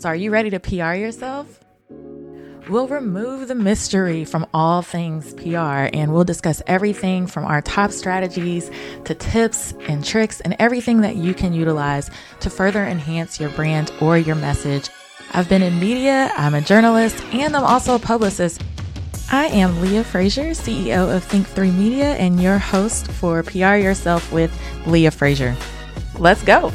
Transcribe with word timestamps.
So, 0.00 0.08
are 0.08 0.16
you 0.16 0.30
ready 0.30 0.48
to 0.48 0.58
PR 0.58 0.94
yourself? 0.94 1.60
We'll 2.70 2.88
remove 2.88 3.48
the 3.48 3.54
mystery 3.54 4.24
from 4.24 4.46
all 4.54 4.80
things 4.80 5.34
PR 5.34 5.90
and 5.92 6.14
we'll 6.14 6.24
discuss 6.24 6.62
everything 6.66 7.26
from 7.26 7.44
our 7.44 7.60
top 7.60 7.90
strategies 7.90 8.70
to 9.04 9.14
tips 9.14 9.74
and 9.88 10.02
tricks 10.02 10.40
and 10.40 10.56
everything 10.58 11.02
that 11.02 11.16
you 11.16 11.34
can 11.34 11.52
utilize 11.52 12.10
to 12.40 12.48
further 12.48 12.82
enhance 12.82 13.38
your 13.38 13.50
brand 13.50 13.92
or 14.00 14.16
your 14.16 14.36
message. 14.36 14.88
I've 15.34 15.50
been 15.50 15.60
in 15.60 15.78
media, 15.78 16.32
I'm 16.34 16.54
a 16.54 16.62
journalist, 16.62 17.22
and 17.34 17.54
I'm 17.54 17.64
also 17.64 17.94
a 17.94 17.98
publicist. 17.98 18.62
I 19.30 19.48
am 19.48 19.82
Leah 19.82 20.04
Frazier, 20.04 20.52
CEO 20.52 21.14
of 21.14 21.28
Think3 21.28 21.76
Media, 21.76 22.14
and 22.14 22.42
your 22.42 22.56
host 22.56 23.12
for 23.12 23.42
PR 23.42 23.74
Yourself 23.74 24.32
with 24.32 24.50
Leah 24.86 25.10
Frazier. 25.10 25.54
Let's 26.18 26.42
go. 26.42 26.72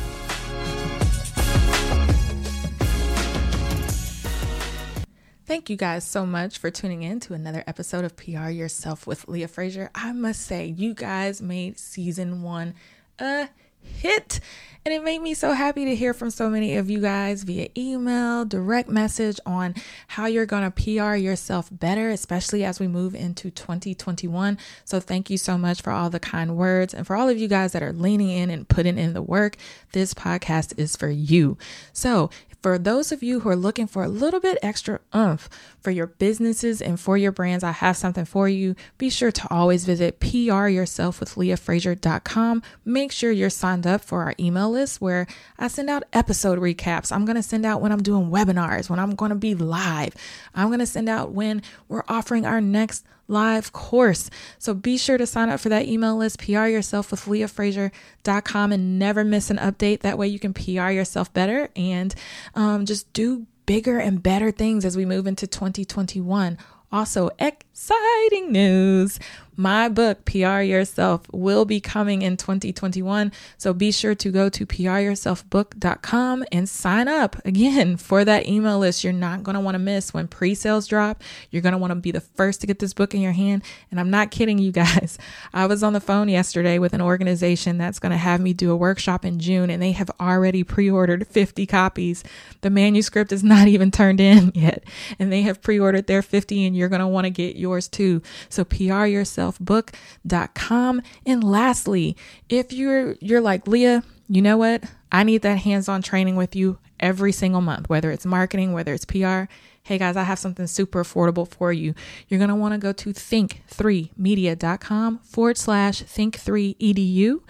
Thank 5.65 5.71
you 5.71 5.77
guys 5.77 6.03
so 6.03 6.27
much 6.27 6.59
for 6.59 6.69
tuning 6.69 7.01
in 7.01 7.19
to 7.21 7.33
another 7.33 7.63
episode 7.65 8.05
of 8.05 8.15
PR 8.15 8.49
Yourself 8.49 9.07
with 9.07 9.27
Leah 9.27 9.47
Frazier. 9.47 9.89
I 9.95 10.11
must 10.11 10.41
say, 10.41 10.67
you 10.67 10.93
guys 10.93 11.41
made 11.41 11.79
season 11.79 12.43
one 12.43 12.75
a 13.17 13.49
hit. 13.81 14.39
And 14.85 14.93
it 14.93 15.03
made 15.03 15.23
me 15.23 15.33
so 15.33 15.53
happy 15.53 15.85
to 15.85 15.95
hear 15.95 16.13
from 16.13 16.29
so 16.29 16.47
many 16.47 16.77
of 16.77 16.91
you 16.91 17.01
guys 17.01 17.41
via 17.41 17.69
email, 17.75 18.45
direct 18.45 18.87
message 18.87 19.39
on 19.43 19.73
how 20.09 20.27
you're 20.27 20.45
going 20.45 20.61
to 20.61 20.69
PR 20.69 21.15
yourself 21.15 21.69
better, 21.71 22.11
especially 22.11 22.63
as 22.63 22.79
we 22.79 22.87
move 22.87 23.15
into 23.15 23.49
2021. 23.49 24.59
So, 24.83 24.99
thank 24.99 25.31
you 25.31 25.39
so 25.39 25.57
much 25.57 25.81
for 25.81 25.89
all 25.89 26.11
the 26.11 26.19
kind 26.19 26.55
words 26.55 26.93
and 26.93 27.07
for 27.07 27.15
all 27.15 27.27
of 27.27 27.39
you 27.39 27.47
guys 27.47 27.71
that 27.71 27.81
are 27.81 27.93
leaning 27.93 28.29
in 28.29 28.51
and 28.51 28.67
putting 28.69 28.99
in 28.99 29.13
the 29.13 29.23
work. 29.23 29.57
This 29.93 30.13
podcast 30.13 30.77
is 30.77 30.95
for 30.95 31.09
you. 31.09 31.57
So, 31.91 32.29
for 32.65 32.79
those 32.79 33.11
of 33.11 33.21
you 33.21 33.41
who 33.41 33.49
are 33.49 33.55
looking 33.55 33.85
for 33.85 34.03
a 34.03 34.07
little 34.07 34.39
bit 34.39 34.57
extra 34.63 34.99
oomph 35.15 35.47
for 35.79 35.91
your 35.91 36.07
businesses 36.07 36.81
and 36.81 36.99
for 36.99 37.15
your 37.15 37.31
brands, 37.31 37.63
I 37.63 37.69
have 37.69 37.95
something 37.95 38.25
for 38.25 38.49
you. 38.49 38.75
Be 38.97 39.11
sure 39.11 39.31
to 39.31 39.53
always 39.53 39.85
visit 39.85 40.19
pryourselfwithleahfrazier.com. 40.19 42.63
Make 42.83 43.11
sure 43.11 43.31
you're 43.31 43.51
signed 43.51 43.85
up 43.85 44.01
for 44.01 44.23
our 44.23 44.33
email 44.39 44.71
list 44.71 44.99
where 44.99 45.27
I 45.59 45.67
send 45.67 45.91
out 45.91 46.05
episode 46.11 46.57
recaps. 46.57 47.11
I'm 47.11 47.23
going 47.23 47.35
to 47.35 47.43
send 47.43 47.67
out 47.67 47.81
when 47.81 47.91
I'm 47.91 48.01
doing 48.01 48.31
webinars, 48.31 48.89
when 48.89 48.97
I'm 48.97 49.13
going 49.13 49.29
to 49.29 49.35
be 49.35 49.53
live. 49.53 50.15
I'm 50.55 50.69
going 50.69 50.79
to 50.79 50.87
send 50.87 51.07
out 51.07 51.33
when 51.33 51.61
we're 51.87 52.01
offering 52.07 52.47
our 52.47 52.61
next 52.61 53.05
live 53.27 53.71
course. 53.71 54.29
So 54.59 54.73
be 54.73 54.97
sure 54.97 55.17
to 55.17 55.25
sign 55.25 55.49
up 55.49 55.59
for 55.59 55.69
that 55.69 55.87
email 55.87 56.15
list, 56.15 56.39
PR 56.39 56.67
yourself 56.67 57.11
with 57.11 57.25
leahfrazier.com 57.25 58.71
and 58.71 58.99
never 58.99 59.23
miss 59.23 59.49
an 59.49 59.57
update. 59.57 60.01
That 60.01 60.17
way 60.17 60.27
you 60.27 60.39
can 60.39 60.53
PR 60.53 60.89
yourself 60.89 61.33
better 61.33 61.69
and 61.75 62.13
um, 62.53 62.85
just 62.85 63.11
do 63.13 63.47
bigger 63.65 63.97
and 63.97 64.21
better 64.21 64.51
things 64.51 64.85
as 64.85 64.95
we 64.95 65.05
move 65.05 65.27
into 65.27 65.47
2021. 65.47 66.57
Also, 66.91 67.29
exciting 67.39 68.51
news 68.51 69.19
my 69.57 69.87
book, 69.87 70.25
PR 70.25 70.59
Yourself, 70.61 71.21
will 71.31 71.65
be 71.65 71.79
coming 71.79 72.21
in 72.21 72.37
2021. 72.37 73.31
So 73.57 73.73
be 73.73 73.91
sure 73.91 74.15
to 74.15 74.31
go 74.31 74.49
to 74.49 74.65
pryourselfbook.com 74.65 76.45
and 76.51 76.67
sign 76.67 77.07
up 77.07 77.37
again 77.45 77.97
for 77.97 78.25
that 78.25 78.47
email 78.47 78.79
list. 78.79 79.03
You're 79.03 79.13
not 79.13 79.43
going 79.43 79.55
to 79.55 79.61
want 79.61 79.75
to 79.75 79.79
miss 79.79 80.13
when 80.13 80.27
pre 80.27 80.55
sales 80.55 80.87
drop. 80.87 81.23
You're 81.51 81.61
going 81.61 81.73
to 81.73 81.77
want 81.77 81.91
to 81.91 81.95
be 81.95 82.11
the 82.11 82.21
first 82.21 82.61
to 82.61 82.67
get 82.67 82.79
this 82.79 82.93
book 82.93 83.13
in 83.13 83.21
your 83.21 83.31
hand. 83.31 83.63
And 83.91 83.99
I'm 83.99 84.09
not 84.09 84.31
kidding 84.31 84.57
you 84.57 84.71
guys. 84.71 85.17
I 85.53 85.65
was 85.67 85.83
on 85.83 85.93
the 85.93 86.01
phone 86.01 86.27
yesterday 86.27 86.79
with 86.79 86.93
an 86.93 87.01
organization 87.01 87.77
that's 87.77 87.99
going 87.99 88.11
to 88.11 88.17
have 88.17 88.41
me 88.41 88.53
do 88.53 88.71
a 88.71 88.75
workshop 88.75 89.23
in 89.23 89.39
June, 89.39 89.69
and 89.69 89.81
they 89.81 89.93
have 89.93 90.11
already 90.19 90.63
pre 90.63 90.89
ordered 90.89 91.27
50 91.27 91.65
copies. 91.65 92.23
The 92.61 92.69
manuscript 92.69 93.31
is 93.31 93.43
not 93.43 93.67
even 93.67 93.91
turned 93.91 94.19
in 94.19 94.51
yet, 94.55 94.83
and 95.17 95.31
they 95.31 95.43
have 95.43 95.61
pre 95.61 95.79
ordered 95.79 96.07
their 96.07 96.21
50, 96.21 96.65
and 96.65 96.75
you're 96.75 96.89
going 96.89 96.99
to 96.99 97.07
want 97.07 97.25
to 97.25 97.31
get 97.31 97.55
yours 97.55 97.87
too. 97.87 98.21
So 98.49 98.63
PR 98.63 99.05
Yourself 99.05 99.44
yourselfbook.com. 99.45 101.01
And 101.25 101.43
lastly, 101.43 102.15
if 102.49 102.71
you're 102.71 103.15
you're 103.19 103.41
like 103.41 103.67
Leah, 103.67 104.03
you 104.27 104.41
know 104.41 104.57
what? 104.57 104.83
I 105.11 105.23
need 105.23 105.43
that 105.43 105.59
hands-on 105.59 106.01
training 106.01 106.35
with 106.35 106.55
you 106.55 106.79
every 106.99 107.31
single 107.31 107.61
month, 107.61 107.89
whether 107.89 108.09
it's 108.11 108.25
marketing, 108.25 108.73
whether 108.73 108.93
it's 108.93 109.05
PR. 109.05 109.43
Hey 109.83 109.99
guys, 109.99 110.17
I 110.17 110.23
have 110.23 110.39
something 110.39 110.65
super 110.65 111.03
affordable 111.03 111.47
for 111.47 111.71
you. 111.71 111.93
You're 112.27 112.39
going 112.39 112.49
to 112.49 112.55
want 112.55 112.73
to 112.73 112.79
go 112.79 112.91
to 112.91 113.13
think3media.com 113.13 115.19
forward 115.19 115.59
slash 115.59 116.01
think3edu 116.01 117.41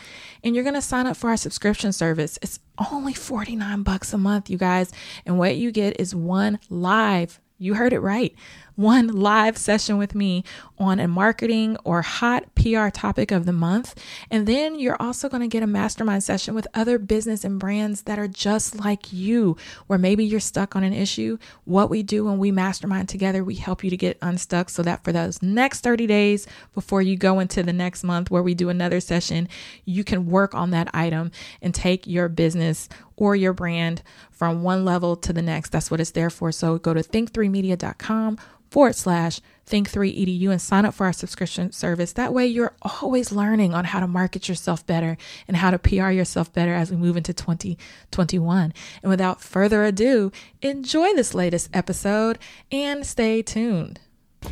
and 0.43 0.53
you're 0.53 0.65
going 0.65 0.73
to 0.73 0.81
sign 0.81 1.07
up 1.07 1.15
for 1.15 1.29
our 1.29 1.37
subscription 1.37 1.93
service. 1.93 2.37
It's 2.41 2.59
only 2.91 3.13
49 3.13 3.83
bucks 3.83 4.11
a 4.11 4.17
month, 4.17 4.49
you 4.49 4.57
guys. 4.57 4.91
And 5.25 5.39
what 5.39 5.55
you 5.55 5.71
get 5.71 5.97
is 5.97 6.13
one 6.13 6.59
live 6.69 7.39
you 7.57 7.75
heard 7.75 7.93
it 7.93 7.99
right. 7.99 8.35
One 8.75 9.07
live 9.07 9.57
session 9.57 9.97
with 9.97 10.15
me 10.15 10.43
on 10.77 10.99
a 10.99 11.07
marketing 11.07 11.77
or 11.85 12.01
hot 12.01 12.53
PR 12.55 12.89
topic 12.89 13.31
of 13.31 13.45
the 13.45 13.53
month. 13.53 13.95
And 14.29 14.45
then 14.45 14.77
you're 14.77 15.01
also 15.01 15.29
going 15.29 15.41
to 15.41 15.47
get 15.47 15.63
a 15.63 15.67
mastermind 15.67 16.23
session 16.23 16.53
with 16.53 16.67
other 16.73 16.99
business 16.99 17.45
and 17.45 17.57
brands 17.57 18.01
that 18.01 18.19
are 18.19 18.27
just 18.27 18.77
like 18.77 19.13
you, 19.13 19.55
where 19.87 19.97
maybe 19.97 20.25
you're 20.25 20.41
stuck 20.41 20.75
on 20.75 20.83
an 20.83 20.91
issue. 20.91 21.37
What 21.63 21.89
we 21.89 22.03
do 22.03 22.25
when 22.25 22.37
we 22.37 22.51
mastermind 22.51 23.07
together, 23.07 23.45
we 23.45 23.55
help 23.55 23.81
you 23.81 23.89
to 23.89 23.97
get 23.97 24.17
unstuck 24.21 24.69
so 24.69 24.83
that 24.83 25.05
for 25.05 25.13
those 25.13 25.41
next 25.41 25.79
30 25.79 26.05
days 26.05 26.45
before 26.73 27.01
you 27.01 27.15
go 27.15 27.39
into 27.39 27.63
the 27.63 27.71
next 27.71 28.03
month 28.03 28.29
where 28.29 28.43
we 28.43 28.53
do 28.53 28.67
another 28.67 28.99
session, 28.99 29.47
you 29.85 30.03
can 30.03 30.25
work 30.25 30.53
on 30.53 30.71
that 30.71 30.93
item 30.93 31.31
and 31.61 31.73
take 31.73 32.05
your 32.05 32.27
business 32.27 32.89
or 33.15 33.37
your 33.37 33.53
brand 33.53 34.03
from 34.31 34.63
one 34.63 34.83
level 34.83 35.15
to 35.15 35.31
the 35.31 35.41
next. 35.41 35.71
That's 35.71 35.89
what 35.89 36.01
it's 36.01 36.11
there 36.11 36.29
for. 36.29 36.51
So 36.51 36.77
go 36.77 36.93
to 36.93 37.01
think3media.com 37.01 38.37
forward 38.69 38.95
slash 38.95 39.39
think3edu 39.65 40.49
and 40.49 40.61
sign 40.61 40.85
up 40.85 40.93
for 40.93 41.05
our 41.05 41.13
subscription 41.13 41.71
service. 41.71 42.13
That 42.13 42.33
way, 42.33 42.45
you're 42.45 42.75
always 42.81 43.31
learning 43.31 43.73
on 43.73 43.85
how 43.85 43.99
to 43.99 44.07
market 44.07 44.47
yourself 44.47 44.85
better 44.85 45.17
and 45.47 45.57
how 45.57 45.71
to 45.71 45.79
PR 45.79 46.09
yourself 46.09 46.53
better 46.53 46.73
as 46.73 46.91
we 46.91 46.97
move 46.97 47.17
into 47.17 47.33
2021. 47.33 48.73
And 49.01 49.09
without 49.09 49.41
further 49.41 49.83
ado, 49.83 50.31
enjoy 50.61 51.13
this 51.13 51.33
latest 51.33 51.69
episode 51.73 52.37
and 52.71 53.05
stay 53.05 53.41
tuned. 53.41 53.99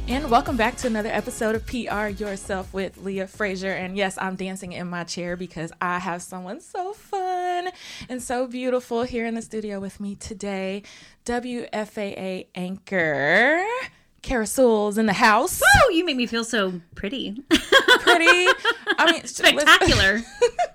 And 0.08 0.30
welcome 0.30 0.58
back 0.58 0.76
to 0.78 0.88
another 0.88 1.10
episode 1.10 1.56
of 1.56 1.66
PR 1.66 2.08
Yourself 2.08 2.74
with 2.74 2.98
Leah 2.98 3.28
Frazier. 3.28 3.72
And 3.72 3.96
yes, 3.96 4.18
I'm 4.20 4.36
dancing 4.36 4.74
in 4.74 4.90
my 4.90 5.04
chair 5.04 5.38
because 5.38 5.72
I 5.80 6.00
have 6.00 6.22
someone 6.22 6.60
so 6.60 6.94
fun 6.94 7.70
and 8.10 8.22
so 8.22 8.48
beautiful 8.48 9.04
here 9.04 9.26
in 9.26 9.36
the 9.36 9.42
studio 9.42 9.80
with 9.80 10.00
me 10.00 10.16
today. 10.16 10.84
WFAA 11.26 12.48
anchor. 12.56 13.64
Sewell's 14.26 14.98
in 14.98 15.06
the 15.06 15.14
house. 15.14 15.62
Oh, 15.84 15.90
you 15.90 16.06
make 16.06 16.18
me 16.18 16.26
feel 16.26 16.44
so 16.44 16.82
pretty. 16.96 17.44
Pretty. 18.00 18.48
I 18.98 19.12
mean, 19.12 19.26
spectacular. 19.26 20.22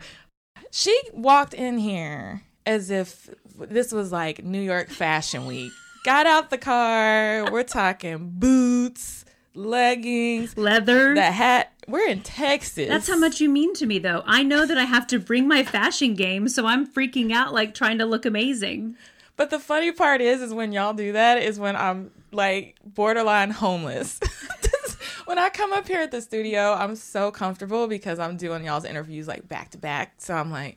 she 0.70 0.98
walked 1.12 1.53
in 1.54 1.78
here 1.78 2.42
as 2.64 2.91
if 2.91 3.28
this 3.59 3.92
was 3.92 4.12
like 4.12 4.44
New 4.44 4.60
York 4.60 4.88
Fashion 4.88 5.47
Week 5.47 5.72
got 6.04 6.26
out 6.26 6.50
the 6.50 6.59
car. 6.59 7.50
We're 7.50 7.64
talking 7.64 8.31
boots, 8.34 9.25
leggings, 9.54 10.56
leather, 10.56 11.15
the 11.15 11.22
hat. 11.22 11.72
We're 11.86 12.09
in 12.09 12.20
Texas. 12.22 12.88
That's 12.88 13.09
how 13.09 13.19
much 13.19 13.41
you 13.41 13.48
mean 13.48 13.75
to 13.75 13.86
me, 13.86 13.98
though. 13.98 14.22
I 14.26 14.42
know 14.42 14.66
that 14.66 14.78
I 14.78 14.84
have 14.84 15.06
to 15.09 15.19
bring 15.19 15.48
my 15.48 15.65
fashion 15.65 16.15
game, 16.15 16.48
so 16.48 16.66
I'm 16.66 16.86
freaking 16.86 17.32
out, 17.32 17.53
like 17.53 17.75
trying 17.75 17.98
to 17.98 18.06
look 18.06 18.25
amazing. 18.26 18.97
But 19.38 19.50
the 19.50 19.60
funny 19.60 19.93
part 19.93 20.21
is, 20.21 20.43
is 20.43 20.53
when 20.53 20.72
y'all 20.72 20.93
do 20.93 21.12
that, 21.12 21.41
is 21.41 21.60
when 21.60 21.76
I'm 21.76 22.10
like 22.32 22.75
borderline 22.84 23.53
homeless. 23.53 24.19
when 25.26 25.38
I 25.38 25.49
come 25.49 25.72
up 25.72 25.87
here 25.87 26.00
at 26.00 26.10
the 26.10 26.21
studio, 26.21 26.75
I'm 26.75 26.97
so 26.97 27.31
comfortable 27.31 27.87
because 27.87 28.19
I'm 28.19 28.37
doing 28.37 28.65
y'all's 28.65 28.84
interviews 28.84 29.28
like 29.28 29.47
back 29.47 29.71
to 29.71 29.78
back. 29.78 30.15
So 30.19 30.34
I'm 30.34 30.50
like, 30.50 30.77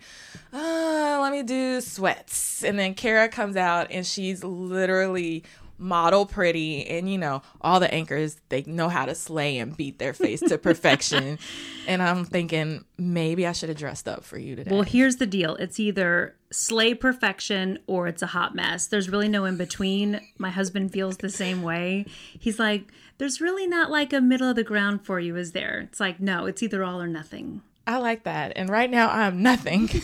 uh, 0.53 1.17
let 1.23 1.31
me 1.31 1.41
do 1.41 1.81
sweats. 1.81 2.63
And 2.63 2.77
then 2.77 2.93
Kara 2.93 3.29
comes 3.29 3.55
out 3.55 3.87
and 3.89 4.05
she's 4.05 4.43
literally 4.43 5.43
model 5.81 6.25
pretty 6.25 6.85
and 6.85 7.11
you 7.11 7.17
know 7.17 7.41
all 7.59 7.79
the 7.79 7.91
anchors 7.93 8.37
they 8.49 8.61
know 8.63 8.87
how 8.87 9.05
to 9.05 9.15
slay 9.15 9.57
and 9.57 9.75
beat 9.75 9.99
their 9.99 10.13
face 10.13 10.39
to 10.39 10.57
perfection. 10.57 11.39
And 11.87 12.03
i'm 12.03 12.25
thinking 12.25 12.85
maybe 12.99 13.47
i 13.47 13.53
should 13.53 13.69
have 13.69 13.77
dressed 13.77 14.07
up 14.07 14.23
for 14.23 14.37
you 14.37 14.55
today. 14.55 14.69
Well 14.69 14.83
here's 14.83 15.15
the 15.15 15.25
deal. 15.25 15.55
It's 15.55 15.79
either 15.79 16.35
slay 16.51 16.93
perfection 16.93 17.79
or 17.87 18.07
it's 18.07 18.21
a 18.21 18.27
hot 18.27 18.53
mess. 18.53 18.85
There's 18.85 19.09
really 19.09 19.27
no 19.27 19.45
in 19.45 19.57
between. 19.57 20.21
My 20.37 20.51
husband 20.51 20.93
feels 20.93 21.17
the 21.17 21.29
same 21.29 21.63
way. 21.63 22.05
He's 22.39 22.59
like 22.59 22.91
there's 23.21 23.39
really 23.39 23.67
not 23.67 23.91
like 23.91 24.13
a 24.13 24.19
middle 24.19 24.49
of 24.49 24.55
the 24.55 24.63
ground 24.63 25.05
for 25.05 25.19
you, 25.19 25.35
is 25.35 25.51
there? 25.51 25.81
It's 25.81 25.99
like, 25.99 26.19
no, 26.19 26.47
it's 26.47 26.63
either 26.63 26.83
all 26.83 26.99
or 26.99 27.07
nothing. 27.07 27.61
I 27.87 27.97
like 27.97 28.23
that. 28.23 28.53
And 28.55 28.69
right 28.69 28.89
now 28.89 29.09
I'm 29.09 29.41
nothing. 29.41 29.89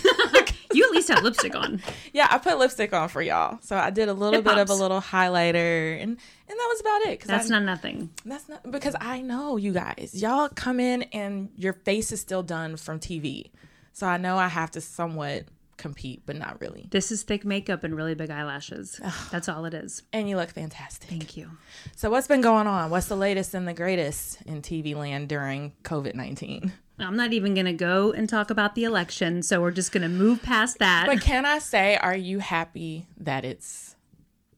you 0.73 0.83
at 0.85 0.91
least 0.91 1.09
have 1.09 1.23
lipstick 1.23 1.55
on. 1.55 1.81
Yeah, 2.13 2.27
I 2.29 2.37
put 2.37 2.57
lipstick 2.57 2.93
on 2.93 3.09
for 3.09 3.21
y'all. 3.21 3.59
So 3.61 3.77
I 3.77 3.89
did 3.89 4.09
a 4.09 4.13
little 4.13 4.39
it 4.39 4.43
bit 4.43 4.55
pops. 4.55 4.69
of 4.71 4.77
a 4.77 4.81
little 4.81 5.01
highlighter 5.01 6.01
and 6.01 6.17
and 6.49 6.59
that 6.59 6.67
was 6.69 6.81
about 6.81 7.01
it. 7.11 7.21
That's 7.21 7.51
I, 7.51 7.55
not 7.55 7.63
nothing. 7.63 8.09
That's 8.25 8.47
not 8.47 8.69
because 8.71 8.95
I 8.99 9.21
know 9.21 9.57
you 9.57 9.73
guys. 9.73 10.11
Y'all 10.15 10.49
come 10.49 10.79
in 10.79 11.03
and 11.03 11.49
your 11.55 11.73
face 11.73 12.11
is 12.11 12.21
still 12.21 12.43
done 12.43 12.77
from 12.77 12.99
TV. 12.99 13.51
So 13.93 14.07
I 14.07 14.17
know 14.17 14.37
I 14.37 14.47
have 14.47 14.71
to 14.71 14.81
somewhat 14.81 15.45
compete, 15.77 16.23
but 16.25 16.35
not 16.35 16.59
really. 16.59 16.87
This 16.89 17.11
is 17.11 17.23
thick 17.23 17.45
makeup 17.45 17.83
and 17.83 17.95
really 17.95 18.15
big 18.15 18.29
eyelashes. 18.29 18.99
That's 19.31 19.47
all 19.47 19.65
it 19.65 19.73
is. 19.73 20.03
And 20.11 20.29
you 20.29 20.35
look 20.35 20.49
fantastic. 20.49 21.09
Thank 21.09 21.37
you. 21.37 21.51
So, 21.95 22.09
what's 22.09 22.27
been 22.27 22.41
going 22.41 22.67
on? 22.67 22.89
What's 22.89 23.07
the 23.07 23.15
latest 23.15 23.53
and 23.53 23.67
the 23.67 23.73
greatest 23.73 24.41
in 24.43 24.61
TV 24.61 24.95
land 24.95 25.29
during 25.29 25.73
COVID 25.83 26.15
19? 26.15 26.73
I'm 26.99 27.15
not 27.15 27.33
even 27.33 27.53
going 27.53 27.65
to 27.67 27.73
go 27.73 28.11
and 28.11 28.27
talk 28.27 28.49
about 28.49 28.75
the 28.75 28.83
election, 28.83 29.43
so 29.43 29.61
we're 29.61 29.71
just 29.71 29.91
going 29.91 30.01
to 30.01 30.09
move 30.09 30.41
past 30.41 30.79
that. 30.79 31.05
But 31.07 31.21
can 31.21 31.45
I 31.45 31.59
say, 31.59 31.95
are 31.97 32.15
you 32.15 32.39
happy 32.39 33.05
that 33.19 33.45
it's 33.45 33.95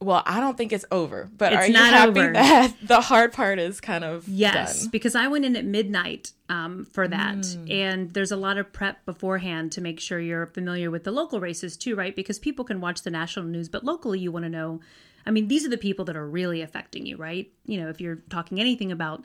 well, 0.01 0.23
I 0.25 0.39
don't 0.39 0.57
think 0.57 0.71
it's 0.71 0.85
over, 0.91 1.29
but 1.37 1.51
It's 1.51 1.63
are 1.63 1.67
you 1.67 1.75
happy 1.75 2.19
over. 2.21 2.33
that 2.33 2.73
the 2.81 3.01
hard 3.01 3.33
part 3.33 3.59
is 3.59 3.81
kind 3.81 4.05
of 4.05 4.27
Yes, 4.29 4.81
done? 4.83 4.89
because 4.91 5.13
I 5.13 5.27
went 5.27 5.43
in 5.43 5.57
at 5.57 5.65
midnight 5.65 6.31
um, 6.47 6.85
for 6.85 7.05
that. 7.07 7.39
Mm. 7.39 7.69
And 7.71 8.13
there's 8.13 8.31
a 8.31 8.37
lot 8.37 8.57
of 8.57 8.71
prep 8.71 9.05
beforehand 9.05 9.73
to 9.73 9.81
make 9.81 9.99
sure 9.99 10.17
you're 10.19 10.47
familiar 10.47 10.89
with 10.89 11.03
the 11.03 11.11
local 11.11 11.41
races 11.41 11.75
too, 11.75 11.95
right? 11.95 12.15
Because 12.15 12.39
people 12.39 12.63
can 12.63 12.79
watch 12.79 13.01
the 13.01 13.11
national 13.11 13.45
news, 13.47 13.67
but 13.67 13.83
locally 13.83 14.19
you 14.19 14.31
want 14.31 14.43
to 14.43 14.49
know. 14.49 14.79
I 15.25 15.31
mean, 15.31 15.49
these 15.49 15.65
are 15.65 15.69
the 15.69 15.77
people 15.77 16.05
that 16.05 16.15
are 16.15 16.27
really 16.27 16.61
affecting 16.61 17.05
you, 17.05 17.17
right? 17.17 17.51
You 17.65 17.81
know, 17.81 17.89
if 17.89 17.99
you're 17.99 18.19
talking 18.29 18.61
anything 18.61 18.93
about 18.93 19.21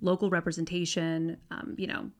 local 0.00 0.30
representation, 0.30 1.36
um, 1.50 1.74
you 1.76 1.86
know, 1.86 2.10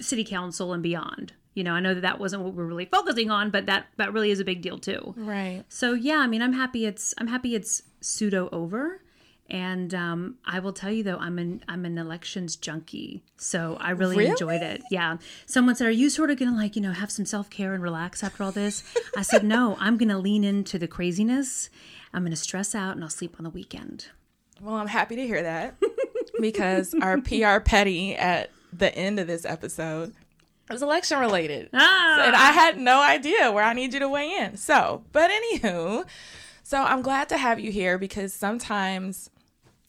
city 0.00 0.24
council 0.24 0.72
and 0.72 0.82
beyond. 0.82 1.32
You 1.54 1.64
know, 1.64 1.72
I 1.74 1.80
know 1.80 1.92
that 1.94 2.00
that 2.00 2.18
wasn't 2.18 2.42
what 2.44 2.54
we're 2.54 2.64
really 2.64 2.86
focusing 2.86 3.30
on, 3.30 3.50
but 3.50 3.66
that 3.66 3.86
that 3.98 4.12
really 4.12 4.30
is 4.30 4.40
a 4.40 4.44
big 4.44 4.62
deal 4.62 4.78
too. 4.78 5.14
Right. 5.16 5.64
So 5.68 5.92
yeah, 5.92 6.16
I 6.18 6.26
mean, 6.26 6.40
I'm 6.42 6.54
happy 6.54 6.86
it's 6.86 7.12
I'm 7.18 7.26
happy 7.26 7.54
it's 7.54 7.82
pseudo 8.00 8.48
over, 8.52 9.02
and 9.50 9.92
um, 9.94 10.36
I 10.46 10.60
will 10.60 10.72
tell 10.72 10.90
you 10.90 11.02
though, 11.02 11.18
I'm 11.18 11.38
an 11.38 11.62
I'm 11.68 11.84
an 11.84 11.98
elections 11.98 12.56
junkie, 12.56 13.22
so 13.36 13.76
I 13.80 13.90
really, 13.90 14.16
Really? 14.16 14.30
enjoyed 14.30 14.62
it. 14.62 14.82
Yeah, 14.90 15.18
someone 15.44 15.74
said, 15.76 15.88
"Are 15.88 15.90
you 15.90 16.08
sort 16.08 16.30
of 16.30 16.38
gonna 16.38 16.56
like 16.56 16.74
you 16.74 16.80
know 16.80 16.92
have 16.92 17.10
some 17.10 17.26
self 17.26 17.50
care 17.50 17.74
and 17.74 17.82
relax 17.82 18.24
after 18.24 18.42
all 18.44 18.52
this?" 18.52 18.82
I 19.16 19.20
said, 19.20 19.44
"No, 19.44 19.76
I'm 19.78 19.98
gonna 19.98 20.18
lean 20.18 20.44
into 20.44 20.78
the 20.78 20.88
craziness. 20.88 21.68
I'm 22.14 22.22
gonna 22.24 22.34
stress 22.34 22.74
out 22.74 22.94
and 22.94 23.04
I'll 23.04 23.10
sleep 23.10 23.34
on 23.38 23.44
the 23.44 23.50
weekend." 23.50 24.06
Well, 24.58 24.76
I'm 24.76 24.86
happy 24.86 25.16
to 25.16 25.26
hear 25.26 25.42
that 25.42 25.74
because 26.40 26.94
our 27.02 27.20
PR 27.20 27.58
petty 27.60 28.14
at 28.14 28.50
the 28.72 28.94
end 28.94 29.18
of 29.18 29.26
this 29.26 29.44
episode 29.44 30.14
it 30.70 30.72
was 30.72 30.82
election 30.82 31.18
related. 31.18 31.68
Ah, 31.74 32.22
and 32.24 32.36
I 32.36 32.52
had 32.52 32.78
no 32.78 33.02
idea 33.02 33.50
where 33.50 33.64
I 33.64 33.72
need 33.72 33.92
you 33.92 34.00
to 34.00 34.08
weigh 34.08 34.30
in. 34.30 34.56
So, 34.56 35.04
but 35.12 35.30
anywho, 35.30 36.06
so 36.62 36.82
I'm 36.82 37.02
glad 37.02 37.28
to 37.30 37.36
have 37.36 37.58
you 37.58 37.72
here 37.72 37.98
because 37.98 38.32
sometimes 38.32 39.28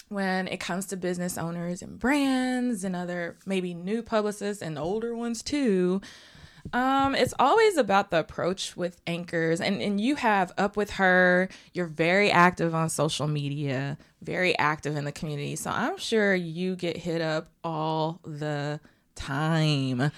when 0.09 0.47
it 0.47 0.59
comes 0.59 0.85
to 0.87 0.97
business 0.97 1.37
owners 1.37 1.81
and 1.81 1.99
brands 1.99 2.83
and 2.83 2.95
other 2.95 3.37
maybe 3.45 3.73
new 3.73 4.01
publicists 4.01 4.61
and 4.61 4.77
older 4.77 5.15
ones 5.15 5.41
too, 5.41 6.01
um, 6.71 7.13
it's 7.13 7.33
always 7.39 7.77
about 7.77 8.09
the 8.09 8.19
approach 8.19 8.77
with 8.77 9.01
anchors. 9.05 9.59
And 9.59 9.81
and 9.81 9.99
you 9.99 10.15
have 10.15 10.51
up 10.57 10.77
with 10.77 10.91
her, 10.91 11.49
you're 11.73 11.87
very 11.87 12.31
active 12.31 12.73
on 12.73 12.89
social 12.89 13.27
media, 13.27 13.97
very 14.21 14.57
active 14.57 14.95
in 14.95 15.03
the 15.03 15.11
community. 15.11 15.55
So 15.55 15.69
I'm 15.71 15.97
sure 15.97 16.33
you 16.33 16.75
get 16.75 16.97
hit 16.97 17.21
up 17.21 17.49
all 17.63 18.19
the 18.23 18.79
time. 19.15 20.11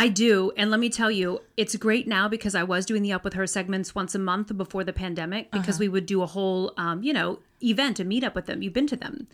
I 0.00 0.08
do. 0.08 0.50
And 0.56 0.70
let 0.70 0.80
me 0.80 0.88
tell 0.88 1.10
you, 1.10 1.40
it's 1.58 1.76
great 1.76 2.08
now 2.08 2.26
because 2.26 2.54
I 2.54 2.62
was 2.62 2.86
doing 2.86 3.02
the 3.02 3.12
Up 3.12 3.22
With 3.22 3.34
Her 3.34 3.46
segments 3.46 3.94
once 3.94 4.14
a 4.14 4.18
month 4.18 4.56
before 4.56 4.82
the 4.82 4.94
pandemic 4.94 5.50
because 5.50 5.78
we 5.78 5.90
would 5.90 6.06
do 6.06 6.22
a 6.22 6.26
whole, 6.26 6.72
um, 6.78 7.02
you 7.02 7.12
know, 7.12 7.40
event, 7.62 8.00
a 8.00 8.04
meetup 8.06 8.34
with 8.34 8.46
them. 8.46 8.62
You've 8.62 8.72
been 8.72 8.86
to 8.86 8.96
them. 8.96 9.28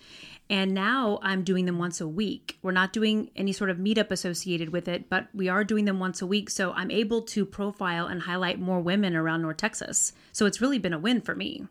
And 0.51 0.75
now 0.75 1.21
I'm 1.23 1.45
doing 1.45 1.67
them 1.67 1.79
once 1.79 2.01
a 2.01 2.09
week. 2.09 2.59
We're 2.63 2.73
not 2.73 2.93
doing 2.93 3.31
any 3.37 3.53
sort 3.53 3.71
of 3.71 3.77
meetup 3.77 4.11
associated 4.11 4.71
with 4.71 4.89
it, 4.89 5.09
but 5.09 5.29
we 5.33 5.49
are 5.49 5.63
doing 5.63 5.85
them 5.85 6.01
once 6.01 6.21
a 6.21 6.27
week. 6.27 6.51
So 6.51 6.73
I'm 6.73 6.91
able 6.91 7.23
to 7.23 7.47
profile 7.47 8.09
and 8.09 8.23
highlight 8.23 8.59
more 8.59 8.81
women 8.81 9.15
around 9.15 9.43
North 9.43 9.59
Texas. 9.59 10.15
So 10.33 10.47
it's 10.47 10.61
really 10.61 10.81
been 10.81 10.93
a 10.93 10.99
win 10.99 11.21
for 11.21 11.37
me. 11.37 11.69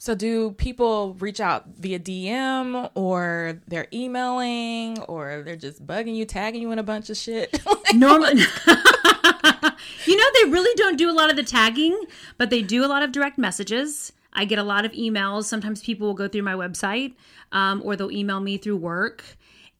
So 0.00 0.14
do 0.14 0.52
people 0.52 1.14
reach 1.14 1.40
out 1.40 1.66
via 1.76 1.98
DM 1.98 2.88
or 2.94 3.60
they're 3.66 3.88
emailing 3.92 5.00
or 5.02 5.42
they're 5.42 5.56
just 5.56 5.84
bugging 5.84 6.14
you, 6.14 6.24
tagging 6.24 6.62
you 6.62 6.70
in 6.70 6.78
a 6.78 6.84
bunch 6.84 7.10
of 7.10 7.16
shit? 7.16 7.60
Normal. 7.94 8.28
you 8.36 8.46
know, 10.16 10.24
they 10.34 10.50
really 10.50 10.74
don't 10.76 10.96
do 10.96 11.10
a 11.10 11.12
lot 11.12 11.30
of 11.30 11.36
the 11.36 11.42
tagging, 11.42 12.00
but 12.36 12.48
they 12.48 12.62
do 12.62 12.84
a 12.84 12.86
lot 12.86 13.02
of 13.02 13.10
direct 13.10 13.38
messages. 13.38 14.12
I 14.32 14.44
get 14.44 14.60
a 14.60 14.62
lot 14.62 14.84
of 14.84 14.92
emails. 14.92 15.44
Sometimes 15.44 15.82
people 15.82 16.06
will 16.06 16.14
go 16.14 16.28
through 16.28 16.42
my 16.42 16.54
website 16.54 17.14
um, 17.50 17.82
or 17.84 17.96
they'll 17.96 18.12
email 18.12 18.38
me 18.38 18.56
through 18.56 18.76
work. 18.76 19.24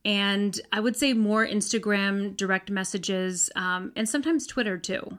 And 0.05 0.61
I 0.73 0.81
would 0.81 0.97
say 0.97 1.13
more 1.13 1.47
Instagram 1.47 2.37
direct 2.37 2.73
messages 2.73 3.51
um, 3.55 3.93
and 3.95 4.09
sometimes 4.09 4.49
Twitter 4.49 4.79
too. 4.79 5.19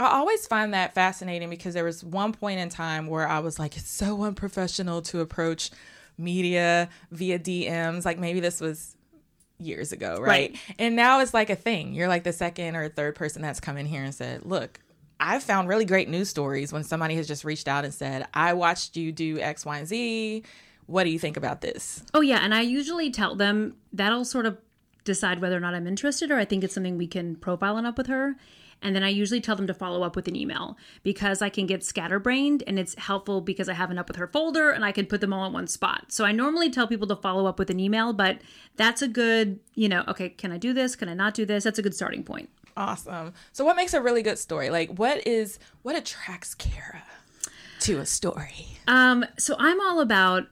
I 0.00 0.16
always 0.16 0.46
find 0.46 0.72
that 0.72 0.94
fascinating 0.94 1.50
because 1.50 1.74
there 1.74 1.84
was 1.84 2.02
one 2.02 2.32
point 2.32 2.58
in 2.58 2.70
time 2.70 3.06
where 3.06 3.28
I 3.28 3.40
was 3.40 3.58
like, 3.58 3.76
it's 3.76 3.90
so 3.90 4.22
unprofessional 4.22 5.02
to 5.02 5.20
approach 5.20 5.70
media 6.16 6.88
via 7.10 7.38
DMs. 7.38 8.06
Like 8.06 8.18
maybe 8.18 8.40
this 8.40 8.62
was 8.62 8.96
years 9.58 9.92
ago, 9.92 10.16
right? 10.18 10.52
Right. 10.52 10.56
And 10.78 10.96
now 10.96 11.20
it's 11.20 11.34
like 11.34 11.50
a 11.50 11.54
thing. 11.54 11.92
You're 11.92 12.08
like 12.08 12.24
the 12.24 12.32
second 12.32 12.76
or 12.76 12.88
third 12.88 13.14
person 13.14 13.42
that's 13.42 13.60
come 13.60 13.76
in 13.76 13.84
here 13.84 14.02
and 14.02 14.14
said, 14.14 14.46
look, 14.46 14.80
I've 15.20 15.42
found 15.42 15.68
really 15.68 15.84
great 15.84 16.08
news 16.08 16.30
stories 16.30 16.72
when 16.72 16.82
somebody 16.82 17.14
has 17.16 17.28
just 17.28 17.44
reached 17.44 17.68
out 17.68 17.84
and 17.84 17.92
said, 17.92 18.26
I 18.32 18.54
watched 18.54 18.96
you 18.96 19.12
do 19.12 19.38
X, 19.38 19.66
Y, 19.66 19.78
and 19.78 19.86
Z. 19.86 20.44
What 20.86 21.04
do 21.04 21.10
you 21.10 21.18
think 21.18 21.36
about 21.36 21.60
this? 21.60 22.02
Oh, 22.14 22.22
yeah. 22.22 22.40
And 22.42 22.54
I 22.54 22.62
usually 22.62 23.10
tell 23.10 23.36
them 23.36 23.76
that'll 23.92 24.24
sort 24.24 24.46
of 24.46 24.56
decide 25.04 25.42
whether 25.42 25.58
or 25.58 25.60
not 25.60 25.74
I'm 25.74 25.86
interested 25.86 26.30
or 26.30 26.38
I 26.38 26.46
think 26.46 26.64
it's 26.64 26.72
something 26.72 26.96
we 26.96 27.06
can 27.06 27.36
profile 27.36 27.76
and 27.76 27.86
up 27.86 27.98
with 27.98 28.06
her. 28.06 28.36
And 28.82 28.96
then 28.96 29.02
I 29.02 29.08
usually 29.08 29.40
tell 29.40 29.56
them 29.56 29.66
to 29.66 29.74
follow 29.74 30.02
up 30.02 30.16
with 30.16 30.28
an 30.28 30.36
email 30.36 30.76
because 31.02 31.42
I 31.42 31.48
can 31.48 31.66
get 31.66 31.84
scatterbrained 31.84 32.62
and 32.66 32.78
it's 32.78 32.94
helpful 32.96 33.40
because 33.40 33.68
I 33.68 33.74
have 33.74 33.90
an 33.90 33.98
up 33.98 34.08
with 34.08 34.16
her 34.16 34.26
folder 34.26 34.70
and 34.70 34.84
I 34.84 34.92
can 34.92 35.06
put 35.06 35.20
them 35.20 35.32
all 35.32 35.46
in 35.46 35.52
one 35.52 35.66
spot. 35.66 36.12
So 36.12 36.24
I 36.24 36.32
normally 36.32 36.70
tell 36.70 36.86
people 36.86 37.06
to 37.08 37.16
follow 37.16 37.46
up 37.46 37.58
with 37.58 37.70
an 37.70 37.78
email, 37.78 38.12
but 38.12 38.40
that's 38.76 39.02
a 39.02 39.08
good, 39.08 39.60
you 39.74 39.88
know, 39.88 40.04
okay, 40.08 40.30
can 40.30 40.52
I 40.52 40.58
do 40.58 40.72
this? 40.72 40.96
Can 40.96 41.08
I 41.08 41.14
not 41.14 41.34
do 41.34 41.44
this? 41.44 41.64
That's 41.64 41.78
a 41.78 41.82
good 41.82 41.94
starting 41.94 42.24
point. 42.24 42.48
Awesome. 42.76 43.34
So 43.52 43.64
what 43.64 43.76
makes 43.76 43.94
a 43.94 44.00
really 44.00 44.22
good 44.22 44.38
story? 44.38 44.70
Like 44.70 44.90
what 44.98 45.26
is 45.26 45.58
what 45.82 45.96
attracts 45.96 46.54
Kara 46.54 47.02
to 47.80 47.98
a 47.98 48.06
story? 48.06 48.78
Um, 48.86 49.24
so 49.38 49.56
I'm 49.58 49.80
all 49.80 50.00
about 50.00 50.46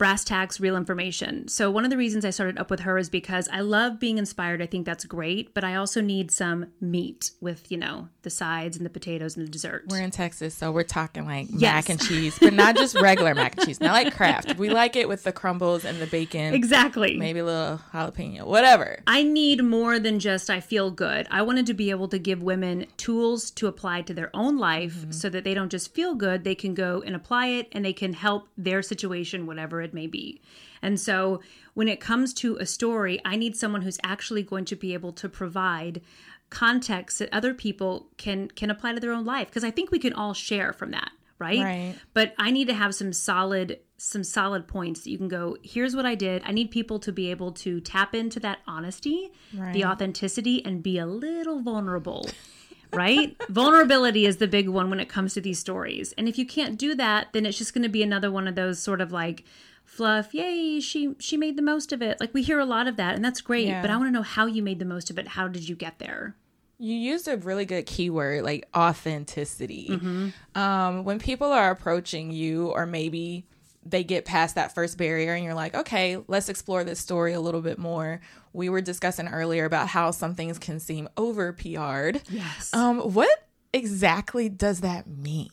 brass 0.00 0.24
tacks, 0.24 0.58
real 0.58 0.78
information. 0.78 1.46
So 1.46 1.70
one 1.70 1.84
of 1.84 1.90
the 1.90 1.98
reasons 1.98 2.24
I 2.24 2.30
started 2.30 2.56
up 2.56 2.70
with 2.70 2.80
her 2.80 2.96
is 2.96 3.10
because 3.10 3.50
I 3.52 3.60
love 3.60 4.00
being 4.00 4.16
inspired. 4.16 4.62
I 4.62 4.66
think 4.66 4.86
that's 4.86 5.04
great, 5.04 5.52
but 5.52 5.62
I 5.62 5.74
also 5.74 6.00
need 6.00 6.30
some 6.30 6.68
meat 6.80 7.32
with, 7.42 7.70
you 7.70 7.76
know, 7.76 8.08
the 8.22 8.30
sides 8.30 8.78
and 8.78 8.86
the 8.86 8.90
potatoes 8.90 9.36
and 9.36 9.46
the 9.46 9.50
dessert. 9.50 9.84
We're 9.88 10.00
in 10.00 10.10
Texas, 10.10 10.54
so 10.54 10.72
we're 10.72 10.84
talking 10.84 11.26
like 11.26 11.48
Yes. 11.50 11.60
mac 11.60 11.88
and 11.90 12.00
cheese, 12.00 12.38
but 12.40 12.54
not 12.54 12.76
just 12.76 12.98
regular 12.98 13.34
mac 13.34 13.58
and 13.58 13.66
cheese. 13.66 13.78
Not 13.78 13.92
like 13.92 14.14
Kraft. 14.16 14.56
We 14.56 14.70
like 14.70 14.96
it 14.96 15.06
with 15.06 15.22
the 15.22 15.32
crumbles 15.32 15.84
and 15.84 15.98
the 15.98 16.06
bacon, 16.06 16.54
exactly. 16.54 17.18
maybe 17.18 17.40
a 17.40 17.44
little 17.44 17.80
jalapeno, 17.92 18.46
whatever. 18.46 19.00
I 19.06 19.22
need 19.22 19.62
more 19.62 19.98
than 19.98 20.18
just 20.18 20.48
I 20.48 20.60
feel 20.60 20.90
good. 20.90 21.26
I 21.30 21.42
wanted 21.42 21.66
to 21.66 21.74
be 21.74 21.90
able 21.90 22.08
to 22.08 22.18
give 22.18 22.42
women 22.42 22.86
tools 22.96 23.50
to 23.50 23.66
apply 23.66 24.00
to 24.02 24.14
their 24.14 24.30
own 24.32 24.56
life 24.56 24.94
mm-hmm. 24.94 25.10
so 25.10 25.28
that 25.28 25.44
they 25.44 25.52
don't 25.52 25.70
just 25.70 25.92
feel 25.94 26.14
good, 26.14 26.44
they 26.44 26.54
can 26.54 26.72
go 26.72 27.02
and 27.04 27.14
apply 27.14 27.48
it 27.48 27.68
and 27.72 27.84
they 27.84 27.92
can 27.92 28.14
help 28.14 28.48
their 28.56 28.80
situation, 28.80 29.44
whatever 29.44 29.82
it 29.82 29.89
may 29.92 30.06
be. 30.06 30.40
And 30.82 30.98
so 30.98 31.40
when 31.74 31.88
it 31.88 32.00
comes 32.00 32.32
to 32.34 32.56
a 32.56 32.66
story, 32.66 33.20
I 33.24 33.36
need 33.36 33.56
someone 33.56 33.82
who's 33.82 33.98
actually 34.04 34.42
going 34.42 34.64
to 34.66 34.76
be 34.76 34.94
able 34.94 35.12
to 35.14 35.28
provide 35.28 36.00
context 36.50 37.20
that 37.20 37.28
other 37.32 37.54
people 37.54 38.08
can 38.16 38.48
can 38.48 38.70
apply 38.70 38.92
to 38.92 39.00
their 39.00 39.12
own 39.12 39.24
life 39.24 39.48
because 39.48 39.62
I 39.62 39.70
think 39.70 39.90
we 39.90 40.00
can 40.00 40.12
all 40.12 40.34
share 40.34 40.72
from 40.72 40.90
that, 40.90 41.12
right? 41.38 41.60
Right. 41.60 41.94
But 42.12 42.34
I 42.38 42.50
need 42.50 42.66
to 42.68 42.74
have 42.74 42.94
some 42.94 43.12
solid 43.12 43.78
some 43.98 44.24
solid 44.24 44.66
points 44.66 45.02
that 45.02 45.10
you 45.10 45.18
can 45.18 45.28
go, 45.28 45.58
here's 45.62 45.94
what 45.94 46.06
I 46.06 46.14
did. 46.14 46.42
I 46.46 46.52
need 46.52 46.70
people 46.70 46.98
to 47.00 47.12
be 47.12 47.30
able 47.30 47.52
to 47.52 47.80
tap 47.80 48.14
into 48.14 48.40
that 48.40 48.60
honesty, 48.66 49.30
the 49.74 49.84
authenticity 49.84 50.64
and 50.64 50.82
be 50.82 50.98
a 50.98 51.04
little 51.06 51.60
vulnerable. 51.60 52.28
right? 52.92 53.36
Vulnerability 53.50 54.26
is 54.26 54.38
the 54.38 54.48
big 54.48 54.68
one 54.68 54.88
when 54.90 55.00
it 55.00 55.08
comes 55.08 55.34
to 55.34 55.40
these 55.40 55.58
stories. 55.58 56.12
And 56.16 56.28
if 56.28 56.38
you 56.38 56.46
can't 56.46 56.78
do 56.78 56.94
that, 56.96 57.28
then 57.32 57.46
it's 57.46 57.58
just 57.58 57.74
going 57.74 57.82
to 57.82 57.88
be 57.90 58.02
another 58.02 58.32
one 58.32 58.48
of 58.48 58.54
those 58.54 58.80
sort 58.80 59.00
of 59.00 59.12
like 59.12 59.44
fluff, 59.96 60.32
yay, 60.34 60.80
she 60.80 61.14
she 61.18 61.36
made 61.36 61.56
the 61.56 61.62
most 61.62 61.92
of 61.92 62.00
it. 62.02 62.18
Like 62.20 62.32
we 62.32 62.42
hear 62.42 62.58
a 62.58 62.64
lot 62.64 62.86
of 62.86 62.96
that 62.96 63.14
and 63.16 63.24
that's 63.24 63.40
great, 63.40 63.66
Yeah. 63.66 63.82
but 63.82 63.90
I 63.90 63.96
want 63.96 64.08
to 64.08 64.12
know 64.12 64.22
how 64.22 64.46
you 64.46 64.62
made 64.62 64.78
the 64.78 64.84
most 64.84 65.10
of 65.10 65.18
it. 65.18 65.28
How 65.28 65.48
did 65.48 65.68
you 65.68 65.74
get 65.76 65.98
there? 65.98 66.36
You 66.78 66.94
used 66.94 67.28
a 67.28 67.36
really 67.36 67.66
good 67.66 67.84
keyword, 67.84 68.42
like 68.42 68.66
authenticity. 68.74 70.00
Um, 70.54 71.04
when 71.04 71.18
people 71.18 71.48
are 71.52 71.70
approaching 71.70 72.30
you, 72.30 72.68
or 72.68 72.86
maybe 72.86 73.44
they 73.84 74.02
get 74.04 74.24
past 74.24 74.54
that 74.54 74.74
first 74.74 74.96
barrier, 74.96 75.34
and 75.34 75.44
you're 75.44 75.54
like, 75.54 75.74
okay, 75.74 76.18
let's 76.26 76.48
explore 76.48 76.84
this 76.84 76.98
story 76.98 77.32
a 77.34 77.40
little 77.40 77.60
bit 77.60 77.78
more. 77.78 78.20
We 78.54 78.68
were 78.70 78.80
discussing 78.80 79.28
earlier 79.28 79.64
about 79.66 79.88
how 79.88 80.10
some 80.10 80.34
things 80.34 80.58
can 80.58 80.80
seem 80.80 81.08
over 81.18 81.52
PR'd. 81.52 82.22
Yes. 82.30 82.72
Um, 82.72 83.00
what 83.00 83.28
exactly 83.72 84.48
does 84.48 84.80
that 84.80 85.06
mean? 85.06 85.50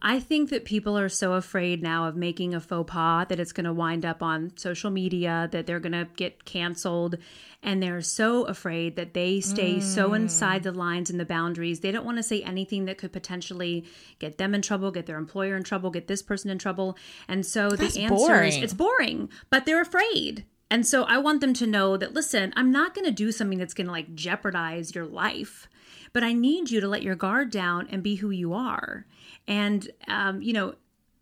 I 0.00 0.20
think 0.20 0.50
that 0.50 0.64
people 0.64 0.96
are 0.96 1.08
so 1.08 1.32
afraid 1.32 1.82
now 1.82 2.06
of 2.06 2.16
making 2.16 2.54
a 2.54 2.60
faux 2.60 2.90
pas 2.90 3.26
that 3.28 3.40
it's 3.40 3.52
going 3.52 3.64
to 3.64 3.72
wind 3.72 4.04
up 4.04 4.22
on 4.22 4.56
social 4.56 4.90
media, 4.90 5.48
that 5.50 5.66
they're 5.66 5.80
going 5.80 5.92
to 5.92 6.08
get 6.16 6.44
canceled. 6.44 7.16
And 7.60 7.82
they're 7.82 8.02
so 8.02 8.44
afraid 8.44 8.94
that 8.94 9.14
they 9.14 9.40
stay 9.40 9.78
mm. 9.78 9.82
so 9.82 10.14
inside 10.14 10.62
the 10.62 10.70
lines 10.70 11.10
and 11.10 11.18
the 11.18 11.24
boundaries. 11.24 11.80
They 11.80 11.90
don't 11.90 12.06
want 12.06 12.18
to 12.18 12.22
say 12.22 12.40
anything 12.42 12.84
that 12.84 12.98
could 12.98 13.12
potentially 13.12 13.84
get 14.20 14.38
them 14.38 14.54
in 14.54 14.62
trouble, 14.62 14.92
get 14.92 15.06
their 15.06 15.18
employer 15.18 15.56
in 15.56 15.64
trouble, 15.64 15.90
get 15.90 16.06
this 16.06 16.22
person 16.22 16.50
in 16.50 16.58
trouble. 16.58 16.96
And 17.26 17.44
so 17.44 17.70
That's 17.70 17.94
the 17.94 18.02
answer 18.02 18.14
boring. 18.14 18.52
is 18.52 18.62
it's 18.62 18.74
boring, 18.74 19.28
but 19.50 19.66
they're 19.66 19.82
afraid. 19.82 20.44
And 20.70 20.86
so 20.86 21.04
I 21.04 21.18
want 21.18 21.40
them 21.40 21.54
to 21.54 21.66
know 21.66 21.96
that 21.96 22.14
listen, 22.14 22.52
I'm 22.54 22.70
not 22.70 22.94
going 22.94 23.06
to 23.06 23.10
do 23.10 23.32
something 23.32 23.58
that's 23.58 23.74
going 23.74 23.86
to 23.86 23.92
like 23.92 24.14
jeopardize 24.14 24.94
your 24.94 25.06
life, 25.06 25.68
but 26.12 26.22
I 26.22 26.32
need 26.32 26.70
you 26.70 26.80
to 26.80 26.88
let 26.88 27.02
your 27.02 27.16
guard 27.16 27.50
down 27.50 27.88
and 27.90 28.02
be 28.02 28.16
who 28.16 28.30
you 28.30 28.52
are. 28.52 29.06
And, 29.46 29.88
um, 30.06 30.42
you 30.42 30.52
know, 30.52 30.74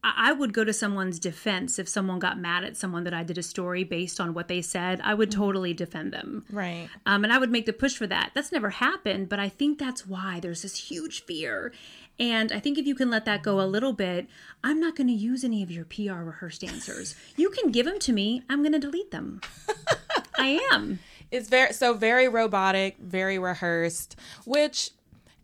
I 0.05 0.33
would 0.33 0.53
go 0.53 0.63
to 0.63 0.73
someone's 0.73 1.19
defense 1.19 1.81
if 1.81 1.89
someone 1.89 2.21
got 2.21 2.39
mad 2.39 2.63
at 2.63 2.77
someone 2.77 3.03
that 3.05 3.15
I 3.15 3.25
did 3.25 3.39
a 3.39 3.43
story 3.43 3.83
based 3.83 4.21
on 4.21 4.35
what 4.35 4.47
they 4.47 4.63
said. 4.63 5.01
I 5.03 5.15
would 5.15 5.31
mm-hmm. 5.31 5.41
totally 5.41 5.75
defend 5.75 6.13
them. 6.13 6.45
Right. 6.51 6.89
Um, 7.07 7.25
and 7.25 7.33
I 7.33 7.39
would 7.39 7.51
make 7.51 7.67
the 7.67 7.73
push 7.73 7.97
for 7.97 8.07
that. 8.07 8.31
That's 8.33 8.53
never 8.53 8.71
happened, 8.71 9.29
but 9.29 9.41
I 9.41 9.49
think 9.49 9.79
that's 9.79 10.07
why 10.07 10.39
there's 10.39 10.63
this 10.63 10.91
huge 10.91 11.25
fear. 11.25 11.73
And 12.21 12.53
I 12.53 12.61
think 12.61 12.79
if 12.79 12.87
you 12.87 12.95
can 12.95 13.11
let 13.11 13.25
that 13.25 13.43
go 13.43 13.61
a 13.61 13.67
little 13.67 13.93
bit, 13.93 14.29
I'm 14.63 14.79
not 14.79 14.95
going 14.95 15.09
to 15.09 15.13
use 15.13 15.43
any 15.43 15.63
of 15.63 15.71
your 15.71 15.85
PR 15.85 16.23
rehearsed 16.23 16.63
answers. 16.63 17.17
You 17.37 17.51
can 17.51 17.73
give 17.73 17.87
them 17.87 17.99
to 18.01 18.13
me. 18.13 18.43
I'm 18.49 18.63
going 18.63 18.73
to 18.73 18.79
delete 18.79 19.11
them. 19.11 19.41
I 20.39 20.61
am. 20.73 21.01
It's 21.31 21.49
very 21.49 21.73
so 21.73 21.95
very 21.95 22.29
robotic, 22.29 22.99
very 22.99 23.39
rehearsed, 23.39 24.17
which 24.45 24.91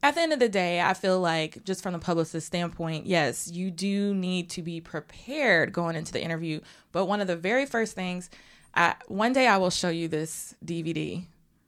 at 0.02 0.16
the 0.16 0.20
end 0.20 0.32
of 0.32 0.40
the 0.40 0.48
day, 0.48 0.80
I 0.80 0.94
feel 0.94 1.20
like 1.20 1.64
just 1.64 1.82
from 1.82 1.92
the 1.92 1.98
publicist 1.98 2.46
standpoint, 2.46 3.06
yes, 3.06 3.48
you 3.48 3.70
do 3.70 4.12
need 4.14 4.50
to 4.50 4.62
be 4.62 4.80
prepared 4.80 5.72
going 5.72 5.94
into 5.94 6.12
the 6.12 6.22
interview. 6.22 6.60
But 6.90 7.06
one 7.06 7.20
of 7.20 7.28
the 7.28 7.36
very 7.36 7.66
first 7.66 7.94
things, 7.94 8.28
I, 8.74 8.96
one 9.06 9.32
day 9.32 9.46
I 9.46 9.58
will 9.58 9.70
show 9.70 9.90
you 9.90 10.08
this 10.08 10.54
DVD. 10.64 11.24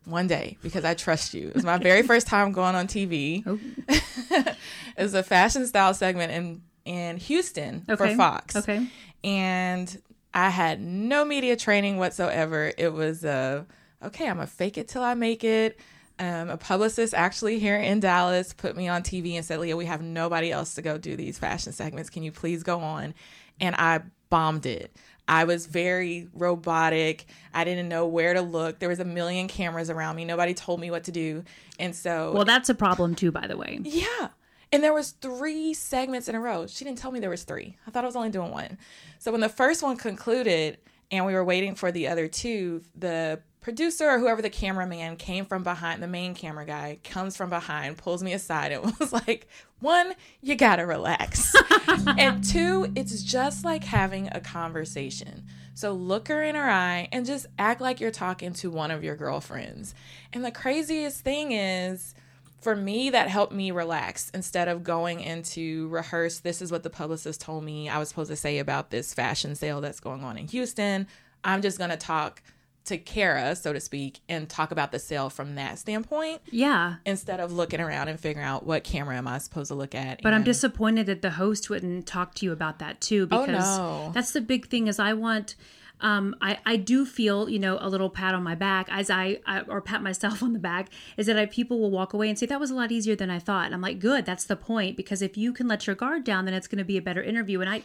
One 0.06 0.26
day, 0.26 0.58
because 0.62 0.84
I 0.84 0.92
trust 0.92 1.32
you. 1.32 1.50
It's 1.54 1.64
my 1.64 1.78
very 1.78 2.02
first 2.02 2.26
time 2.26 2.52
going 2.52 2.74
on 2.74 2.86
TV. 2.88 3.42
Oh. 3.46 3.58
it 3.88 4.56
was 4.98 5.14
a 5.14 5.22
fashion 5.22 5.66
style 5.66 5.94
segment 5.94 6.30
in 6.30 6.62
in 6.84 7.16
Houston 7.16 7.86
okay. 7.88 8.10
for 8.10 8.14
Fox. 8.14 8.54
Okay. 8.54 8.86
And 9.22 10.02
I 10.34 10.50
had 10.50 10.78
no 10.82 11.24
media 11.24 11.56
training 11.56 11.96
whatsoever. 11.96 12.70
It 12.76 12.92
was 12.92 13.24
a 13.24 13.30
uh, 13.30 13.72
okay, 14.04 14.28
I'm 14.28 14.36
gonna 14.36 14.46
fake 14.46 14.78
it 14.78 14.88
till 14.88 15.02
I 15.02 15.14
make 15.14 15.44
it. 15.44 15.78
Um, 16.18 16.48
a 16.48 16.56
publicist 16.56 17.12
actually 17.12 17.58
here 17.58 17.76
in 17.76 17.98
Dallas 17.98 18.52
put 18.52 18.76
me 18.76 18.86
on 18.86 19.02
TV 19.02 19.34
and 19.34 19.44
said, 19.44 19.58
Leah, 19.58 19.76
we 19.76 19.86
have 19.86 20.00
nobody 20.00 20.52
else 20.52 20.74
to 20.76 20.82
go 20.82 20.96
do 20.96 21.16
these 21.16 21.38
fashion 21.38 21.72
segments. 21.72 22.08
Can 22.08 22.22
you 22.22 22.30
please 22.30 22.62
go 22.62 22.78
on? 22.80 23.14
And 23.60 23.74
I 23.74 24.02
bombed 24.30 24.66
it. 24.66 24.94
I 25.26 25.44
was 25.44 25.66
very 25.66 26.28
robotic. 26.34 27.24
I 27.52 27.64
didn't 27.64 27.88
know 27.88 28.06
where 28.06 28.34
to 28.34 28.42
look. 28.42 28.78
There 28.78 28.88
was 28.88 29.00
a 29.00 29.04
million 29.04 29.48
cameras 29.48 29.90
around 29.90 30.16
me. 30.16 30.24
Nobody 30.24 30.54
told 30.54 30.80
me 30.80 30.90
what 30.90 31.04
to 31.04 31.12
do. 31.12 31.44
And 31.78 31.96
so 31.96 32.32
Well, 32.32 32.44
that's 32.44 32.68
a 32.68 32.74
problem 32.74 33.14
too, 33.14 33.32
by 33.32 33.46
the 33.46 33.56
way. 33.56 33.80
Yeah. 33.82 34.28
And 34.70 34.82
there 34.82 34.92
was 34.92 35.12
three 35.12 35.72
segments 35.72 36.28
in 36.28 36.34
a 36.34 36.40
row. 36.40 36.66
She 36.66 36.84
didn't 36.84 36.98
tell 36.98 37.10
me 37.10 37.20
there 37.20 37.30
was 37.30 37.44
three. 37.44 37.76
I 37.86 37.90
thought 37.90 38.04
I 38.04 38.06
was 38.06 38.16
only 38.16 38.30
doing 38.30 38.50
one. 38.50 38.76
So 39.18 39.32
when 39.32 39.40
the 39.40 39.48
first 39.48 39.82
one 39.82 39.96
concluded 39.96 40.78
and 41.10 41.24
we 41.24 41.32
were 41.32 41.44
waiting 41.44 41.74
for 41.74 41.92
the 41.92 42.08
other 42.08 42.28
two, 42.28 42.82
the 42.96 43.40
producer 43.64 44.10
or 44.10 44.18
whoever 44.18 44.42
the 44.42 44.50
cameraman 44.50 45.16
came 45.16 45.46
from 45.46 45.62
behind, 45.62 46.02
the 46.02 46.06
main 46.06 46.34
camera 46.34 46.66
guy 46.66 46.98
comes 47.02 47.34
from 47.34 47.48
behind, 47.48 47.96
pulls 47.96 48.22
me 48.22 48.34
aside, 48.34 48.70
and 48.70 48.84
was 49.00 49.10
like, 49.10 49.48
one, 49.80 50.12
you 50.42 50.54
gotta 50.54 50.84
relax. 50.84 51.54
and 52.18 52.44
two, 52.44 52.92
it's 52.94 53.22
just 53.22 53.64
like 53.64 53.82
having 53.82 54.28
a 54.32 54.40
conversation. 54.40 55.44
So 55.72 55.92
look 55.92 56.28
her 56.28 56.42
in 56.42 56.54
her 56.54 56.68
eye 56.68 57.08
and 57.10 57.24
just 57.24 57.46
act 57.58 57.80
like 57.80 58.00
you're 58.00 58.10
talking 58.10 58.52
to 58.52 58.70
one 58.70 58.90
of 58.90 59.02
your 59.02 59.16
girlfriends. 59.16 59.94
And 60.34 60.44
the 60.44 60.52
craziest 60.52 61.22
thing 61.22 61.52
is, 61.52 62.14
for 62.60 62.76
me, 62.76 63.10
that 63.10 63.28
helped 63.28 63.54
me 63.54 63.70
relax 63.70 64.30
instead 64.34 64.68
of 64.68 64.84
going 64.84 65.20
into 65.20 65.88
rehearse. 65.88 66.40
This 66.40 66.60
is 66.60 66.70
what 66.70 66.82
the 66.82 66.90
publicist 66.90 67.40
told 67.40 67.64
me 67.64 67.88
I 67.88 67.98
was 67.98 68.10
supposed 68.10 68.30
to 68.30 68.36
say 68.36 68.58
about 68.58 68.90
this 68.90 69.14
fashion 69.14 69.54
sale 69.54 69.80
that's 69.80 70.00
going 70.00 70.22
on 70.22 70.36
in 70.36 70.48
Houston. 70.48 71.06
I'm 71.42 71.62
just 71.62 71.78
to 71.78 71.96
talk 71.96 72.42
to 72.86 72.98
Kara, 72.98 73.56
so 73.56 73.72
to 73.72 73.80
speak, 73.80 74.20
and 74.28 74.48
talk 74.48 74.70
about 74.70 74.92
the 74.92 74.98
sale 74.98 75.30
from 75.30 75.54
that 75.54 75.78
standpoint. 75.78 76.42
Yeah. 76.50 76.96
Instead 77.06 77.40
of 77.40 77.52
looking 77.52 77.80
around 77.80 78.08
and 78.08 78.20
figuring 78.20 78.46
out 78.46 78.66
what 78.66 78.84
camera 78.84 79.16
am 79.16 79.26
I 79.26 79.38
supposed 79.38 79.68
to 79.68 79.74
look 79.74 79.94
at. 79.94 80.22
But 80.22 80.28
and... 80.28 80.36
I'm 80.36 80.44
disappointed 80.44 81.06
that 81.06 81.22
the 81.22 81.30
host 81.30 81.70
wouldn't 81.70 82.06
talk 82.06 82.34
to 82.36 82.46
you 82.46 82.52
about 82.52 82.78
that 82.80 83.00
too, 83.00 83.28
oh, 83.30 83.46
because 83.46 83.78
oh, 83.78 84.06
no. 84.06 84.12
that's 84.12 84.32
the 84.32 84.40
big 84.40 84.68
thing 84.68 84.86
is 84.86 84.98
I 84.98 85.14
want 85.14 85.56
um, 86.00 86.36
I, 86.42 86.58
I 86.66 86.76
do 86.76 87.06
feel, 87.06 87.48
you 87.48 87.58
know, 87.58 87.78
a 87.80 87.88
little 87.88 88.10
pat 88.10 88.34
on 88.34 88.42
my 88.42 88.54
back 88.54 88.88
as 88.90 89.10
I, 89.10 89.40
I, 89.46 89.60
or 89.62 89.80
pat 89.80 90.02
myself 90.02 90.42
on 90.42 90.52
the 90.52 90.58
back 90.58 90.90
is 91.16 91.26
that 91.26 91.38
I, 91.38 91.46
people 91.46 91.80
will 91.80 91.90
walk 91.90 92.12
away 92.12 92.28
and 92.28 92.38
say, 92.38 92.46
that 92.46 92.60
was 92.60 92.70
a 92.70 92.74
lot 92.74 92.92
easier 92.92 93.16
than 93.16 93.30
I 93.30 93.38
thought. 93.38 93.66
And 93.66 93.74
I'm 93.74 93.80
like, 93.80 94.00
good, 94.00 94.26
that's 94.26 94.44
the 94.44 94.56
point. 94.56 94.96
Because 94.96 95.22
if 95.22 95.38
you 95.38 95.52
can 95.52 95.66
let 95.66 95.86
your 95.86 95.96
guard 95.96 96.24
down, 96.24 96.44
then 96.44 96.52
it's 96.52 96.66
going 96.66 96.78
to 96.78 96.84
be 96.84 96.98
a 96.98 97.02
better 97.02 97.22
interview. 97.22 97.60
And 97.60 97.70
I, 97.70 97.82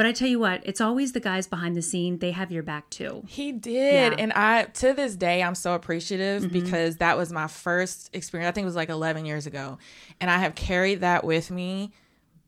but 0.00 0.06
I 0.06 0.12
tell 0.12 0.28
you 0.28 0.38
what, 0.38 0.62
it's 0.64 0.80
always 0.80 1.12
the 1.12 1.20
guys 1.20 1.46
behind 1.46 1.76
the 1.76 1.82
scene. 1.82 2.20
They 2.20 2.30
have 2.30 2.50
your 2.50 2.62
back 2.62 2.88
too. 2.88 3.22
He 3.28 3.52
did. 3.52 4.14
Yeah. 4.14 4.18
And 4.18 4.32
I, 4.32 4.62
to 4.62 4.94
this 4.94 5.14
day, 5.14 5.42
I'm 5.42 5.54
so 5.54 5.74
appreciative 5.74 6.44
mm-hmm. 6.44 6.58
because 6.58 6.96
that 6.96 7.18
was 7.18 7.30
my 7.30 7.48
first 7.48 8.08
experience. 8.14 8.48
I 8.48 8.52
think 8.52 8.62
it 8.62 8.64
was 8.64 8.76
like 8.76 8.88
11 8.88 9.26
years 9.26 9.46
ago. 9.46 9.76
And 10.18 10.30
I 10.30 10.38
have 10.38 10.54
carried 10.54 11.00
that 11.00 11.22
with 11.22 11.50
me 11.50 11.92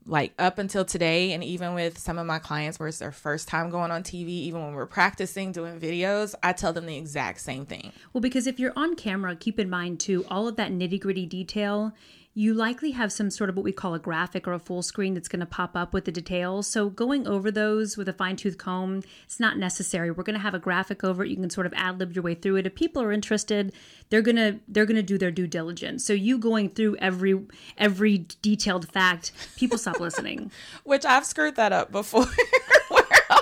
like 0.07 0.33
up 0.39 0.57
until 0.57 0.83
today. 0.83 1.31
And 1.33 1.43
even 1.43 1.75
with 1.75 1.99
some 1.99 2.17
of 2.17 2.25
my 2.25 2.39
clients 2.39 2.79
where 2.79 2.89
it's 2.89 2.97
their 2.97 3.11
first 3.11 3.47
time 3.47 3.69
going 3.69 3.91
on 3.91 4.01
TV, 4.01 4.29
even 4.29 4.63
when 4.63 4.73
we're 4.73 4.87
practicing 4.87 5.51
doing 5.51 5.79
videos, 5.79 6.33
I 6.41 6.53
tell 6.53 6.73
them 6.73 6.87
the 6.87 6.97
exact 6.97 7.39
same 7.39 7.67
thing. 7.67 7.91
Well, 8.13 8.21
because 8.21 8.47
if 8.47 8.59
you're 8.59 8.73
on 8.75 8.95
camera, 8.95 9.35
keep 9.35 9.59
in 9.59 9.69
mind 9.69 9.99
too, 9.99 10.25
all 10.27 10.47
of 10.47 10.55
that 10.55 10.71
nitty 10.71 10.99
gritty 10.99 11.27
detail 11.27 11.93
you 12.35 12.53
likely 12.53 12.91
have 12.91 13.11
some 13.11 13.29
sort 13.29 13.49
of 13.49 13.55
what 13.55 13.63
we 13.63 13.71
call 13.71 13.93
a 13.93 13.99
graphic 13.99 14.47
or 14.47 14.53
a 14.53 14.59
full 14.59 14.81
screen 14.81 15.13
that's 15.13 15.27
going 15.27 15.39
to 15.39 15.45
pop 15.45 15.75
up 15.75 15.93
with 15.93 16.05
the 16.05 16.11
details. 16.11 16.67
So 16.67 16.89
going 16.89 17.27
over 17.27 17.51
those 17.51 17.95
with 17.95 18.09
a 18.09 18.13
fine 18.13 18.35
tooth 18.35 18.57
comb, 18.57 19.03
it's 19.25 19.39
not 19.39 19.57
necessary. 19.57 20.09
We're 20.09 20.23
going 20.23 20.37
to 20.37 20.41
have 20.41 20.55
a 20.55 20.59
graphic 20.59 21.03
over 21.03 21.23
it. 21.23 21.29
You 21.29 21.35
can 21.35 21.51
sort 21.51 21.67
of 21.67 21.73
ad 21.75 21.99
lib 21.99 22.13
your 22.13 22.23
way 22.23 22.33
through 22.33 22.55
it. 22.55 22.65
If 22.65 22.73
people 22.73 23.03
are 23.03 23.11
interested, 23.11 23.71
they're 24.09 24.21
gonna 24.21 24.59
they're 24.67 24.85
gonna 24.85 25.03
do 25.03 25.17
their 25.17 25.31
due 25.31 25.47
diligence. 25.47 26.05
So 26.05 26.13
you 26.13 26.37
going 26.37 26.69
through 26.69 26.97
every 26.97 27.39
every 27.77 28.25
detailed 28.41 28.91
fact, 28.91 29.31
people 29.55 29.77
stop 29.77 29.99
listening. 29.99 30.51
Which 30.83 31.05
I've 31.05 31.25
screwed 31.25 31.55
that 31.55 31.71
up 31.71 31.91
before. 31.91 32.25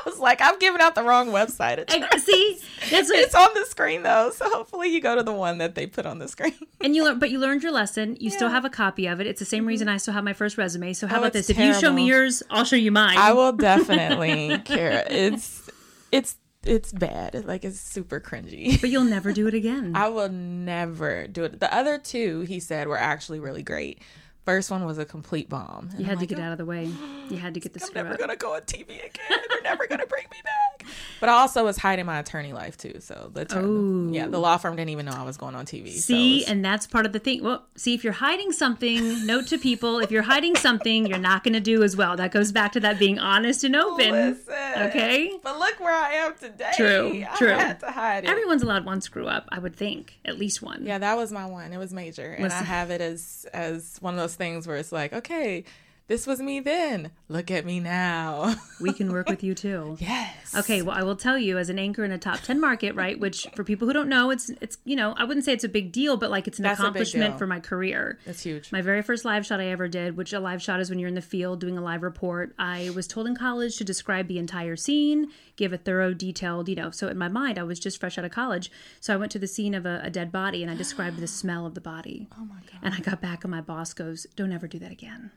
was 0.06 0.20
like, 0.20 0.42
I'm 0.42 0.58
giving 0.60 0.82
out 0.82 0.96
the 0.96 1.04
wrong 1.04 1.30
website. 1.30 1.90
See, 2.20 2.60
that's 2.90 3.10
what, 3.10 3.20
it's 3.20 3.36
on 3.36 3.50
the 3.54 3.66
screen 3.66 4.04
though, 4.04 4.32
so 4.32 4.50
hopefully 4.50 4.90
you 4.90 5.02
go 5.02 5.16
to 5.16 5.24
the 5.24 5.34
one 5.34 5.58
that 5.60 5.76
they 5.76 5.88
put 5.88 6.06
on 6.06 6.20
the 6.20 6.28
screen. 6.28 6.54
And 6.82 6.96
you 6.96 7.04
learn, 7.04 7.20
but 7.20 7.32
you 7.32 7.40
learned 7.40 7.64
your 7.64 7.72
lesson. 7.72 8.18
You 8.20 8.30
yeah. 8.30 8.36
still 8.36 8.50
have 8.50 8.66
a 8.66 8.70
copy 8.70 9.08
of 9.08 9.20
it. 9.20 9.28
It's 9.28 9.40
the 9.40 9.46
same 9.46 9.62
mm-hmm. 9.62 9.68
reason 9.68 9.90
I 9.90 9.98
still 9.98 10.14
have 10.14 10.24
my 10.24 10.34
first 10.34 10.58
resume. 10.58 10.94
So 10.94 11.08
how 11.08 11.18
oh, 11.18 11.20
about 11.20 11.34
this? 11.34 11.48
Terrible. 11.48 11.70
If 11.70 11.76
you 11.76 11.82
show 11.82 11.94
me 11.94 12.08
yours, 12.08 12.44
I'll 12.50 12.66
show 12.66 12.76
you 12.76 12.92
mine. 12.92 13.18
I 13.18 13.34
will 13.34 13.54
definitely 13.54 14.58
care. 14.66 15.06
It's 15.10 15.70
it's 16.12 16.38
it's 16.64 16.92
bad. 16.92 17.46
Like 17.46 17.64
it's 17.66 17.80
super 17.80 18.20
cringy. 18.20 18.80
But 18.80 18.90
you'll 18.90 19.04
never 19.04 19.34
do 19.34 19.48
it 19.48 19.54
again. 19.54 19.94
I 19.96 20.10
will 20.10 20.30
never 20.30 21.28
do 21.28 21.44
it. 21.44 21.60
The 21.60 21.74
other 21.74 21.98
two, 21.98 22.42
he 22.42 22.60
said, 22.60 22.88
were 22.88 23.00
actually 23.00 23.40
really 23.40 23.64
great. 23.64 24.02
First 24.46 24.72
one 24.72 24.86
was 24.86 24.98
a 24.98 25.06
complete 25.06 25.50
bomb. 25.50 25.90
And 25.92 26.00
you 26.00 26.06
had 26.06 26.14
I'm 26.14 26.18
to 26.18 26.22
like, 26.22 26.30
get 26.30 26.40
oh, 26.40 26.44
out 26.44 26.52
of 26.54 26.58
the 26.58 26.66
way. 26.66 26.90
You 27.30 27.38
had 27.38 27.54
to 27.54 27.60
get 27.62 27.74
the 27.74 27.84
I'm 27.86 27.94
never 27.94 28.18
gonna 28.18 28.36
go 28.36 28.56
on 28.56 28.62
TV 28.62 28.84
again. 29.06 29.40
They're 29.50 29.62
never 29.62 29.88
gonna 29.88 30.08
bring 30.08 30.26
me 30.32 30.38
back. 30.44 30.71
But 31.20 31.30
I 31.30 31.34
also 31.34 31.64
was 31.64 31.78
hiding 31.78 32.06
my 32.06 32.20
attorney 32.20 32.54
life 32.54 32.78
too. 32.78 33.00
So 33.00 33.32
the 33.34 33.42
attorney, 33.42 34.18
yeah, 34.18 34.28
the 34.28 34.40
law 34.40 34.58
firm 34.58 34.76
didn't 34.76 34.90
even 34.90 35.06
know 35.06 35.14
I 35.14 35.24
was 35.24 35.38
going 35.38 35.56
on 35.56 35.66
TV. 35.66 35.90
See, 35.90 36.44
so 36.44 36.52
and 36.52 36.64
that's 36.64 36.88
part 36.88 37.06
of 37.06 37.14
the 37.14 37.20
thing. 37.20 37.44
Well, 37.44 37.66
see, 37.76 37.94
if 37.94 38.04
you're 38.04 38.14
hiding 38.14 38.52
something, 38.52 39.26
note 39.26 39.48
to 39.48 39.58
people: 39.58 40.00
if 40.00 40.12
you're 40.12 40.22
hiding 40.24 40.56
something, 40.56 41.06
you're 41.06 41.18
not 41.18 41.44
gonna 41.44 41.60
do 41.60 41.84
as 41.84 41.96
well. 41.96 42.16
That 42.16 42.32
goes 42.32 42.52
back 42.52 42.72
to 42.74 42.80
that 42.82 43.00
being 43.00 43.20
honest 43.20 43.64
and 43.64 43.76
open. 43.76 44.12
Listen, 44.12 44.54
okay. 44.78 45.38
But 45.44 45.60
look 45.60 45.80
where 45.80 45.96
I 45.96 46.14
am 46.14 46.36
today. 46.36 46.72
True. 46.76 47.26
I 47.30 47.36
true. 47.38 47.50
had 47.50 47.80
to 47.82 47.92
hide 47.92 48.24
it. 48.24 48.30
Everyone's 48.30 48.64
allowed 48.64 48.86
one 48.86 49.02
screw 49.02 49.28
up. 49.28 49.48
I 49.50 49.60
would 49.60 49.76
think 49.76 50.20
at 50.26 50.38
least 50.38 50.62
one. 50.62 50.86
Yeah, 50.86 50.98
that 50.98 51.18
was 51.18 51.32
my 51.32 51.46
one. 51.46 51.74
It 51.74 51.78
was 51.78 51.94
major, 51.94 52.32
and 52.32 52.52
I 52.52 52.64
have 52.64 52.92
it 52.92 53.02
as 53.02 53.46
as 53.54 53.98
one 54.02 54.14
of 54.14 54.20
those 54.20 54.36
things 54.36 54.68
where 54.68 54.78
it's 54.78 54.92
like, 54.92 55.14
okay, 55.14 55.64
This 56.12 56.28
was 56.28 56.42
me 56.42 56.60
then. 56.60 57.12
Look 57.30 57.50
at 57.52 57.66
me 57.66 57.80
now. 57.80 58.56
We 58.82 58.92
can 58.92 59.14
work 59.14 59.30
with 59.30 59.44
you 59.46 59.56
too. 59.56 59.96
yes. 59.98 60.54
Okay, 60.54 60.82
well, 60.82 60.98
I 60.98 61.04
will 61.04 61.16
tell 61.16 61.38
you 61.38 61.58
as 61.58 61.70
an 61.70 61.80
anchor 61.80 62.04
in 62.04 62.12
a 62.12 62.18
top 62.18 62.42
10 62.42 62.60
market, 62.60 62.96
right? 62.96 63.18
Which 63.18 63.48
for 63.56 63.64
people 63.64 63.88
who 63.88 63.94
don't 63.94 64.10
know, 64.10 64.30
it's, 64.30 64.50
it's, 64.60 64.78
you 64.84 64.98
know, 64.98 65.14
I 65.18 65.24
wouldn't 65.24 65.46
say 65.46 65.54
it's 65.54 65.64
a 65.64 65.70
big 65.70 65.94
deal, 65.94 66.18
but 66.18 66.30
like 66.30 66.50
it's 66.50 66.60
an 66.60 66.64
That's 66.64 66.82
accomplishment 66.82 67.38
for 67.38 67.48
my 67.48 67.62
career. 67.62 68.20
That's 68.26 68.44
huge. 68.44 68.74
My 68.74 68.82
very 68.82 69.02
first 69.02 69.24
live 69.24 69.46
shot 69.46 69.62
I 69.62 69.68
ever 69.68 69.88
did, 69.88 70.18
which 70.18 70.34
a 70.34 70.42
live 70.42 70.62
shot 70.62 70.82
is 70.82 70.90
when 70.90 71.00
you're 71.00 71.08
in 71.08 71.16
the 71.16 71.22
field 71.22 71.62
doing 71.62 71.78
a 71.78 71.82
live 71.82 72.04
report, 72.04 72.54
I 72.60 72.90
was 72.94 73.08
told 73.08 73.26
in 73.26 73.34
college 73.34 73.78
to 73.78 73.86
describe 73.86 74.28
the 74.28 74.38
entire 74.38 74.76
scene, 74.76 75.32
give 75.56 75.72
a 75.72 75.78
thorough, 75.78 76.14
detailed, 76.14 76.68
you 76.68 76.76
know. 76.76 76.92
So 76.92 77.08
in 77.08 77.18
my 77.18 77.30
mind, 77.30 77.58
I 77.58 77.64
was 77.64 77.80
just 77.80 78.02
fresh 78.02 78.18
out 78.18 78.26
of 78.26 78.32
college. 78.32 78.70
So 79.00 79.14
I 79.14 79.18
went 79.18 79.32
to 79.32 79.40
the 79.40 79.48
scene 79.48 79.74
of 79.74 79.86
a, 79.86 80.02
a 80.04 80.10
dead 80.10 80.30
body 80.30 80.62
and 80.62 80.70
I 80.70 80.76
described 80.76 81.20
the 81.20 81.28
smell 81.28 81.66
of 81.66 81.74
the 81.74 81.80
body. 81.80 82.28
oh 82.38 82.44
my 82.44 82.60
God. 82.70 82.82
And 82.82 82.94
I 82.94 83.00
got 83.00 83.22
back 83.22 83.46
and 83.46 83.52
my 83.52 83.62
boss 83.62 83.94
goes, 83.94 84.28
Don't 84.36 84.52
ever 84.52 84.68
do 84.68 84.78
that 84.80 84.92
again. 84.92 85.32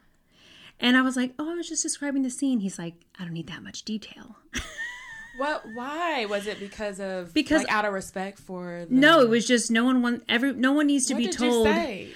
And 0.81 0.97
I 0.97 1.03
was 1.03 1.17
like, 1.17 1.33
Oh, 1.39 1.51
I 1.51 1.55
was 1.55 1.69
just 1.69 1.83
describing 1.83 2.23
the 2.23 2.31
scene. 2.31 2.61
He's 2.61 2.79
like, 2.79 2.95
I 3.19 3.25
don't 3.25 3.33
need 3.33 3.47
that 3.49 3.63
much 3.63 3.83
detail. 3.85 4.37
What? 5.37 5.65
Why 5.75 6.27
was 6.27 6.47
it 6.47 6.61
because 6.61 7.01
of 7.01 7.35
Because- 7.35 7.65
like, 7.65 7.73
out 7.73 7.85
of 7.85 7.93
respect 7.93 8.39
for? 8.39 8.87
The, 8.89 8.95
No, 8.95 9.21
it 9.21 9.29
was 9.29 9.45
just 9.47 9.69
no 9.71 9.85
one 9.85 10.01
want 10.01 10.23
every 10.29 10.53
no 10.53 10.73
one 10.73 10.87
needs 10.87 11.07
to 11.07 11.15
What 11.15 11.25
be 11.25 11.29
told. 11.29 11.67
I, 11.67 12.09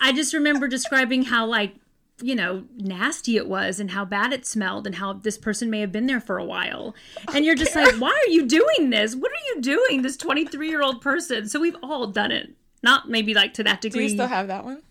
I 0.00 0.12
just 0.12 0.32
remember 0.32 0.68
describing 0.68 1.24
how 1.24 1.46
like 1.46 1.74
you 2.22 2.36
know 2.36 2.64
nasty 2.76 3.36
it 3.36 3.48
was 3.48 3.80
and 3.80 3.90
how 3.90 4.04
bad 4.04 4.32
it 4.32 4.46
smelled 4.46 4.86
and 4.86 4.94
how 4.96 5.14
this 5.14 5.36
person 5.38 5.68
may 5.68 5.80
have 5.80 5.90
been 5.90 6.06
there 6.06 6.20
for 6.20 6.36
a 6.38 6.44
while 6.44 6.94
and 7.34 7.46
you're 7.46 7.54
just 7.54 7.74
like 7.74 7.94
why 7.94 8.10
are 8.10 8.30
you 8.30 8.44
doing 8.46 8.90
this 8.90 9.16
what 9.16 9.32
are 9.32 9.54
you 9.54 9.62
doing 9.62 10.02
this 10.02 10.18
23 10.18 10.68
year 10.68 10.82
old 10.82 11.00
person 11.00 11.48
so 11.48 11.58
we've 11.58 11.78
all 11.82 12.06
done 12.08 12.30
it 12.30 12.50
not 12.82 13.08
maybe 13.08 13.32
like 13.32 13.54
to 13.54 13.64
that 13.64 13.80
degree 13.80 14.00
Do 14.00 14.04
you 14.04 14.16
still 14.16 14.26
have 14.26 14.48
that 14.48 14.64
one? 14.66 14.82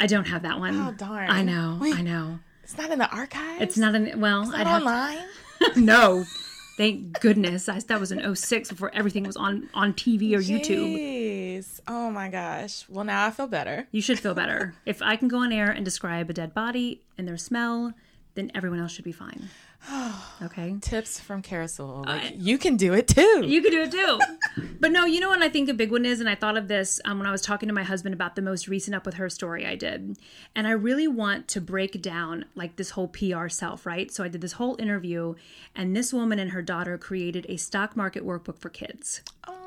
i 0.00 0.06
don't 0.06 0.28
have 0.28 0.40
that 0.44 0.58
one 0.58 0.80
Oh 0.80 0.92
darn! 0.92 1.30
i 1.30 1.42
know 1.42 1.76
Wait, 1.78 1.94
i 1.94 2.00
know 2.00 2.38
It's 2.68 2.76
not 2.76 2.90
in 2.90 2.98
the 2.98 3.08
archives. 3.10 3.62
it's 3.62 3.78
not 3.78 3.94
an 3.94 4.20
well 4.20 4.42
It's 4.42 4.50
not 4.52 4.66
online. 4.66 5.18
no 5.76 6.24
thank 6.76 7.18
goodness 7.20 7.68
I, 7.68 7.80
that 7.80 7.98
was 7.98 8.12
in 8.12 8.36
06 8.36 8.68
before 8.70 8.94
everything 8.94 9.24
was 9.24 9.36
on 9.36 9.68
on 9.74 9.94
tv 9.94 10.32
or 10.34 10.38
youtube 10.40 10.94
Jeez. 10.96 11.80
Oh 11.88 12.10
my 12.10 12.28
gosh. 12.28 12.84
Well, 12.88 13.04
now 13.04 13.26
I 13.26 13.30
feel 13.32 13.48
better. 13.48 13.88
You 13.90 14.00
should 14.02 14.20
feel 14.20 14.34
better. 14.42 14.74
if 14.86 15.02
I 15.02 15.16
can 15.16 15.26
go 15.28 15.38
on 15.38 15.50
air 15.52 15.70
and 15.70 15.84
describe 15.84 16.30
a 16.30 16.32
dead 16.32 16.54
body 16.54 17.00
and 17.16 17.26
their 17.26 17.36
smell, 17.38 17.94
then 18.38 18.52
everyone 18.54 18.78
else 18.78 18.92
should 18.92 19.04
be 19.04 19.12
fine. 19.12 19.48
Okay? 20.40 20.76
Tips 20.80 21.18
from 21.18 21.42
Kara 21.42 21.66
Sewell. 21.66 22.04
Like, 22.06 22.34
you 22.36 22.58
can 22.58 22.76
do 22.76 22.94
it 22.94 23.08
too. 23.08 23.42
You 23.44 23.60
can 23.60 23.72
do 23.72 23.82
it 23.82 23.90
too. 23.90 24.18
but 24.80 24.92
no, 24.92 25.04
you 25.04 25.18
know 25.18 25.28
what 25.28 25.42
I 25.42 25.48
think 25.48 25.68
a 25.68 25.74
big 25.74 25.90
one 25.90 26.06
is, 26.06 26.20
and 26.20 26.28
I 26.28 26.36
thought 26.36 26.56
of 26.56 26.68
this 26.68 27.00
um, 27.04 27.18
when 27.18 27.26
I 27.26 27.32
was 27.32 27.42
talking 27.42 27.68
to 27.68 27.74
my 27.74 27.82
husband 27.82 28.14
about 28.14 28.36
the 28.36 28.42
most 28.42 28.68
recent 28.68 28.94
Up 28.94 29.04
With 29.04 29.16
Her 29.16 29.28
story 29.28 29.66
I 29.66 29.74
did. 29.74 30.16
And 30.54 30.68
I 30.68 30.70
really 30.70 31.08
want 31.08 31.48
to 31.48 31.60
break 31.60 32.00
down 32.00 32.44
like 32.54 32.76
this 32.76 32.90
whole 32.90 33.08
PR 33.08 33.48
self, 33.48 33.84
right? 33.84 34.12
So 34.12 34.22
I 34.22 34.28
did 34.28 34.42
this 34.42 34.52
whole 34.52 34.76
interview, 34.80 35.34
and 35.74 35.96
this 35.96 36.12
woman 36.12 36.38
and 36.38 36.52
her 36.52 36.62
daughter 36.62 36.96
created 36.96 37.44
a 37.48 37.56
stock 37.56 37.96
market 37.96 38.24
workbook 38.24 38.58
for 38.58 38.68
kids 38.68 39.22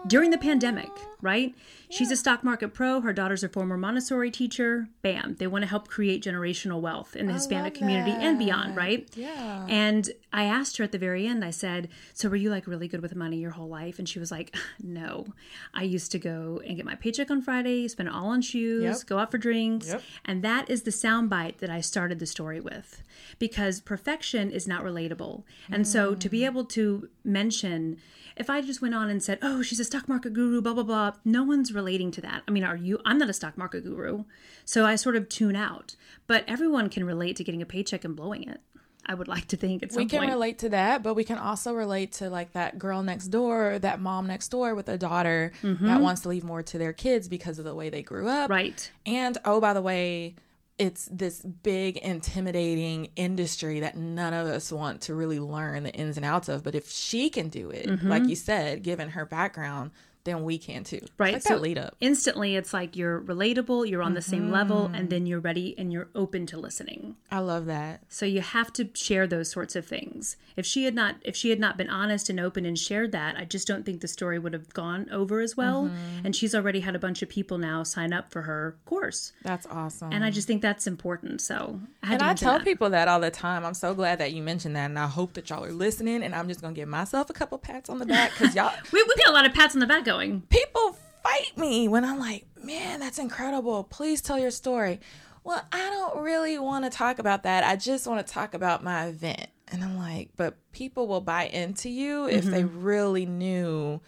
during 0.07 0.31
the 0.31 0.37
pandemic, 0.37 0.89
right? 1.21 1.53
She's 1.89 2.09
a 2.09 2.15
stock 2.15 2.43
market 2.43 2.69
pro. 2.73 3.01
Her 3.01 3.13
daughter's 3.13 3.43
a 3.43 3.49
former 3.49 3.77
Montessori 3.77 4.31
teacher. 4.31 4.87
Bam. 5.01 5.35
They 5.39 5.45
want 5.47 5.63
to 5.63 5.67
help 5.67 5.87
create 5.89 6.23
generational 6.23 6.79
wealth 6.79 7.15
in 7.15 7.27
the 7.27 7.33
Hispanic 7.33 7.73
love 7.73 7.79
community 7.79 8.11
and 8.11 8.39
beyond, 8.39 8.75
right? 8.77 9.07
Yeah. 9.13 9.65
And 9.69 10.09
I 10.33 10.45
asked 10.45 10.77
her 10.77 10.83
at 10.85 10.91
the 10.93 10.97
very 10.97 11.27
end, 11.27 11.43
I 11.43 11.49
said, 11.51 11.89
So 12.13 12.29
were 12.29 12.37
you 12.37 12.49
like 12.49 12.65
really 12.65 12.87
good 12.87 13.01
with 13.01 13.13
money 13.15 13.37
your 13.37 13.51
whole 13.51 13.67
life? 13.67 13.99
And 13.99 14.07
she 14.07 14.19
was 14.19 14.31
like, 14.31 14.55
No. 14.81 15.27
I 15.73 15.83
used 15.83 16.11
to 16.13 16.19
go 16.19 16.61
and 16.65 16.77
get 16.77 16.85
my 16.85 16.95
paycheck 16.95 17.29
on 17.29 17.41
Friday, 17.41 17.87
spend 17.89 18.07
it 18.09 18.15
all 18.15 18.27
on 18.27 18.41
shoes, 18.41 18.83
Yep. 18.83 19.05
go 19.07 19.17
out 19.19 19.29
for 19.31 19.37
drinks. 19.37 19.87
Yep. 19.89 20.01
And 20.25 20.43
that 20.43 20.69
is 20.69 20.83
the 20.83 20.91
soundbite 20.91 21.57
that 21.57 21.69
I 21.69 21.81
started 21.81 22.19
the 22.19 22.25
story 22.25 22.61
with 22.61 23.03
because 23.37 23.81
perfection 23.81 24.49
is 24.49 24.65
not 24.67 24.83
relatable. 24.83 25.43
And 25.69 25.85
so 25.87 26.15
to 26.15 26.27
Mm. 26.27 26.31
be 26.31 26.45
able 26.45 26.63
to 26.65 27.09
mention, 27.25 27.97
if 28.37 28.49
I 28.49 28.61
just 28.61 28.81
went 28.81 28.95
on 28.95 29.09
and 29.09 29.21
said, 29.21 29.39
Oh, 29.41 29.61
she's 29.61 29.79
a 29.79 29.83
stock 29.91 30.07
market 30.07 30.33
guru, 30.33 30.61
blah, 30.61 30.73
blah, 30.73 30.83
blah, 30.83 31.11
no 31.25 31.43
one's 31.43 31.73
relating 31.73 32.11
to 32.11 32.21
that. 32.21 32.43
I 32.47 32.51
mean, 32.51 32.63
are 32.63 32.75
you? 32.75 32.99
I'm 33.05 33.17
not 33.17 33.29
a 33.29 33.33
stock 33.33 33.57
market 33.57 33.83
guru. 33.83 34.23
So 34.65 34.85
I 34.85 34.95
sort 34.95 35.15
of 35.15 35.27
tune 35.27 35.55
out. 35.55 35.95
But 36.27 36.45
everyone 36.47 36.89
can 36.89 37.03
relate 37.03 37.35
to 37.35 37.43
getting 37.43 37.61
a 37.61 37.65
paycheck 37.65 38.05
and 38.05 38.15
blowing 38.15 38.47
it. 38.47 38.61
I 39.05 39.15
would 39.15 39.27
like 39.27 39.47
to 39.47 39.57
think 39.57 39.83
at 39.83 39.91
some 39.91 40.03
we 40.03 40.07
can 40.07 40.19
point. 40.19 40.31
relate 40.31 40.59
to 40.59 40.69
that, 40.69 41.01
but 41.03 41.15
we 41.15 41.23
can 41.23 41.37
also 41.37 41.73
relate 41.73 42.13
to 42.13 42.29
like 42.29 42.53
that 42.53 42.77
girl 42.79 43.01
next 43.03 43.27
door, 43.27 43.79
that 43.79 43.99
mom 43.99 44.27
next 44.27 44.49
door 44.49 44.75
with 44.75 44.87
a 44.87 44.97
daughter 44.97 45.51
that 45.63 45.99
wants 45.99 46.21
to 46.21 46.29
leave 46.29 46.43
more 46.43 46.61
to 46.63 46.77
their 46.77 46.93
kids 46.93 47.27
because 47.27 47.57
of 47.59 47.65
the 47.65 47.73
way 47.75 47.89
they 47.89 48.03
grew 48.03 48.27
up. 48.27 48.43
Mm-hmm. 48.43 48.53
Right. 48.53 48.91
And 49.05 49.37
oh, 49.43 49.59
by 49.59 49.73
the 49.73 49.81
way, 49.81 50.35
it's 50.81 51.07
this 51.11 51.41
big, 51.43 51.97
intimidating 51.97 53.09
industry 53.15 53.81
that 53.81 53.95
none 53.95 54.33
of 54.33 54.47
us 54.47 54.71
want 54.71 55.01
to 55.01 55.13
really 55.13 55.39
learn 55.39 55.83
the 55.83 55.93
ins 55.93 56.17
and 56.17 56.25
outs 56.25 56.49
of. 56.49 56.63
But 56.63 56.73
if 56.73 56.89
she 56.89 57.29
can 57.29 57.49
do 57.49 57.69
it, 57.69 57.85
Mm-hmm. 57.87 58.07
like 58.09 58.27
you 58.27 58.35
said, 58.35 58.81
given 58.81 59.09
her 59.09 59.25
background, 59.25 59.91
then 60.23 60.43
we 60.43 60.57
can 60.57 60.83
too. 60.83 60.99
Right. 61.17 61.33
Like 61.33 61.41
so 61.41 61.55
that 61.55 61.61
lead 61.61 61.77
up. 61.77 61.95
instantly 61.99 62.55
it's 62.55 62.73
like 62.73 62.95
you're 62.95 63.21
relatable, 63.21 63.89
you're 63.89 64.03
on 64.03 64.13
the 64.13 64.21
same 64.21 64.51
level, 64.51 64.85
Mm-hmm. 64.85 64.95
and 64.95 65.09
then 65.09 65.25
you're 65.25 65.39
ready 65.39 65.75
and 65.77 65.91
you're 65.91 66.09
open 66.15 66.45
to 66.47 66.57
listening. 66.57 67.15
I 67.31 67.39
love 67.39 67.65
that. 67.67 68.01
So 68.09 68.25
you 68.25 68.41
have 68.41 68.71
to 68.73 68.89
share 68.93 69.27
those 69.27 69.49
sorts 69.51 69.75
of 69.75 69.85
things. 69.85 70.37
If 70.55 70.65
she 70.65 70.85
had 70.85 70.95
not 70.95 71.15
if 71.23 71.35
she 71.35 71.49
had 71.49 71.59
not 71.59 71.77
been 71.77 71.89
honest 71.89 72.29
and 72.29 72.39
open 72.39 72.65
and 72.65 72.77
shared 72.77 73.11
that, 73.13 73.35
I 73.37 73.45
just 73.45 73.67
don't 73.67 73.85
think 73.85 74.01
the 74.01 74.07
story 74.07 74.37
would 74.39 74.53
have 74.53 74.69
gone 74.73 75.07
over 75.11 75.39
as 75.41 75.55
well. 75.57 75.85
Mm-hmm. 75.85 76.25
And 76.25 76.35
she's 76.35 76.53
already 76.55 76.81
had 76.81 76.95
a 76.95 76.99
bunch 76.99 77.21
of 77.21 77.29
people 77.29 77.57
now 77.57 77.83
sign 77.83 78.13
up 78.13 78.31
for 78.31 78.43
her 78.43 78.75
course. 78.85 79.33
That's 79.43 79.65
awesome. 79.67 80.11
And 80.13 80.23
I 80.23 80.29
just 80.31 80.47
think 80.47 80.61
that's 80.61 80.87
important. 80.87 81.41
So 81.41 81.79
I 82.03 82.07
had 82.07 82.13
And 82.13 82.21
to 82.21 82.27
I 82.27 82.33
tell 82.33 82.57
that. 82.59 82.63
people 82.65 82.89
that 82.91 83.07
all 83.07 83.19
the 83.19 83.31
time. 83.31 83.65
I'm 83.65 83.73
so 83.73 83.93
glad 83.93 84.19
that 84.19 84.33
you 84.33 84.41
mentioned 84.43 84.75
that, 84.75 84.85
and 84.85 84.99
I 84.99 85.07
hope 85.07 85.33
that 85.33 85.49
y'all 85.49 85.63
are 85.65 85.71
listening. 85.71 86.23
And 86.23 86.35
I'm 86.35 86.47
just 86.47 86.61
gonna 86.61 86.73
give 86.73 86.89
myself 86.89 87.29
a 87.29 87.33
couple 87.33 87.57
pats 87.57 87.89
on 87.89 87.99
the 87.99 88.05
back 88.05 88.31
because 88.37 88.55
y'all 88.55 88.71
we, 88.91 89.01
we 89.03 89.15
got 89.15 89.29
a 89.29 89.33
lot 89.33 89.45
of 89.45 89.53
pats 89.53 89.73
on 89.75 89.79
the 89.79 89.87
back 89.87 90.03
going. 90.11 90.41
people 90.49 90.97
fight 91.23 91.57
me 91.57 91.87
when 91.87 92.05
I'm 92.05 92.19
like, 92.19 92.45
man, 92.63 92.99
that's 92.99 93.19
incredible. 93.19 93.83
Please 93.83 94.21
tell 94.21 94.39
your 94.39 94.51
story. 94.51 94.99
Well, 95.43 95.63
I 95.71 95.89
don't 95.89 96.21
really 96.21 96.59
want 96.59 96.85
to 96.85 96.91
talk 96.91 97.19
about 97.19 97.43
that. 97.43 97.63
I 97.63 97.75
just 97.75 98.07
want 98.07 98.25
to 98.25 98.33
talk 98.33 98.53
about 98.53 98.83
my 98.83 99.07
event. 99.07 99.47
And 99.71 99.83
I'm 99.83 99.97
like, 99.97 100.29
but 100.35 100.57
people 100.71 101.07
will 101.07 101.21
buy 101.21 101.45
into 101.45 101.89
you 101.89 102.27
if 102.27 102.45
they 102.45 102.63
mm-hmm. 102.63 102.81
really 102.81 103.25
knew 103.25 104.01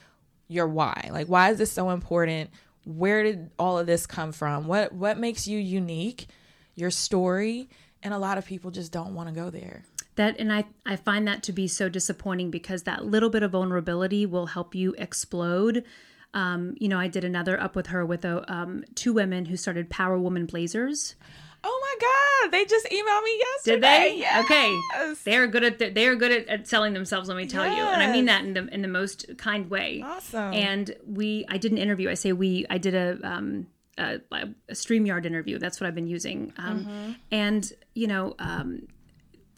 your 0.48 0.68
why. 0.68 1.10
Like, 1.12 1.28
why 1.28 1.52
is 1.52 1.58
this 1.58 1.72
so 1.72 1.89
important? 1.89 2.52
Where 2.86 3.24
did 3.24 3.50
all 3.58 3.80
of 3.80 3.88
this 3.88 4.06
come 4.06 4.34
from? 4.34 4.68
What 4.68 4.92
what 4.92 5.18
makes 5.18 5.48
you 5.48 5.58
unique? 5.58 6.28
Your 6.76 6.92
story. 6.92 7.70
And 8.04 8.13
a 8.13 8.18
lot 8.18 8.38
of 8.38 8.46
people 8.46 8.72
just 8.72 8.92
don't 8.92 9.16
want 9.16 9.30
to 9.30 9.36
go 9.36 9.50
there. 9.50 9.86
That 10.15 10.36
and 10.39 10.52
I, 10.54 10.65
I 10.86 10.95
find 10.95 11.28
that 11.28 11.43
to 11.43 11.52
be 11.52 11.67
so 11.67 11.89
disappointing 11.89 12.52
because 12.52 12.84
that 12.84 13.06
little 13.06 13.30
bit 13.30 13.43
of 13.43 13.52
vulnerability 13.52 14.26
will 14.26 14.47
help 14.47 14.76
you 14.76 14.93
explode 14.97 15.84
um, 16.34 16.76
you 16.80 16.88
know 16.88 16.99
i 16.99 17.08
did 17.08 17.23
another 17.23 17.60
up 17.60 17.76
with 17.76 17.88
her 17.88 18.06
with 18.06 18.26
a, 18.26 18.52
um, 18.52 18.84
two 18.95 19.13
women 19.13 19.45
who 19.45 19.56
started 19.58 19.89
power 19.89 20.17
woman 20.17 20.45
blazers 20.45 21.15
Oh 21.65 21.80
my 21.82 21.95
God. 22.41 22.52
They 22.52 22.65
just 22.65 22.86
emailed 22.88 23.23
me 23.23 23.39
yesterday. 23.39 23.76
did 23.76 23.84
they 23.84 24.17
Yes. 24.19 24.43
okay 24.43 25.13
they're 25.23 25.47
good 25.47 25.63
at 25.63 25.80
th- 25.80 25.93
they're 25.93 26.17
good 26.17 26.32
at, 26.34 26.47
at 26.49 26.67
selling 26.67 26.91
themselves 26.93 27.30
let 27.30 27.38
me 27.38 27.45
tell 27.45 27.65
you 27.65 27.82
and 27.82 28.04
i 28.04 28.12
mean 28.12 28.26
that 28.26 28.43
in 28.43 28.54
the 28.54 28.67
in 28.67 28.82
the 28.82 28.89
most 28.89 29.26
kind 29.38 29.69
way 29.69 30.02
Awesome. 30.04 30.54
and 30.54 30.93
we 31.08 31.45
i 31.49 31.58
did 31.58 31.71
an 31.71 31.78
interview 31.78 32.10
i 32.10 32.15
say 32.15 32.34
we 32.34 32.65
i 32.69 32.78
did 32.78 32.93
a 32.95 33.17
um 33.23 33.67
a, 33.97 34.19
a 34.34 34.47
StreamYard 34.71 35.23
interview. 35.23 35.60
That's 35.60 35.80
what 35.80 35.86
I've 35.88 35.93
been 35.93 36.08
using. 36.08 36.52
Um, 36.58 36.80
Mm-hmm. 36.80 37.12
And, 37.32 37.71
you 37.93 38.08
know, 38.08 38.34
um, 38.39 38.88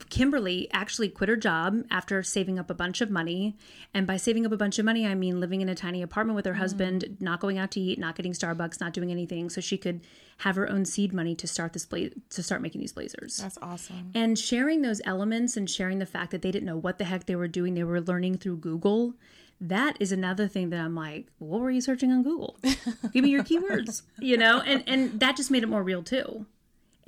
Kimberly 0.09 0.67
actually 0.71 1.09
quit 1.09 1.29
her 1.29 1.35
job 1.35 1.83
after 1.89 2.21
saving 2.23 2.59
up 2.59 2.69
a 2.69 2.73
bunch 2.73 3.01
of 3.01 3.09
money. 3.09 3.55
And 3.93 4.05
by 4.05 4.17
saving 4.17 4.45
up 4.45 4.51
a 4.51 4.57
bunch 4.57 4.79
of 4.79 4.85
money, 4.85 5.05
I 5.05 5.15
mean 5.15 5.39
living 5.39 5.61
in 5.61 5.69
a 5.69 5.75
tiny 5.75 6.01
apartment 6.01 6.35
with 6.35 6.45
her 6.45 6.55
husband, 6.55 7.05
mm. 7.07 7.21
not 7.21 7.39
going 7.39 7.57
out 7.57 7.71
to 7.71 7.79
eat, 7.79 7.99
not 7.99 8.15
getting 8.15 8.33
Starbucks, 8.33 8.79
not 8.79 8.93
doing 8.93 9.11
anything, 9.11 9.49
so 9.49 9.61
she 9.61 9.77
could 9.77 10.01
have 10.39 10.55
her 10.55 10.69
own 10.69 10.85
seed 10.85 11.13
money 11.13 11.35
to 11.35 11.47
start 11.47 11.73
this 11.73 11.85
bla- 11.85 12.09
to 12.29 12.43
start 12.43 12.61
making 12.61 12.81
these 12.81 12.93
blazers. 12.93 13.37
That's 13.37 13.57
awesome. 13.61 14.11
And 14.13 14.37
sharing 14.37 14.81
those 14.81 15.01
elements 15.05 15.57
and 15.57 15.69
sharing 15.69 15.99
the 15.99 16.05
fact 16.05 16.31
that 16.31 16.41
they 16.41 16.51
didn't 16.51 16.65
know 16.65 16.77
what 16.77 16.97
the 16.97 17.05
heck 17.05 17.25
they 17.25 17.35
were 17.35 17.47
doing, 17.47 17.73
they 17.73 17.83
were 17.83 18.01
learning 18.01 18.37
through 18.37 18.57
Google. 18.57 19.13
That 19.61 19.95
is 20.01 20.11
another 20.11 20.49
thing 20.49 20.69
that 20.71 20.81
I'm 20.81 20.95
like, 20.95 21.27
what 21.37 21.61
were 21.61 21.71
you 21.71 21.79
searching 21.79 22.11
on 22.11 22.23
Google? 22.23 22.57
Give 23.13 23.23
me 23.23 23.29
your 23.29 23.43
keywords, 23.43 24.01
you 24.19 24.37
know? 24.37 24.59
And 24.59 24.83
and 24.87 25.19
that 25.21 25.37
just 25.37 25.49
made 25.49 25.63
it 25.63 25.69
more 25.69 25.83
real 25.83 26.03
too. 26.03 26.45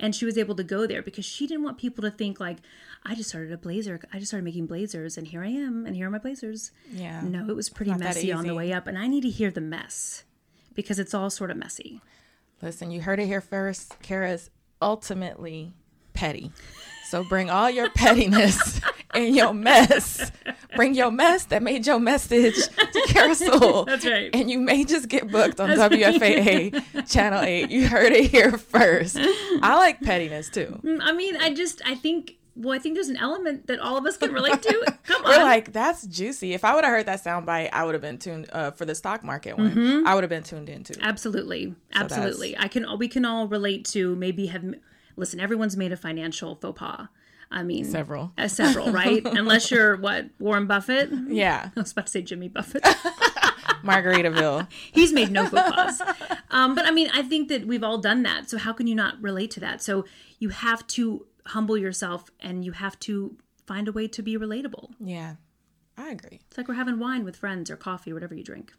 And 0.00 0.14
she 0.14 0.24
was 0.24 0.38
able 0.38 0.54
to 0.54 0.62
go 0.62 0.86
there 0.86 1.02
because 1.02 1.24
she 1.24 1.46
didn't 1.46 1.64
want 1.64 1.76
people 1.76 2.02
to 2.02 2.10
think 2.10 2.38
like, 2.38 2.58
I 3.04 3.14
just 3.16 3.30
started 3.30 3.52
a 3.52 3.58
blazer. 3.58 4.00
I 4.12 4.18
just 4.18 4.30
started 4.30 4.44
making 4.44 4.66
blazers 4.66 5.18
and 5.18 5.26
here 5.26 5.42
I 5.42 5.48
am 5.48 5.86
and 5.86 5.96
here 5.96 6.06
are 6.06 6.10
my 6.10 6.18
blazers. 6.18 6.70
Yeah. 6.92 7.20
No, 7.22 7.48
it 7.48 7.56
was 7.56 7.68
pretty 7.68 7.90
not 7.90 8.00
messy 8.00 8.30
on 8.32 8.46
the 8.46 8.54
way 8.54 8.72
up. 8.72 8.86
And 8.86 8.96
I 8.96 9.08
need 9.08 9.22
to 9.22 9.30
hear 9.30 9.50
the 9.50 9.60
mess 9.60 10.22
because 10.74 10.98
it's 11.00 11.14
all 11.14 11.30
sort 11.30 11.50
of 11.50 11.56
messy. 11.56 12.00
Listen, 12.62 12.90
you 12.92 13.00
heard 13.02 13.18
it 13.18 13.26
here 13.26 13.40
first. 13.40 14.00
Kara's 14.00 14.50
ultimately 14.80 15.72
petty. 16.12 16.52
So 17.08 17.24
bring 17.24 17.50
all 17.50 17.70
your 17.70 17.90
pettiness 17.90 18.80
and 19.14 19.34
your 19.34 19.52
mess 19.54 20.30
bring 20.76 20.94
your 20.94 21.10
mess 21.10 21.44
that 21.46 21.62
made 21.62 21.86
your 21.86 21.98
message 21.98 22.54
to 22.54 23.02
Kara 23.08 23.34
Sewell. 23.34 23.84
That's 23.86 24.06
right. 24.06 24.30
And 24.34 24.50
you 24.50 24.58
may 24.58 24.84
just 24.84 25.08
get 25.08 25.30
booked 25.30 25.60
on 25.60 25.70
WFAA 25.70 27.10
Channel 27.10 27.40
8. 27.42 27.70
You 27.70 27.88
heard 27.88 28.12
it 28.12 28.30
here 28.30 28.56
first. 28.56 29.16
I 29.18 29.76
like 29.76 30.00
pettiness 30.00 30.48
too. 30.48 30.78
Mm, 30.82 30.98
I 31.02 31.12
mean, 31.12 31.36
I 31.36 31.52
just, 31.52 31.82
I 31.84 31.94
think, 31.94 32.36
well, 32.54 32.74
I 32.74 32.78
think 32.78 32.94
there's 32.94 33.08
an 33.08 33.16
element 33.16 33.66
that 33.68 33.78
all 33.78 33.96
of 33.96 34.04
us 34.04 34.16
can 34.16 34.32
relate 34.32 34.62
to. 34.62 34.94
Come 35.04 35.24
on. 35.24 35.30
We're 35.30 35.42
like, 35.44 35.72
that's 35.72 36.06
juicy. 36.06 36.54
If 36.54 36.64
I 36.64 36.74
would 36.74 36.84
have 36.84 36.92
heard 36.92 37.06
that 37.06 37.24
soundbite, 37.24 37.70
I 37.72 37.84
would 37.84 37.94
have 37.94 38.02
been 38.02 38.18
tuned 38.18 38.48
uh, 38.52 38.72
for 38.72 38.84
the 38.84 38.94
stock 38.94 39.24
market 39.24 39.56
one. 39.56 39.70
Mm-hmm. 39.70 40.06
I 40.06 40.14
would 40.14 40.24
have 40.24 40.30
been 40.30 40.42
tuned 40.42 40.68
into. 40.68 40.96
Absolutely. 41.00 41.74
Absolutely. 41.94 42.56
I 42.58 42.68
can, 42.68 42.86
we 42.98 43.08
can 43.08 43.24
all 43.24 43.48
relate 43.48 43.84
to 43.86 44.14
maybe 44.16 44.46
have, 44.46 44.64
listen, 45.16 45.40
everyone's 45.40 45.76
made 45.76 45.92
a 45.92 45.96
financial 45.96 46.56
faux 46.56 46.78
pas. 46.78 47.08
I 47.50 47.62
mean, 47.62 47.84
Several. 47.84 48.32
Uh, 48.36 48.48
several, 48.48 48.92
right? 48.92 49.22
Unless 49.24 49.70
you're 49.70 49.96
what 49.96 50.26
Warren 50.38 50.66
Buffett. 50.66 51.10
Yeah, 51.28 51.70
I 51.76 51.80
was 51.80 51.92
about 51.92 52.06
to 52.06 52.12
say 52.12 52.22
Jimmy 52.22 52.48
Buffett. 52.48 52.82
Margaritaville. 53.84 54.66
He's 54.92 55.12
made 55.12 55.30
no 55.30 55.46
faux 55.46 55.70
pas. 55.70 56.02
Um, 56.50 56.74
but 56.74 56.84
I 56.84 56.90
mean, 56.90 57.08
I 57.14 57.22
think 57.22 57.48
that 57.48 57.66
we've 57.66 57.84
all 57.84 57.98
done 57.98 58.22
that. 58.24 58.50
So 58.50 58.58
how 58.58 58.72
can 58.72 58.86
you 58.86 58.94
not 58.94 59.20
relate 59.22 59.50
to 59.52 59.60
that? 59.60 59.82
So 59.82 60.04
you 60.38 60.48
have 60.50 60.86
to 60.88 61.26
humble 61.46 61.76
yourself, 61.78 62.30
and 62.40 62.64
you 62.64 62.72
have 62.72 62.98
to 63.00 63.36
find 63.66 63.88
a 63.88 63.92
way 63.92 64.08
to 64.08 64.22
be 64.22 64.36
relatable. 64.36 64.90
Yeah, 65.00 65.36
I 65.96 66.10
agree. 66.10 66.40
It's 66.48 66.58
like 66.58 66.68
we're 66.68 66.74
having 66.74 66.98
wine 66.98 67.24
with 67.24 67.36
friends 67.36 67.70
or 67.70 67.76
coffee 67.76 68.10
or 68.10 68.14
whatever 68.14 68.34
you 68.34 68.44
drink. 68.44 68.72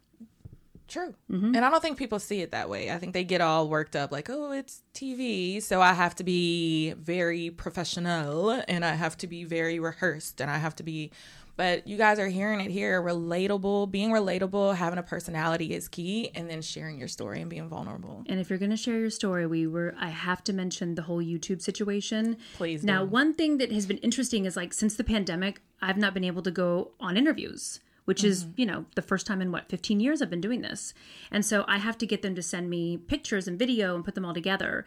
True. 0.89 1.13
Mm-hmm. 1.32 1.56
And 1.56 1.63
I 1.63 1.69
don't 1.69 1.82
think 1.82 1.97
people 1.97 2.19
see 2.19 2.41
it 2.41 2.52
that 2.52 2.69
way. 2.69 2.91
I 2.91 2.97
think 2.97 3.13
they 3.13 3.23
get 3.23 3.41
all 3.41 3.69
worked 3.69 3.95
up 3.95 4.12
like, 4.12 4.30
oh, 4.30 4.52
it's 4.52 4.82
TV. 4.93 5.62
So 5.62 5.82
I 5.82 5.93
have 5.93 6.15
to 6.15 6.23
be 6.23 6.93
very 6.93 7.52
professional 7.52 8.62
and 8.67 8.84
I 8.84 8.95
have 8.95 9.15
to 9.19 9.28
be 9.28 9.43
very 9.43 9.80
rehearsed 9.80 10.41
and 10.41 10.49
I 10.49 10.58
have 10.58 10.75
to 10.78 10.84
be. 10.84 11.12
But 11.56 11.86
you 11.88 11.97
guys 11.97 12.19
are 12.19 12.28
hearing 12.30 12.62
it 12.62 12.71
here. 12.71 13.02
Relatable, 13.02 13.91
being 13.91 14.12
relatable, 14.12 14.75
having 14.75 14.97
a 14.97 15.04
personality 15.04 15.73
is 15.73 15.89
key, 15.89 16.32
and 16.34 16.49
then 16.49 16.62
sharing 16.62 16.97
your 16.97 17.10
story 17.10 17.41
and 17.41 17.49
being 17.49 17.67
vulnerable. 17.67 18.23
And 18.28 18.39
if 18.39 18.49
you're 18.49 18.60
going 18.60 18.71
to 18.71 18.78
share 18.78 18.97
your 18.97 19.10
story, 19.10 19.45
we 19.45 19.67
were 19.67 19.93
I 19.99 20.08
have 20.08 20.41
to 20.45 20.54
mention 20.54 20.95
the 20.95 21.02
whole 21.02 21.21
YouTube 21.21 21.62
situation. 21.62 22.38
Please 22.56 22.82
Now, 22.86 23.04
do. 23.04 23.10
one 23.10 23.34
thing 23.34 23.58
that 23.58 23.73
has 23.73 23.86
been 23.86 23.97
interesting 23.97 24.45
is 24.45 24.56
like 24.56 24.73
since 24.73 24.95
the 24.95 25.04
pandemic, 25.04 25.60
I've 25.82 25.97
not 25.97 26.13
been 26.13 26.23
able 26.23 26.41
to 26.43 26.52
go 26.52 26.91
on 26.97 27.17
interviews, 27.17 27.82
which 28.10 28.24
is, 28.24 28.43
Mm-hmm. 28.43 28.60
you 28.62 28.65
know, 28.65 28.86
the 28.95 29.02
first 29.02 29.26
time 29.28 29.41
in 29.41 29.52
what, 29.52 29.69
15 29.69 30.00
years 30.00 30.22
I've 30.22 30.30
been 30.30 30.41
doing 30.41 30.62
this. 30.62 30.93
And 31.32 31.45
so 31.45 31.63
I 31.67 31.78
have 31.78 31.98
to 32.00 32.06
get 32.08 32.22
them 32.24 32.34
to 32.36 32.41
send 32.41 32.69
me 32.69 32.98
pictures 32.98 33.48
and 33.48 33.58
video 33.60 33.93
and 33.95 34.04
put 34.04 34.15
them 34.15 34.26
all 34.26 34.34
together. 34.34 34.86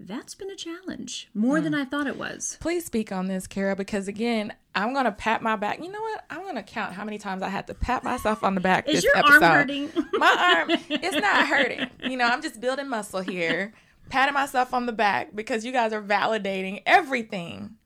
That's 0.00 0.34
been 0.34 0.50
a 0.50 0.56
challenge, 0.56 1.28
more 1.34 1.58
Mm. 1.58 1.62
than 1.64 1.74
I 1.74 1.84
thought 1.84 2.06
it 2.08 2.16
was. 2.18 2.56
Please 2.60 2.84
speak 2.84 3.12
on 3.12 3.28
this, 3.28 3.46
Kara, 3.46 3.76
because 3.76 4.08
again, 4.08 4.52
I'm 4.74 4.92
gonna 4.94 5.12
pat 5.12 5.42
my 5.42 5.54
back. 5.54 5.78
You 5.80 5.92
know 5.92 6.00
what? 6.00 6.24
I'm 6.30 6.42
gonna 6.44 6.62
count 6.62 6.94
how 6.94 7.04
many 7.04 7.18
times 7.18 7.42
I 7.42 7.48
had 7.50 7.66
to 7.68 7.74
pat 7.74 8.02
myself 8.02 8.42
on 8.42 8.54
the 8.56 8.60
back. 8.60 8.88
Is 8.88 9.04
your 9.04 9.16
episode. 9.16 9.42
arm 9.44 9.52
hurting? 9.58 9.90
my 10.14 10.54
arm 10.56 10.70
it's 10.88 11.16
not 11.16 11.46
hurting 11.46 11.88
you 12.10 12.16
know 12.16 12.26
i'm 12.26 12.42
just 12.42 12.60
building 12.60 12.88
muscle 12.88 13.20
here 13.20 13.72
patting 14.08 14.34
myself 14.34 14.72
on 14.74 14.86
the 14.86 14.92
back 14.92 15.34
because 15.34 15.64
you 15.64 15.72
guys 15.72 15.92
are 15.92 16.02
validating 16.02 16.82
everything 16.86 17.76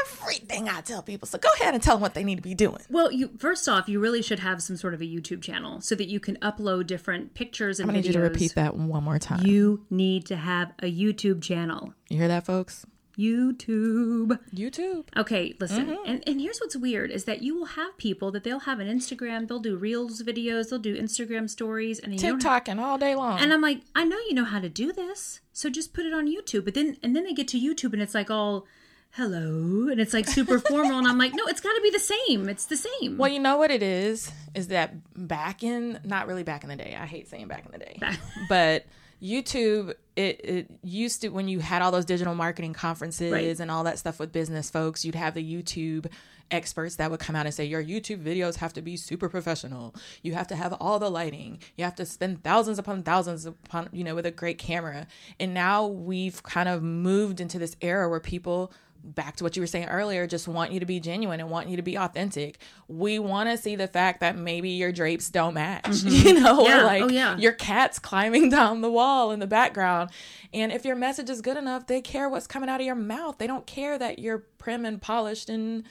everything 0.00 0.68
i 0.68 0.80
tell 0.80 1.02
people 1.02 1.26
so 1.26 1.38
go 1.38 1.48
ahead 1.60 1.74
and 1.74 1.82
tell 1.82 1.96
them 1.96 2.02
what 2.02 2.14
they 2.14 2.24
need 2.24 2.36
to 2.36 2.42
be 2.42 2.54
doing 2.54 2.78
Well, 2.90 3.10
you 3.12 3.30
first 3.38 3.68
off, 3.68 3.88
you 3.88 4.00
really 4.00 4.22
should 4.22 4.38
have 4.40 4.62
some 4.62 4.76
sort 4.76 4.94
of 4.94 5.00
a 5.00 5.04
YouTube 5.04 5.42
channel 5.42 5.80
so 5.80 5.94
that 5.94 6.08
you 6.08 6.20
can 6.20 6.36
upload 6.36 6.86
different 6.86 7.34
pictures 7.34 7.78
and 7.80 7.90
i 7.90 7.94
need 7.94 8.06
you 8.06 8.12
to 8.12 8.20
repeat 8.20 8.54
that 8.54 8.76
one 8.76 9.04
more 9.04 9.18
time 9.18 9.44
You 9.46 9.84
need 9.90 10.26
to 10.26 10.36
have 10.36 10.72
a 10.80 10.90
YouTube 10.92 11.42
channel. 11.42 11.94
you 12.08 12.18
hear 12.18 12.28
that 12.28 12.44
folks 12.46 12.86
YouTube. 13.18 14.38
youtube 14.54 15.04
Okay, 15.16 15.54
listen. 15.60 15.86
Mm-hmm. 15.86 16.02
And 16.06 16.22
and 16.26 16.40
here's 16.40 16.58
what's 16.60 16.76
weird 16.76 17.10
is 17.10 17.24
that 17.24 17.42
you 17.42 17.54
will 17.54 17.66
have 17.66 17.96
people 17.98 18.30
that 18.32 18.42
they'll 18.42 18.60
have 18.60 18.80
an 18.80 18.88
Instagram, 18.88 19.48
they'll 19.48 19.58
do 19.60 19.76
Reels 19.76 20.22
videos, 20.22 20.70
they'll 20.70 20.78
do 20.78 20.96
Instagram 20.98 21.48
stories, 21.48 21.98
and 21.98 22.18
don't 22.18 22.40
tiktoking 22.42 22.80
all 22.80 22.96
day 22.98 23.14
long 23.14 23.38
and 23.40 23.52
I'm 23.52 23.60
like, 23.60 23.80
I 23.94 24.04
know 24.04 24.16
you 24.28 24.34
know 24.34 24.44
how 24.44 24.60
to 24.60 24.68
do 24.68 24.92
this, 24.92 25.40
so 25.52 25.68
just 25.68 25.92
put 25.92 26.06
it 26.06 26.14
on 26.14 26.26
YouTube. 26.26 26.64
But 26.64 26.74
then 26.74 26.96
and 27.02 27.14
then 27.14 27.24
they 27.24 27.32
get 27.34 27.48
to 27.48 27.60
YouTube 27.60 27.92
and 27.92 28.00
it's 28.02 28.14
like 28.14 28.30
all 28.30 28.66
hello 29.14 29.88
and 29.88 30.00
it's 30.00 30.14
like 30.14 30.26
super 30.26 30.58
formal 30.58 30.98
and 30.98 31.06
I'm 31.06 31.18
like, 31.18 31.34
no, 31.34 31.44
it's 31.46 31.60
got 31.60 31.74
to 31.74 31.80
be 31.82 31.90
the 31.90 31.98
same. 31.98 32.48
It's 32.48 32.64
the 32.66 32.76
same. 32.76 33.18
well 33.18 33.30
you 33.30 33.38
know 33.38 33.56
what 33.56 33.70
it 33.70 33.82
is 33.82 34.30
is 34.54 34.68
that 34.68 34.94
back 35.14 35.62
in 35.62 36.00
not 36.04 36.26
really 36.26 36.42
back 36.42 36.62
in 36.62 36.68
the 36.70 36.76
day 36.76 36.96
i 36.98 37.06
hate 37.06 37.28
saying 37.28 37.46
back 37.48 37.64
in 37.66 37.72
the 37.72 37.78
day 37.78 37.98
but 38.48 38.86
YouTube, 39.22 39.94
it, 40.16 40.40
it 40.44 40.70
used 40.82 41.20
to 41.20 41.28
when 41.28 41.46
you 41.46 41.60
had 41.60 41.80
all 41.80 41.92
those 41.92 42.04
digital 42.04 42.34
marketing 42.34 42.72
conferences 42.72 43.30
Right. 43.32 43.60
and 43.60 43.70
all 43.70 43.84
that 43.84 44.00
stuff 44.00 44.18
with 44.18 44.32
business 44.32 44.68
folks, 44.68 45.04
you'd 45.04 45.14
have 45.14 45.34
the 45.34 45.44
YouTube 45.62 46.06
experts 46.50 46.96
that 46.96 47.08
would 47.08 47.20
come 47.20 47.36
out 47.36 47.46
and 47.46 47.54
say 47.54 47.64
your 47.64 47.80
YouTube 47.84 48.20
videos 48.20 48.56
have 48.56 48.72
to 48.72 48.82
be 48.82 48.96
super 48.96 49.28
professional. 49.28 49.94
You 50.22 50.34
have 50.34 50.48
to 50.48 50.56
have 50.56 50.72
all 50.72 50.98
the 50.98 51.08
lighting. 51.08 51.60
You 51.76 51.84
have 51.84 51.94
to 51.94 52.04
spend 52.04 52.42
thousands 52.42 52.80
upon 52.80 53.04
thousands 53.04 53.46
upon 53.46 53.90
you 53.92 54.02
know 54.02 54.16
with 54.16 54.26
a 54.26 54.32
great 54.32 54.58
camera. 54.58 55.06
And 55.38 55.54
now 55.54 55.86
we've 55.86 56.42
kind 56.42 56.68
of 56.68 56.82
moved 56.82 57.40
into 57.40 57.60
this 57.60 57.76
era 57.80 58.08
where 58.08 58.18
people 58.18 58.72
back 59.04 59.36
to 59.36 59.44
what 59.44 59.56
you 59.56 59.62
were 59.62 59.66
saying 59.66 59.88
earlier, 59.88 60.26
just 60.26 60.46
want 60.48 60.72
you 60.72 60.80
to 60.80 60.86
be 60.86 61.00
genuine 61.00 61.40
and 61.40 61.50
want 61.50 61.68
you 61.68 61.76
to 61.76 61.82
be 61.82 61.96
authentic. 61.96 62.58
We 62.88 63.18
want 63.18 63.48
to 63.50 63.56
see 63.56 63.74
the 63.76 63.88
fact 63.88 64.20
that 64.20 64.36
maybe 64.36 64.70
your 64.70 64.92
drapes 64.92 65.28
don't 65.30 65.54
match, 65.54 65.88
you 66.04 66.34
know, 66.34 66.58
Mm-hmm. 66.64 66.66
Yeah. 66.66 66.80
or 66.80 66.84
like 66.84 67.02
Oh, 67.02 67.08
yeah. 67.08 67.36
your 67.36 67.52
cat's 67.52 67.98
climbing 67.98 68.48
down 68.50 68.80
the 68.80 68.90
wall 68.90 69.30
in 69.32 69.40
the 69.40 69.46
background. 69.46 70.10
And 70.52 70.70
if 70.72 70.84
your 70.84 70.96
message 70.96 71.30
is 71.30 71.40
good 71.40 71.56
enough, 71.56 71.86
they 71.86 72.00
care 72.00 72.28
what's 72.28 72.46
coming 72.46 72.68
out 72.68 72.80
of 72.80 72.86
your 72.86 72.94
mouth. 72.94 73.38
They 73.38 73.46
don't 73.46 73.66
care 73.66 73.98
that 73.98 74.18
you're 74.18 74.38
prim 74.58 74.84
and 74.84 75.00
polished 75.02 75.48
and 75.48 75.84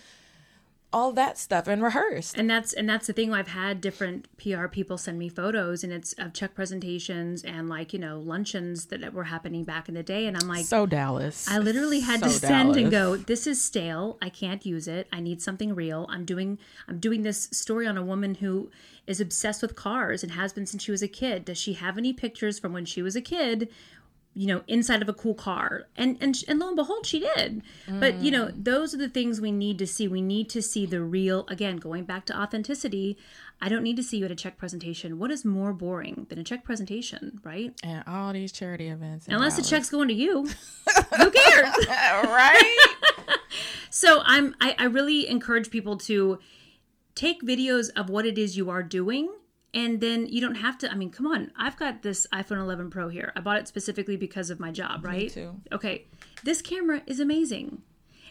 all 0.94 1.12
that 1.14 1.38
stuff 1.38 1.68
and 1.68 1.82
rehearsed. 1.82 2.38
and 2.38 2.50
that's 2.50 2.74
and 2.74 2.88
that's 2.90 3.08
the 3.08 3.14
thing 3.14 3.34
i've 3.34 3.48
had 3.48 3.80
different 3.80 4.28
pr 4.38 4.68
people 4.68 4.98
send 4.98 5.18
me 5.18 5.30
photos 5.30 5.84
and 5.84 5.94
it's 5.94 6.14
of 6.14 6.34
check 6.34 6.54
presentations 6.54 7.44
and 7.44 7.70
like 7.70 7.94
you 7.94 8.00
know 8.00 8.20
luncheons 8.20 8.88
that 8.88 9.14
were 9.14 9.24
happening 9.26 9.64
back 9.64 9.88
in 9.88 9.96
the 9.96 10.04
day 10.04 10.26
and 10.28 10.36
i'm 10.38 10.48
like 10.48 10.66
So 10.66 10.86
Dallas. 10.86 11.48
I 11.48 11.60
literally 11.60 12.02
had 12.02 12.22
to 12.24 12.30
So 12.30 12.40
send 12.40 12.76
and 12.76 12.92
go, 12.92 13.16
this 13.18 13.48
is 13.48 13.62
stale. 13.62 14.18
I 14.22 14.30
can't 14.30 14.66
use 14.66 14.88
it. 14.88 15.08
I 15.12 15.20
need 15.20 15.42
something 15.42 15.74
real. 15.76 16.08
I'm 16.10 16.26
doing 16.26 16.58
I'm 16.88 17.00
doing 17.00 17.22
this 17.24 17.50
story 17.52 17.88
on 17.88 17.98
a 17.98 18.04
woman 18.04 18.36
who 18.36 18.70
is 19.08 19.20
obsessed 19.22 19.62
with 19.62 19.76
cars 19.76 20.24
and 20.24 20.34
has 20.34 20.54
been 20.54 20.66
since 20.66 20.84
she 20.84 20.92
was 20.92 21.02
a 21.02 21.08
kid. 21.08 21.46
Does 21.46 21.58
she 21.58 21.74
have 21.74 21.98
any 21.98 22.14
pictures 22.14 22.60
from 22.60 22.74
when 22.74 22.86
she 22.86 23.02
was 23.02 23.16
a 23.16 23.22
kid? 23.22 23.70
You 24.34 24.48
know, 24.48 24.62
inside 24.68 25.02
of 25.02 25.10
a 25.10 25.14
cool 25.14 25.34
car, 25.34 25.88
and 25.98 26.18
and 26.22 26.38
and 26.48 26.60
lo 26.60 26.68
and 26.68 26.76
behold, 26.76 27.06
she 27.06 27.20
did. 27.20 27.64
But 27.88 28.16
you 28.22 28.32
know, 28.32 28.46
mm. 28.46 28.64
those 28.64 28.94
are 28.94 28.98
the 28.98 29.10
things 29.10 29.42
we 29.42 29.52
need 29.52 29.78
to 29.80 29.88
see. 29.88 30.08
We 30.08 30.22
need 30.22 30.50
to 30.52 30.62
see 30.62 30.86
the 30.86 31.02
real. 31.02 31.46
Again, 31.50 31.78
going 31.78 32.06
back 32.06 32.26
to 32.28 32.40
authenticity, 32.40 33.18
I 33.60 33.68
don't 33.68 33.84
need 33.84 33.98
to 33.98 34.04
see 34.04 34.18
you 34.18 34.26
at 34.26 34.32
a 34.32 34.36
check 34.36 34.58
presentation. 34.58 35.20
What 35.20 35.32
is 35.32 35.44
more 35.44 35.74
boring 35.74 36.28
than 36.30 36.40
a 36.40 36.44
check 36.44 36.64
presentation, 36.64 37.42
right? 37.44 37.74
and 37.84 38.04
all 38.08 38.32
these 38.32 38.54
charity 38.54 38.88
events. 38.88 39.28
Unless 39.28 39.58
the 39.58 39.64
check's 39.64 39.90
going 39.90 40.08
to 40.08 40.14
you, 40.14 40.44
who 41.18 41.32
cares? 41.32 41.88
right? 41.90 42.78
So 43.92 44.24
I'm 44.26 44.56
I, 44.62 44.74
I 44.80 44.86
really 44.86 45.28
encourage 45.28 45.70
people 45.70 45.98
to 45.98 46.40
take 47.14 47.44
videos 47.44 47.90
of 47.96 48.10
what 48.10 48.26
it 48.26 48.38
is 48.38 48.56
you 48.56 48.70
are 48.70 48.82
doing 48.82 49.30
and 49.74 50.02
then 50.02 50.26
you 50.28 50.42
don't 50.42 50.56
have 50.56 50.78
to 50.80 50.92
I 50.92 50.96
mean 50.96 51.10
come 51.12 51.28
on 51.28 51.52
I've 51.56 51.78
got 51.78 52.02
this 52.02 52.28
iPhone 52.34 52.60
11 52.60 52.90
Pro 52.90 53.10
here. 53.10 53.32
I 53.36 53.40
bought 53.42 53.58
it 53.58 53.68
specifically 53.68 54.18
because 54.18 54.50
of 54.50 54.60
my 54.60 54.72
job 54.72 55.06
right? 55.06 55.24
Me 55.24 55.30
too. 55.30 55.62
okay 55.72 56.06
this 56.44 56.62
camera 56.62 57.02
is 57.06 57.20
amazing. 57.20 57.82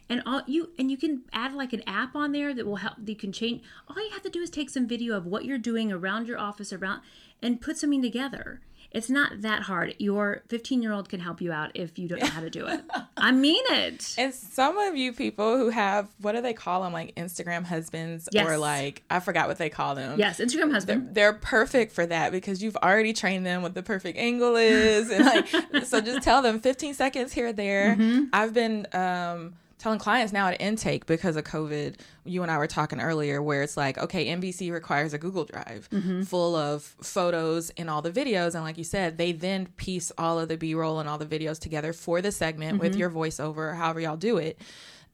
And 0.09 0.23
all 0.27 0.43
you 0.47 0.71
and 0.77 0.91
you 0.91 0.97
can 0.97 1.23
add 1.33 1.55
like 1.55 1.73
an 1.73 1.83
app 1.87 2.17
on 2.17 2.33
there 2.33 2.53
that 2.53 2.67
will 2.67 2.77
help 2.77 2.97
you 3.05 3.15
can 3.15 3.31
change. 3.33 3.63
All 3.89 4.03
you 4.03 4.11
have 4.11 4.23
to 4.23 4.31
do 4.31 4.41
is 4.41 4.51
take 4.51 4.69
some 4.69 4.89
video 4.89 5.17
of 5.17 5.25
what 5.25 5.45
you're 5.45 5.59
doing 5.59 5.93
around 5.93 6.27
your 6.27 6.39
office 6.39 6.73
around 6.73 7.03
and 7.41 7.61
put 7.61 7.79
something 7.79 8.03
together 8.03 8.61
it's 8.93 9.09
not 9.09 9.43
that 9.43 9.63
hard 9.63 9.95
your 9.99 10.43
15 10.49 10.83
year 10.83 10.93
old 10.93 11.09
can 11.09 11.21
help 11.21 11.41
you 11.41 11.53
out 11.53 11.71
if 11.75 11.99
you 11.99 12.09
don't 12.09 12.21
know 12.21 12.27
how 12.27 12.41
to 12.41 12.51
do 12.51 12.67
it 12.67 12.81
i 13.17 13.31
mean 13.33 13.63
it 13.71 14.15
And 14.19 14.35
some 14.35 14.77
of 14.79 14.97
you 14.97 15.13
people 15.13 15.57
who 15.57 15.69
have 15.71 16.09
what 16.21 16.33
do 16.33 16.41
they 16.41 16.53
call 16.55 16.83
them, 16.83 16.93
like 16.93 17.15
Instagram 17.15 17.65
husbands 17.65 18.29
or 18.35 18.57
like 18.59 19.03
I 19.11 19.21
forgot 19.21 19.49
what 19.49 19.59
they 19.59 19.71
call 19.71 19.95
them. 19.95 20.19
yes 20.19 20.39
instagram 20.39 20.73
husband 20.73 21.15
They're 21.15 21.33
perfect 21.33 21.93
for 21.93 22.07
that 22.07 22.33
because 22.33 22.63
you've 22.63 22.77
already 22.77 23.13
trained 23.13 23.45
them 23.47 23.63
what 23.63 23.75
the 23.75 23.83
perfect 23.83 24.19
angle 24.19 24.57
is, 24.57 25.11
and 25.11 25.25
like 25.25 25.49
so 25.85 26.01
just 26.01 26.23
tell 26.23 26.43
them 26.43 26.61
15 26.61 26.95
seconds 26.95 27.33
here 27.33 27.49
or 27.49 27.53
there. 27.53 27.95
Mm-hmm. 27.97 28.25
I've 28.33 28.53
been 28.55 28.87
um, 28.93 29.55
telling 29.81 29.99
clients 29.99 30.33
now 30.33 30.47
at 30.47 30.61
intake 30.61 31.07
because 31.07 31.35
of 31.37 31.45
COVID. 31.45 31.97
You 32.25 32.43
and 32.43 32.51
I 32.53 32.59
were 32.59 32.67
talking 32.69 33.01
earlier 33.01 33.43
where 33.43 33.63
it's 33.63 33.77
like, 33.77 33.99
okay, 33.99 34.27
NBC 34.27 34.71
requires 34.71 35.13
a 35.15 35.19
Google 35.19 35.45
Drive 35.47 35.89
Mm-hmm. 35.91 36.23
full 36.23 36.55
of 36.55 36.83
photos 37.03 37.71
and 37.71 37.91
all 37.91 38.03
the 38.03 38.13
videos, 38.13 38.55
and 38.55 38.63
like 38.63 38.79
you 38.79 38.85
said, 38.85 39.19
they 39.19 39.33
then 39.33 39.67
piece 39.77 40.13
all 40.19 40.39
of 40.39 40.49
the 40.49 40.57
B 40.57 40.75
roll 40.75 41.01
and 41.01 41.09
all 41.09 41.19
the 41.19 41.27
videos 41.27 41.59
together 41.59 41.93
for 41.93 42.21
the 42.23 42.31
segment 42.31 42.79
with 42.79 42.93
Mm-hmm. 42.93 43.01
your 43.01 43.11
voiceover, 43.11 43.77
however 43.77 44.01
y'all 44.01 44.17
do 44.17 44.37
it. 44.37 44.61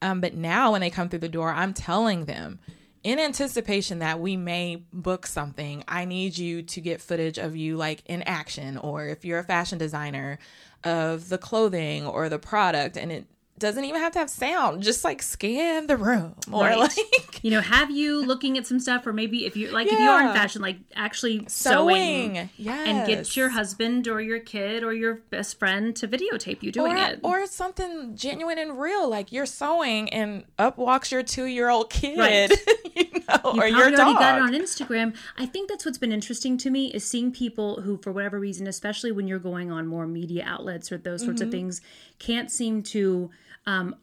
Um, 0.01 0.21
but 0.21 0.35
now 0.35 0.73
when 0.73 0.81
they 0.81 0.89
come 0.91 1.09
through 1.09 1.19
the 1.19 1.29
door, 1.29 1.49
I'm 1.51 1.73
telling 1.73 2.25
them 2.25 2.59
in 3.03 3.19
anticipation 3.19 3.99
that 3.99 4.19
we 4.19 4.35
may 4.35 4.83
book 4.91 5.25
something, 5.25 5.83
I 5.87 6.03
need 6.05 6.37
you 6.37 6.61
to 6.63 6.81
get 6.81 6.99
footage 6.99 7.37
of 7.37 7.55
you 7.55 7.77
like 7.77 8.03
in 8.05 8.21
action, 8.23 8.77
or 8.77 9.05
if 9.07 9.23
you're 9.23 9.39
a 9.39 9.43
fashion 9.43 9.77
designer, 9.77 10.39
of 10.83 11.29
the 11.29 11.37
clothing 11.37 12.05
or 12.05 12.27
the 12.29 12.37
product. 12.39 12.97
And 12.97 13.11
it 13.11 13.27
doesn't 13.59 13.83
even 13.85 13.99
have 14.01 14.11
to 14.13 14.19
have 14.19 14.29
sound. 14.29 14.83
Just 14.83 15.03
like 15.03 15.21
scan 15.21 15.87
the 15.87 15.97
room 15.97 16.35
or 16.51 16.63
Right. 16.63 16.77
like 16.77 17.43
You 17.43 17.51
know, 17.51 17.61
have 17.61 17.91
you 17.91 18.25
looking 18.25 18.57
at 18.57 18.65
some 18.67 18.79
stuff, 18.79 19.05
or 19.07 19.13
maybe 19.13 19.45
if 19.45 19.55
you 19.55 19.69
like, 19.71 19.87
if 19.87 19.99
you 19.99 20.09
are 20.09 20.27
in 20.27 20.33
fashion, 20.33 20.61
like 20.61 20.77
actually 20.95 21.45
sewing, 21.47 22.33
sewing. 22.35 22.49
Yes. 22.57 22.87
and 22.87 23.07
get 23.07 23.35
your 23.37 23.49
husband 23.49 24.07
or 24.07 24.21
your 24.21 24.39
kid 24.39 24.83
or 24.83 24.93
your 24.93 25.15
best 25.29 25.57
friend 25.59 25.95
to 25.97 26.07
videotape 26.07 26.61
you 26.63 26.71
doing 26.71 26.97
or, 26.97 27.07
it. 27.07 27.19
or 27.23 27.45
something 27.47 28.15
genuine 28.15 28.57
and 28.57 28.79
real, 28.79 29.07
like 29.09 29.31
you're 29.31 29.45
sewing 29.45 30.09
and 30.09 30.43
up 30.57 30.77
walks 30.77 31.11
your 31.11 31.23
two 31.23 31.45
year 31.45 31.69
old 31.69 31.89
kid, 31.89 32.17
Right. 32.17 32.51
you 32.95 33.05
know, 33.29 33.53
you 33.53 33.61
or 33.61 33.67
your 33.67 33.79
already 33.79 33.95
dog. 33.97 34.17
got 34.19 34.37
it 34.37 34.41
on 34.41 34.53
Instagram. 34.53 35.15
I 35.37 35.45
think 35.45 35.69
that's 35.69 35.85
what's 35.85 35.97
been 35.97 36.11
interesting 36.11 36.57
to 36.59 36.69
me 36.69 36.87
is 36.93 37.03
seeing 37.05 37.31
people 37.31 37.81
who, 37.81 37.97
for 37.97 38.11
whatever 38.11 38.39
reason, 38.39 38.67
especially 38.67 39.11
when 39.11 39.27
you're 39.27 39.37
going 39.39 39.71
on 39.71 39.85
more 39.87 40.07
media 40.07 40.43
outlets 40.45 40.91
or 40.91 40.97
those 40.97 41.23
sorts 41.23 41.41
Mm-hmm. 41.41 41.47
of 41.47 41.51
things, 41.51 41.81
can't 42.19 42.49
seem 42.51 42.81
to. 42.83 43.29
Um, 43.67 43.95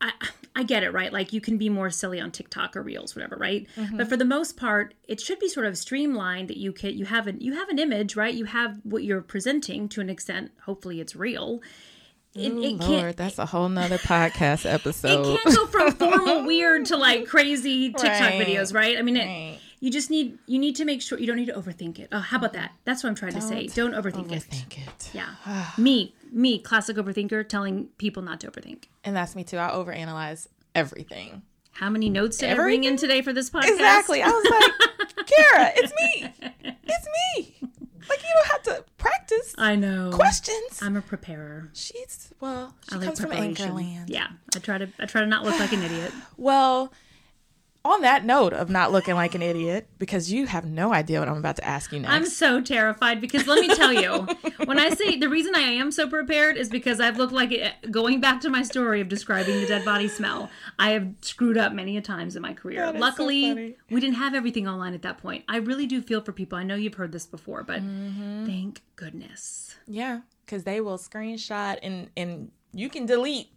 I, 0.00 0.12
I 0.54 0.62
get 0.62 0.82
it, 0.82 0.92
right? 0.92 1.12
Like 1.12 1.32
you 1.32 1.40
can 1.40 1.56
be 1.56 1.68
more 1.70 1.88
silly 1.90 2.20
on 2.20 2.30
TikTok 2.30 2.76
or 2.76 2.82
Reels, 2.82 3.16
whatever, 3.16 3.36
right? 3.36 3.66
Mm-hmm. 3.76 3.96
But 3.96 4.08
for 4.08 4.16
the 4.16 4.24
most 4.26 4.56
part, 4.56 4.94
it 5.08 5.20
should 5.20 5.38
be 5.38 5.48
sort 5.48 5.64
of 5.66 5.76
streamlined 5.78 6.48
that 6.48 6.58
you 6.58 6.72
can 6.72 6.96
you 6.96 7.06
have 7.06 7.26
an 7.26 7.40
you 7.40 7.54
have 7.54 7.68
an 7.70 7.78
image, 7.78 8.14
right? 8.14 8.34
You 8.34 8.44
have 8.44 8.78
what 8.84 9.02
you're 9.04 9.22
presenting 9.22 9.88
to 9.88 10.00
an 10.02 10.10
extent. 10.10 10.52
Hopefully, 10.66 11.00
it's 11.00 11.16
real. 11.16 11.62
It, 12.34 12.52
it 12.52 12.78
can't 12.78 12.80
Lord, 12.90 13.16
that's 13.16 13.38
a 13.38 13.46
whole 13.46 13.70
nother 13.70 13.96
podcast 13.96 14.70
episode. 14.70 15.26
it 15.26 15.42
can't 15.42 15.56
go 15.56 15.66
from 15.68 15.92
formal 15.92 16.44
weird 16.44 16.84
to 16.86 16.98
like 16.98 17.26
crazy 17.26 17.88
TikTok 17.92 18.20
Right. 18.20 18.46
videos, 18.46 18.74
right? 18.74 18.98
I 18.98 19.02
mean, 19.02 19.16
it, 19.16 19.24
Right. 19.26 19.58
You 19.80 19.90
just 19.90 20.10
need 20.10 20.38
you 20.46 20.58
need 20.58 20.76
to 20.76 20.84
make 20.84 21.02
sure 21.02 21.18
you 21.18 21.26
don't 21.26 21.36
need 21.36 21.46
to 21.46 21.52
overthink 21.54 21.98
it. 21.98 22.08
Oh, 22.12 22.18
how 22.18 22.38
about 22.38 22.52
that? 22.54 22.72
That's 22.84 23.02
what 23.02 23.10
I'm 23.10 23.14
trying 23.14 23.34
to 23.34 23.40
say. 23.40 23.66
Don't 23.68 23.92
overthink, 23.94 24.32
it. 24.32 24.42
Overthink 24.42 24.78
it. 24.86 25.10
Yeah, 25.12 25.34
me, 25.78 26.14
me, 26.32 26.58
classic 26.58 26.96
overthinker, 26.96 27.48
telling 27.48 27.86
people 27.98 28.22
not 28.22 28.40
to 28.40 28.50
overthink. 28.50 28.84
And 29.04 29.14
that's 29.14 29.36
me 29.36 29.44
too. 29.44 29.58
I 29.58 29.70
overanalyze 29.70 30.48
everything. 30.74 31.42
How 31.72 31.90
many 31.90 32.08
notes 32.08 32.38
did 32.38 32.50
I 32.50 32.54
bring 32.54 32.84
in 32.84 32.96
today 32.96 33.20
for 33.20 33.34
this 33.34 33.50
podcast? 33.50 33.68
Exactly. 33.68 34.22
I 34.22 34.28
was 34.28 34.44
like, 34.50 35.26
Kara, 35.26 35.72
it's 35.76 35.92
me. 35.92 36.32
It's 36.84 37.08
me. 37.38 37.56
Like 38.08 38.22
you 38.22 38.28
don't 38.34 38.46
have 38.46 38.62
to 38.62 38.84
practice 38.98 39.54
I 39.58 39.74
know. 39.76 40.10
questions. 40.14 40.80
I'm 40.80 40.96
a 40.96 41.02
preparer. 41.02 41.68
She's 41.74 42.32
well, 42.40 42.74
she 42.88 42.94
I 42.94 42.98
like 42.98 43.06
comes 43.06 43.20
from 43.20 43.30
preparation. 43.30 43.70
Anchorland. 43.72 44.04
Yeah, 44.08 44.28
I 44.54 44.58
try 44.60 44.78
to 44.78 44.88
I 44.98 45.06
try 45.06 45.20
to 45.22 45.26
not 45.26 45.44
look 45.44 45.58
like 45.58 45.72
an 45.72 45.82
idiot. 45.82 46.12
Well, 46.38 46.92
on 47.92 48.02
that 48.02 48.24
note 48.24 48.52
of 48.52 48.68
not 48.70 48.92
looking 48.92 49.14
like 49.14 49.34
an 49.34 49.42
idiot, 49.42 49.88
because 49.98 50.32
you 50.32 50.46
have 50.46 50.64
no 50.64 50.92
idea 50.92 51.20
what 51.20 51.28
I'm 51.28 51.36
about 51.38 51.56
to 51.56 51.64
ask 51.66 51.92
you 51.92 52.00
next. 52.00 52.12
I'm 52.12 52.26
so 52.26 52.60
terrified 52.60 53.20
because 53.20 53.46
let 53.46 53.60
me 53.60 53.74
tell 53.74 53.92
you, 53.92 54.26
when 54.66 54.78
I 54.78 54.90
say 54.90 55.18
the 55.18 55.28
reason 55.28 55.54
I 55.54 55.60
am 55.60 55.90
so 55.90 56.08
prepared 56.08 56.56
is 56.56 56.68
because 56.68 57.00
I've 57.00 57.16
looked 57.18 57.32
like 57.32 57.52
it, 57.52 57.72
going 57.90 58.20
back 58.20 58.40
to 58.42 58.50
my 58.50 58.62
story 58.62 59.00
of 59.00 59.08
describing 59.08 59.60
the 59.60 59.66
dead 59.66 59.84
body 59.84 60.08
smell. 60.08 60.50
I 60.78 60.90
have 60.90 61.08
screwed 61.20 61.56
up 61.58 61.72
many 61.72 61.96
a 61.96 62.00
times 62.02 62.36
in 62.36 62.42
my 62.42 62.52
career. 62.52 62.80
That 62.86 62.94
is 62.94 63.00
so 63.00 63.06
Luckily, 63.06 63.48
funny. 63.48 63.76
we 63.90 64.00
didn't 64.00 64.16
have 64.16 64.34
everything 64.34 64.68
online 64.68 64.94
at 64.94 65.02
that 65.02 65.18
point. 65.18 65.44
I 65.48 65.56
really 65.58 65.86
do 65.86 66.00
feel 66.02 66.20
for 66.20 66.32
people. 66.32 66.58
I 66.58 66.62
know 66.62 66.74
you've 66.74 66.94
heard 66.94 67.12
this 67.12 67.26
before, 67.26 67.62
but 67.62 67.82
Mm-hmm. 67.82 68.46
thank 68.46 68.82
goodness. 68.96 69.76
yeah, 69.86 70.20
because 70.44 70.64
they 70.64 70.80
will 70.80 70.98
screenshot 70.98 71.78
and 71.82 72.08
and 72.16 72.50
you 72.72 72.88
can 72.88 73.06
delete. 73.06 73.48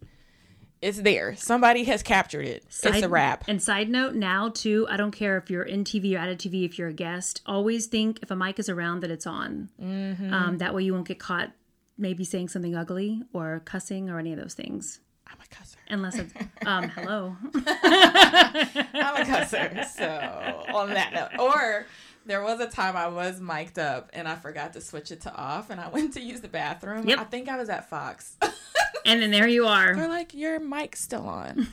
It's 0.82 1.00
there. 1.00 1.36
Somebody 1.36 1.84
has 1.84 2.02
captured 2.02 2.46
it. 2.46 2.64
it's 2.68 3.02
a 3.02 3.08
wrap. 3.08 3.44
And 3.48 3.62
side 3.62 3.90
note, 3.90 4.14
now 4.14 4.48
too, 4.48 4.86
I 4.88 4.96
don't 4.96 5.10
care 5.10 5.36
if 5.36 5.50
you're 5.50 5.62
in 5.62 5.84
TV 5.84 6.14
or 6.14 6.18
out 6.18 6.28
of 6.28 6.38
TV, 6.38 6.64
if 6.64 6.78
you're 6.78 6.88
a 6.88 6.92
guest, 6.92 7.42
always 7.44 7.86
think 7.86 8.20
if 8.22 8.30
a 8.30 8.36
mic 8.36 8.58
is 8.58 8.68
around 8.68 9.00
that 9.00 9.10
it's 9.10 9.26
on. 9.26 9.68
Mm-hmm. 9.80 10.32
Um, 10.32 10.58
that 10.58 10.74
way 10.74 10.82
you 10.82 10.94
won't 10.94 11.06
get 11.06 11.18
caught 11.18 11.52
maybe 11.98 12.24
saying 12.24 12.48
something 12.48 12.74
ugly 12.74 13.22
or 13.32 13.60
cussing 13.64 14.08
or 14.08 14.18
any 14.18 14.32
of 14.32 14.38
those 14.38 14.54
things. 14.54 15.00
I'm 15.26 15.36
a 15.38 15.54
cusser. 15.54 15.76
Unless 15.88 16.18
it's, 16.18 16.32
um, 16.66 16.88
hello. 16.88 17.36
I'm 17.54 19.22
a 19.22 19.24
cusser. 19.24 19.84
So 19.84 20.64
on 20.74 20.90
that 20.90 21.12
note, 21.12 21.38
or 21.38 21.86
there 22.26 22.42
was 22.42 22.60
a 22.60 22.66
time 22.66 22.96
I 22.96 23.08
was 23.08 23.40
mic'd 23.40 23.78
up 23.78 24.10
and 24.12 24.28
I 24.28 24.36
forgot 24.36 24.72
to 24.74 24.80
switch 24.80 25.10
it 25.10 25.22
to 25.22 25.34
off, 25.34 25.70
and 25.70 25.80
I 25.80 25.88
went 25.88 26.14
to 26.14 26.20
use 26.20 26.40
the 26.40 26.48
bathroom. 26.48 27.08
Yep. 27.08 27.18
I 27.18 27.24
think 27.24 27.48
I 27.48 27.56
was 27.56 27.68
at 27.68 27.88
Fox. 27.88 28.36
And 29.06 29.22
then 29.22 29.30
there 29.30 29.48
you 29.48 29.66
are. 29.66 29.96
They're 29.96 30.08
like, 30.08 30.34
"Your 30.34 30.60
mic's 30.60 31.00
still 31.00 31.26
on." 31.26 31.68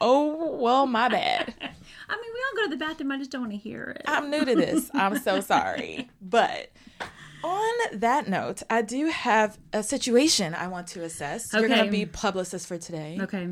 oh 0.00 0.56
well, 0.56 0.86
my 0.86 1.08
bad. 1.08 1.54
I 2.08 2.16
mean, 2.16 2.30
we 2.34 2.40
all 2.40 2.56
go 2.56 2.62
to 2.64 2.76
the 2.76 2.84
bathroom. 2.84 3.12
I 3.12 3.18
just 3.18 3.30
don't 3.30 3.40
want 3.40 3.52
to 3.52 3.58
hear 3.58 3.96
it. 3.96 4.02
I'm 4.06 4.30
new 4.30 4.44
to 4.44 4.54
this. 4.54 4.90
I'm 4.94 5.18
so 5.18 5.40
sorry. 5.52 6.10
But 6.20 6.70
on 7.42 7.98
that 7.98 8.28
note, 8.28 8.62
I 8.70 8.82
do 8.82 9.06
have 9.06 9.58
a 9.72 9.82
situation 9.82 10.54
I 10.54 10.68
want 10.68 10.88
to 10.88 11.02
assess. 11.02 11.42
You're 11.52 11.68
going 11.68 11.86
to 11.86 11.90
be 11.90 12.06
publicist 12.06 12.68
for 12.68 12.78
today. 12.78 13.18
Okay. 13.20 13.48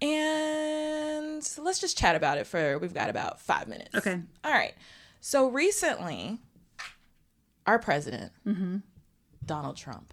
And 0.00 1.48
let's 1.58 1.80
just 1.80 1.96
chat 1.98 2.16
about 2.16 2.38
it 2.38 2.46
for, 2.46 2.78
we've 2.78 2.94
got 2.94 3.08
about 3.08 3.40
five 3.40 3.68
minutes. 3.68 3.94
Okay. 3.94 4.18
All 4.44 4.52
right. 4.52 4.74
So 5.24 5.48
recently, 5.48 6.40
our 7.64 7.78
president, 7.78 8.32
Mm-hmm. 8.46 8.78
Donald 9.46 9.76
Trump, 9.76 10.12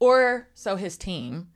or 0.00 0.48
so 0.54 0.74
his 0.74 0.96
team, 0.96 1.48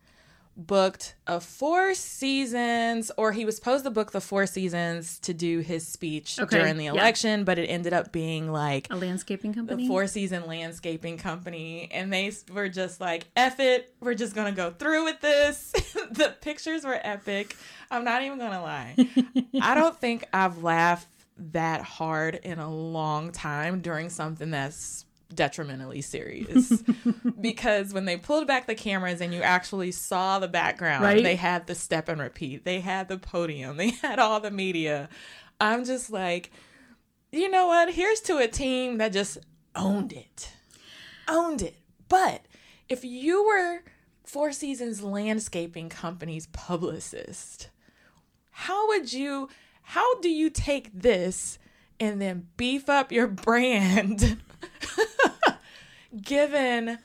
booked 0.56 1.16
a 1.26 1.40
four 1.40 1.92
seasons, 1.94 3.10
or 3.16 3.32
he 3.32 3.44
was 3.44 3.56
supposed 3.56 3.82
to 3.84 3.90
book 3.90 4.12
the 4.12 4.20
four 4.20 4.46
seasons 4.46 5.18
to 5.20 5.34
do 5.34 5.58
his 5.58 5.86
speech 5.86 6.38
Okay, 6.38 6.56
during 6.58 6.76
the 6.76 6.84
yeah. 6.84 6.90
election, 6.92 7.42
but 7.42 7.58
it 7.58 7.66
ended 7.66 7.92
up 7.92 8.12
being 8.12 8.50
like 8.52 8.86
A 8.90 8.96
landscaping 8.96 9.52
company 9.54 9.82
the 9.82 9.88
four 9.88 10.06
season 10.06 10.46
landscaping 10.46 11.18
company 11.18 11.88
and 11.92 12.12
they 12.12 12.30
were 12.52 12.68
just 12.68 13.00
like 13.00 13.26
F 13.36 13.58
it 13.60 13.92
we're 14.00 14.14
just 14.14 14.34
gonna 14.36 14.52
go 14.52 14.70
through 14.70 15.04
with 15.04 15.20
this 15.20 15.72
the 16.12 16.34
pictures 16.40 16.84
were 16.84 16.98
epic 17.02 17.56
i'm 17.90 18.04
not 18.04 18.22
even 18.22 18.38
gonna 18.38 18.62
lie 18.62 18.94
i 19.60 19.74
don't 19.74 19.96
think 19.98 20.24
i've 20.32 20.62
laughed 20.62 21.06
that 21.38 21.82
hard 21.82 22.34
in 22.36 22.58
a 22.58 22.72
long 22.72 23.30
time 23.32 23.80
during 23.80 24.08
something 24.10 24.50
that's 24.50 25.04
detrimentally 25.34 26.00
serious 26.00 26.82
because 27.40 27.92
when 27.92 28.06
they 28.06 28.16
pulled 28.16 28.46
back 28.46 28.66
the 28.66 28.74
cameras 28.74 29.20
and 29.20 29.34
you 29.34 29.42
actually 29.42 29.92
saw 29.92 30.38
the 30.38 30.48
background 30.48 31.02
Right. 31.04 31.22
they 31.22 31.36
had 31.36 31.66
the 31.66 31.74
step 31.74 32.08
and 32.08 32.18
repeat 32.20 32.64
they 32.64 32.80
had 32.80 33.08
the 33.08 33.18
podium 33.18 33.76
they 33.76 33.90
had 34.02 34.18
all 34.18 34.40
the 34.40 34.50
media 34.50 35.08
i'm 35.60 35.84
just 35.84 36.10
like 36.10 36.50
you 37.30 37.50
know 37.50 37.66
what? 37.66 37.92
Here's 37.92 38.20
to 38.22 38.38
a 38.38 38.48
team 38.48 38.96
that 38.96 39.12
just 39.12 39.36
owned 39.76 40.14
it. 40.14 40.50
Owned 41.28 41.60
it. 41.60 41.76
But 42.08 42.46
if 42.88 43.04
you 43.04 43.44
were 43.44 43.82
Four 44.24 44.50
Seasons 44.52 45.02
Landscaping 45.02 45.90
Company's 45.90 46.46
publicist, 46.46 47.68
how 48.50 48.88
would 48.88 49.12
you 49.12 49.50
how 49.88 50.20
do 50.20 50.28
you 50.28 50.50
take 50.50 50.90
this 50.92 51.58
and 51.98 52.20
then 52.20 52.46
beef 52.58 52.90
up 52.90 53.10
your 53.10 53.26
brand 53.26 54.38
given 56.22 56.98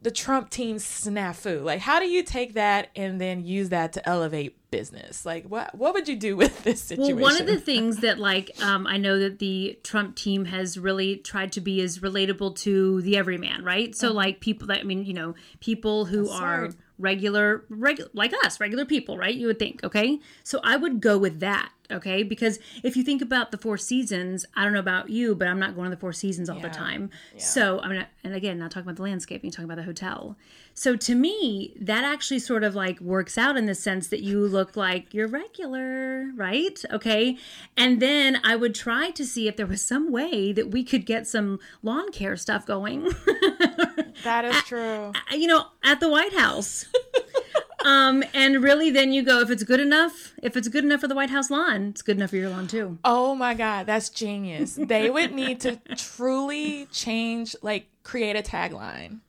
the 0.00 0.12
Trump 0.12 0.50
team 0.50 0.76
snafu? 0.76 1.64
Like 1.64 1.80
how 1.80 1.98
do 1.98 2.06
you 2.06 2.22
take 2.22 2.54
that 2.54 2.90
and 2.94 3.20
then 3.20 3.44
use 3.44 3.70
that 3.70 3.92
to 3.94 4.08
elevate 4.08 4.56
business? 4.70 5.26
Like 5.26 5.46
what 5.46 5.74
what 5.74 5.92
would 5.94 6.06
you 6.06 6.14
do 6.14 6.36
with 6.36 6.62
this 6.62 6.80
situation? 6.80 7.16
Well, 7.20 7.32
one 7.32 7.40
of 7.40 7.48
the 7.48 7.58
things 7.58 7.98
that, 7.98 8.18
like, 8.18 8.52
um, 8.62 8.86
I 8.86 8.96
know 8.96 9.18
that 9.18 9.40
the 9.40 9.76
Trump 9.82 10.14
team 10.14 10.44
has 10.44 10.78
really 10.78 11.16
tried 11.16 11.50
to 11.52 11.60
be 11.60 11.80
as 11.80 11.98
relatable 11.98 12.54
to 12.58 13.02
the 13.02 13.16
everyman, 13.16 13.64
right? 13.64 13.96
So, 13.96 14.12
like, 14.12 14.38
people 14.40 14.68
that, 14.68 14.80
I 14.80 14.82
mean, 14.84 15.04
you 15.04 15.14
know, 15.14 15.34
people 15.58 16.04
who 16.04 16.30
are 16.30 16.70
smart. 16.70 16.76
Regular, 17.00 17.64
regular, 17.68 18.10
like 18.14 18.32
us, 18.44 18.60
regular 18.60 18.84
people, 18.84 19.16
right? 19.18 19.34
You 19.34 19.46
would 19.48 19.58
think, 19.58 19.82
okay? 19.84 20.20
So, 20.44 20.60
I 20.62 20.76
would 20.76 21.00
go 21.00 21.16
with 21.18 21.40
that, 21.40 21.70
okay? 21.90 22.22
Because 22.22 22.58
if 22.82 22.96
you 22.96 23.02
think 23.02 23.22
about 23.22 23.50
the 23.50 23.58
Four 23.58 23.78
Seasons, 23.78 24.44
I 24.54 24.64
don't 24.64 24.72
know 24.72 24.78
about 24.80 25.10
you, 25.10 25.34
but 25.34 25.48
I'm 25.48 25.58
not 25.58 25.74
going 25.74 25.90
to 25.90 25.96
the 25.96 26.00
Four 26.00 26.12
Seasons 26.12 26.48
all 26.50 26.60
the 26.60 26.68
Yeah. 26.68 26.72
time. 26.74 27.10
So, 27.38 27.80
I'm 27.80 27.94
not, 27.94 28.08
and 28.22 28.34
again, 28.34 28.58
not 28.58 28.70
talking 28.70 28.86
about 28.88 28.96
the 28.96 29.02
landscaping, 29.02 29.50
talking 29.50 29.64
about 29.64 29.76
the 29.78 29.82
hotel. 29.84 30.36
So, 30.74 30.94
to 30.96 31.14
me, 31.14 31.74
that 31.80 32.04
actually 32.04 32.38
sort 32.38 32.62
of 32.64 32.74
like 32.74 33.00
works 33.00 33.36
out 33.36 33.56
in 33.56 33.66
the 33.66 33.74
sense 33.74 34.08
that 34.08 34.22
you 34.22 34.46
look 34.46 34.76
like 34.76 35.12
you're 35.12 35.26
regular, 35.28 36.30
right? 36.36 36.82
Okay. 36.90 37.36
And 37.76 38.00
then 38.00 38.40
I 38.44 38.56
would 38.56 38.74
try 38.74 39.10
to 39.10 39.24
see 39.26 39.48
if 39.48 39.56
there 39.56 39.66
was 39.66 39.82
some 39.82 40.10
way 40.12 40.52
that 40.52 40.70
we 40.70 40.84
could 40.84 41.04
get 41.06 41.26
some 41.26 41.58
lawn 41.82 42.12
care 42.12 42.36
stuff 42.36 42.64
going, 42.66 43.08
That 44.24 44.44
is 44.44 44.56
true. 44.62 45.12
you 45.32 45.46
know, 45.46 45.66
at 45.82 46.00
the 46.00 46.08
White 46.08 46.32
House. 46.32 46.86
um, 47.84 48.22
and 48.34 48.62
really, 48.62 48.90
then 48.90 49.12
you 49.12 49.22
go, 49.22 49.40
if 49.40 49.50
it's 49.50 49.62
good 49.62 49.80
enough, 49.80 50.34
if 50.42 50.56
it's 50.56 50.68
good 50.68 50.84
enough 50.84 51.00
for 51.00 51.08
the 51.08 51.14
White 51.14 51.30
House 51.30 51.50
lawn, 51.50 51.88
it's 51.88 52.02
good 52.02 52.16
enough 52.16 52.30
for 52.30 52.36
your 52.36 52.50
lawn 52.50 52.66
too. 52.66 52.98
Oh 53.04 53.34
my 53.34 53.54
God, 53.54 53.86
that's 53.86 54.08
genius. 54.08 54.78
They 54.80 55.10
would 55.10 55.32
need 55.32 55.60
to 55.60 55.76
truly 55.96 56.86
change, 56.92 57.56
like, 57.62 57.86
create 58.02 58.36
a 58.36 58.42
tagline. 58.42 59.20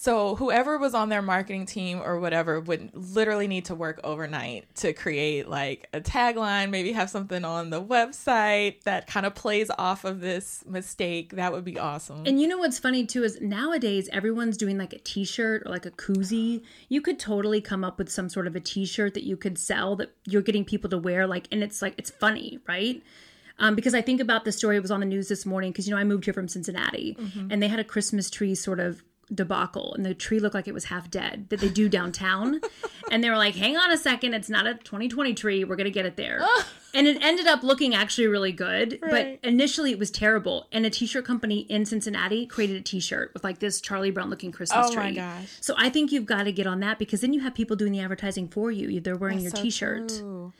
So 0.00 0.34
whoever 0.34 0.78
was 0.78 0.94
on 0.94 1.10
their 1.10 1.20
marketing 1.20 1.66
team 1.66 2.00
or 2.02 2.18
whatever 2.20 2.58
would 2.58 2.90
literally 2.94 3.46
need 3.46 3.66
to 3.66 3.74
work 3.74 4.00
overnight 4.02 4.74
to 4.76 4.94
create 4.94 5.46
like 5.46 5.90
a 5.92 6.00
tagline, 6.00 6.70
maybe 6.70 6.92
have 6.92 7.10
something 7.10 7.44
on 7.44 7.68
the 7.68 7.84
website 7.84 8.82
that 8.84 9.06
kind 9.08 9.26
of 9.26 9.34
plays 9.34 9.70
off 9.76 10.06
of 10.06 10.22
this 10.22 10.64
mistake. 10.66 11.34
That 11.34 11.52
would 11.52 11.66
be 11.66 11.78
awesome. 11.78 12.22
And 12.24 12.40
you 12.40 12.48
know 12.48 12.56
what's 12.56 12.78
funny 12.78 13.04
too 13.04 13.24
is 13.24 13.42
nowadays 13.42 14.08
everyone's 14.10 14.56
doing 14.56 14.78
like 14.78 14.94
a 14.94 14.98
t-shirt 15.00 15.64
or 15.66 15.70
like 15.70 15.84
a 15.84 15.90
koozie. 15.90 16.62
You 16.88 17.02
could 17.02 17.18
totally 17.18 17.60
come 17.60 17.84
up 17.84 17.98
with 17.98 18.08
some 18.08 18.30
sort 18.30 18.46
of 18.46 18.56
a 18.56 18.60
t-shirt 18.60 19.12
that 19.12 19.24
you 19.24 19.36
could 19.36 19.58
sell 19.58 19.96
that 19.96 20.14
you're 20.24 20.40
getting 20.40 20.64
people 20.64 20.88
to 20.88 20.96
wear 20.96 21.26
like 21.26 21.46
and 21.52 21.62
it's 21.62 21.82
like 21.82 21.92
it's 21.98 22.10
funny, 22.10 22.58
right? 22.66 23.02
Um, 23.58 23.74
because 23.74 23.94
I 23.94 24.00
think 24.00 24.22
about 24.22 24.46
the 24.46 24.52
story 24.52 24.78
it 24.78 24.80
was 24.80 24.90
on 24.90 25.00
the 25.00 25.06
news 25.06 25.28
this 25.28 25.44
morning 25.44 25.72
because 25.72 25.86
you 25.86 25.94
know 25.94 26.00
I 26.00 26.04
moved 26.04 26.24
here 26.24 26.32
from 26.32 26.48
Cincinnati 26.48 27.18
and 27.50 27.62
they 27.62 27.68
had 27.68 27.78
a 27.78 27.84
Christmas 27.84 28.30
tree 28.30 28.54
sort 28.54 28.80
of 28.80 29.04
debacle 29.34 29.94
and 29.94 30.04
the 30.04 30.14
tree 30.14 30.40
looked 30.40 30.54
like 30.54 30.66
it 30.66 30.74
was 30.74 30.84
half 30.84 31.10
dead 31.10 31.46
that 31.50 31.60
they 31.60 31.68
do 31.68 31.88
downtown 31.88 32.60
and 33.12 33.22
they 33.22 33.30
were 33.30 33.36
like 33.36 33.54
hang 33.54 33.76
on 33.76 33.90
a 33.92 33.96
second 33.96 34.34
it's 34.34 34.48
not 34.50 34.66
a 34.66 34.74
2020 34.74 35.34
tree 35.34 35.62
we're 35.64 35.76
gonna 35.76 35.88
get 35.90 36.04
it 36.04 36.16
there 36.16 36.40
and 36.94 37.06
it 37.06 37.16
ended 37.22 37.46
up 37.46 37.62
looking 37.62 37.94
actually 37.94 38.26
really 38.26 38.50
good 38.52 38.98
Right. 39.02 39.40
but 39.42 39.48
initially 39.48 39.92
it 39.92 39.98
was 39.98 40.10
terrible 40.10 40.66
and 40.72 40.84
a 40.84 40.90
t-shirt 40.90 41.24
company 41.24 41.60
in 41.60 41.84
cincinnati 41.86 42.44
created 42.46 42.76
a 42.76 42.82
t-shirt 42.82 43.30
with 43.34 43.44
like 43.44 43.60
this 43.60 43.80
charlie 43.80 44.10
brown 44.10 44.30
looking 44.30 44.50
christmas 44.50 44.88
Oh 44.88 44.92
tree 44.94 45.02
my 45.04 45.12
gosh. 45.12 45.48
so 45.60 45.74
i 45.78 45.88
think 45.88 46.10
you've 46.12 46.26
got 46.26 46.42
to 46.44 46.52
get 46.52 46.66
on 46.66 46.80
that 46.80 46.98
because 46.98 47.20
then 47.20 47.32
you 47.32 47.40
have 47.40 47.54
people 47.54 47.76
doing 47.76 47.92
the 47.92 48.00
advertising 48.00 48.48
for 48.48 48.70
you 48.72 49.00
they're 49.00 49.16
wearing 49.16 49.38
your 49.40 49.50
so 49.52 49.62
t-shirt 49.62 50.08
true. 50.08 50.52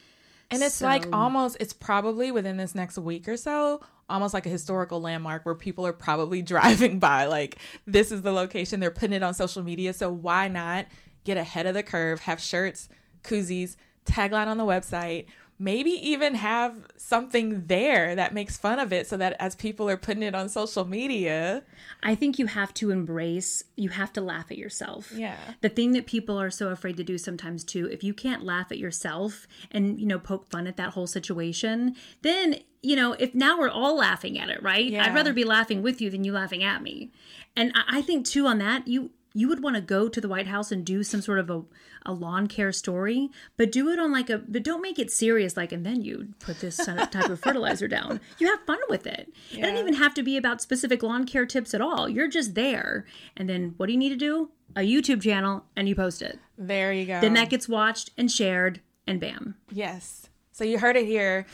And 0.50 0.62
it's 0.62 0.80
like 0.80 1.06
almost, 1.12 1.56
it's 1.60 1.72
probably 1.72 2.32
within 2.32 2.56
this 2.56 2.74
next 2.74 2.98
week 2.98 3.28
or 3.28 3.36
so, 3.36 3.80
almost 4.08 4.34
like 4.34 4.46
a 4.46 4.50
historical 4.50 5.00
landmark 5.00 5.46
where 5.46 5.54
people 5.54 5.86
are 5.86 5.92
probably 5.92 6.42
driving 6.54 6.98
by. 6.98 7.26
Like, 7.26 7.58
this 7.86 8.10
is 8.10 8.22
the 8.22 8.32
location. 8.32 8.80
They're 8.80 8.90
putting 8.90 9.14
it 9.14 9.22
on 9.22 9.34
social 9.34 9.62
media. 9.62 9.92
So, 9.92 10.10
why 10.10 10.48
not 10.48 10.86
get 11.24 11.36
ahead 11.36 11.66
of 11.66 11.74
the 11.74 11.82
curve, 11.82 12.20
have 12.20 12.40
shirts, 12.40 12.88
koozies, 13.22 13.76
tagline 14.06 14.46
on 14.46 14.56
the 14.56 14.64
website, 14.64 15.26
maybe 15.60 15.90
even 15.90 16.34
have 16.36 16.74
something 16.96 17.66
there 17.66 18.14
that 18.14 18.32
makes 18.32 18.56
fun 18.56 18.78
of 18.78 18.94
it 18.94 19.06
so 19.06 19.16
that 19.18 19.36
as 19.38 19.54
people 19.54 19.90
are 19.90 19.98
putting 19.98 20.22
it 20.22 20.34
on 20.34 20.48
social 20.48 20.86
media, 20.86 21.62
I 22.02 22.14
think 22.14 22.38
you 22.38 22.46
have 22.46 22.72
to 22.74 22.90
embrace, 22.90 23.62
you 23.76 23.90
have 23.90 24.10
to 24.14 24.22
laugh 24.22 24.50
at 24.50 24.56
yourself. 24.56 25.12
Yeah. 25.14 25.36
The 25.60 25.68
thing 25.68 25.92
that 25.92 26.06
people 26.06 26.40
are 26.40 26.50
so 26.50 26.70
afraid 26.70 26.96
to 26.96 27.04
do 27.04 27.18
sometimes 27.18 27.62
too, 27.62 27.86
if 27.92 28.02
you 28.02 28.14
can't 28.14 28.42
laugh 28.42 28.72
at 28.72 28.78
yourself 28.78 29.46
and, 29.70 30.00
you 30.00 30.06
know, 30.06 30.18
poke 30.18 30.50
fun 30.50 30.66
at 30.66 30.78
that 30.78 30.94
whole 30.94 31.06
situation, 31.06 31.94
then, 32.22 32.56
you 32.82 32.96
know, 32.96 33.12
if 33.12 33.34
now 33.34 33.58
we're 33.58 33.68
all 33.68 33.96
laughing 33.96 34.38
at 34.38 34.48
it, 34.48 34.62
right? 34.62 34.86
Yeah. 34.86 35.04
I'd 35.04 35.14
rather 35.14 35.34
be 35.34 35.44
laughing 35.44 35.82
with 35.82 36.00
you 36.00 36.08
than 36.08 36.24
you 36.24 36.32
laughing 36.32 36.64
at 36.64 36.82
me. 36.82 37.12
And 37.54 37.72
I 37.74 38.00
I 38.00 38.02
think 38.02 38.24
too 38.24 38.46
on 38.46 38.56
that, 38.58 38.88
you 38.88 39.10
you 39.32 39.48
would 39.48 39.62
want 39.62 39.76
to 39.76 39.82
go 39.82 40.08
to 40.08 40.20
the 40.20 40.28
White 40.28 40.46
House 40.48 40.72
and 40.72 40.84
do 40.84 41.02
some 41.02 41.20
sort 41.20 41.38
of 41.38 41.50
a, 41.50 41.62
a 42.04 42.12
lawn 42.12 42.46
care 42.46 42.72
story, 42.72 43.30
but 43.56 43.70
do 43.70 43.88
it 43.90 43.98
on 43.98 44.10
like 44.12 44.28
a, 44.28 44.38
but 44.38 44.62
don't 44.64 44.82
make 44.82 44.98
it 44.98 45.10
serious, 45.10 45.56
like, 45.56 45.70
and 45.72 45.86
then 45.86 46.02
you 46.02 46.28
put 46.40 46.60
this 46.60 46.76
type 46.76 47.14
of 47.30 47.40
fertilizer 47.42 47.86
down. 47.86 48.20
You 48.38 48.48
have 48.48 48.60
fun 48.66 48.78
with 48.88 49.06
it. 49.06 49.32
It 49.52 49.60
doesn't 49.60 49.76
even 49.76 49.94
have 49.94 50.14
to 50.14 50.22
be 50.22 50.36
about 50.36 50.60
specific 50.60 51.02
lawn 51.02 51.26
care 51.26 51.46
tips 51.46 51.74
at 51.74 51.80
all. 51.80 52.08
You're 52.08 52.28
just 52.28 52.54
there. 52.54 53.04
And 53.36 53.48
then 53.48 53.74
what 53.76 53.86
do 53.86 53.92
you 53.92 53.98
need 53.98 54.10
to 54.10 54.16
do? 54.16 54.50
A 54.76 54.80
YouTube 54.80 55.22
channel 55.22 55.64
and 55.76 55.88
you 55.88 55.94
post 55.94 56.22
it. 56.22 56.38
there 56.58 56.92
you 56.92 57.06
go. 57.06 57.20
Then 57.20 57.34
that 57.34 57.50
gets 57.50 57.68
watched 57.68 58.10
and 58.16 58.30
shared 58.30 58.80
and 59.06 59.20
bam. 59.20 59.56
Yes. 59.70 60.28
So 60.52 60.64
you 60.64 60.78
heard 60.78 60.96
it 60.96 61.06
here. 61.06 61.46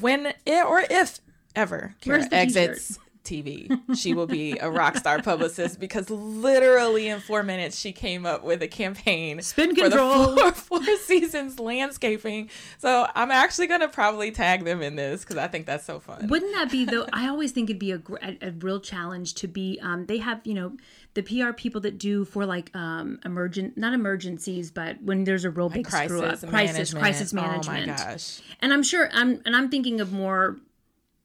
When 0.00 0.26
it, 0.26 0.66
or 0.66 0.84
if 0.90 1.20
ever 1.54 1.94
Kara 2.00 2.18
Where's 2.18 2.28
the 2.28 2.36
exits 2.36 2.98
TV, 3.26 3.68
she 3.96 4.14
will 4.14 4.26
be 4.26 4.56
a 4.58 4.70
rock 4.70 4.96
star 4.96 5.20
publicist 5.20 5.80
because 5.80 6.08
literally 6.08 7.08
in 7.08 7.20
four 7.20 7.42
minutes 7.42 7.78
she 7.78 7.92
came 7.92 8.24
up 8.24 8.44
with 8.44 8.62
a 8.62 8.68
campaign 8.68 9.42
Spin 9.42 9.74
for 9.74 9.88
the 9.88 9.96
control. 9.96 10.36
four, 10.36 10.52
four 10.82 10.96
seasons 10.98 11.58
landscaping. 11.58 12.48
So 12.78 13.06
I'm 13.14 13.30
actually 13.30 13.66
gonna 13.66 13.88
probably 13.88 14.30
tag 14.30 14.64
them 14.64 14.82
in 14.82 14.96
this 14.96 15.22
because 15.22 15.36
I 15.36 15.48
think 15.48 15.66
that's 15.66 15.84
so 15.84 16.00
fun. 16.00 16.28
Wouldn't 16.28 16.54
that 16.54 16.70
be 16.70 16.84
though? 16.84 17.06
I 17.12 17.28
always 17.28 17.52
think 17.52 17.68
it'd 17.68 17.80
be 17.80 17.92
a, 17.92 18.00
a, 18.22 18.38
a 18.48 18.50
real 18.52 18.80
challenge 18.80 19.34
to 19.34 19.48
be. 19.48 19.78
Um, 19.82 20.06
they 20.06 20.18
have 20.18 20.40
you 20.44 20.54
know 20.54 20.76
the 21.14 21.22
PR 21.22 21.52
people 21.52 21.80
that 21.80 21.98
do 21.98 22.24
for 22.24 22.46
like 22.46 22.74
um 22.76 23.18
emergent 23.24 23.76
not 23.76 23.92
emergencies, 23.92 24.70
but 24.70 25.02
when 25.02 25.24
there's 25.24 25.44
a 25.44 25.50
real 25.50 25.68
big 25.68 25.86
screw 25.86 26.22
up, 26.22 26.38
crisis 26.40 26.50
crisis, 26.50 26.92
management. 26.94 27.02
crisis 27.02 27.32
management. 27.32 27.88
Oh 27.88 28.02
my 28.02 28.12
gosh. 28.12 28.40
And 28.60 28.72
I'm 28.72 28.82
sure 28.82 29.08
I'm 29.12 29.40
and 29.44 29.56
I'm 29.56 29.68
thinking 29.70 30.00
of 30.00 30.12
more, 30.12 30.58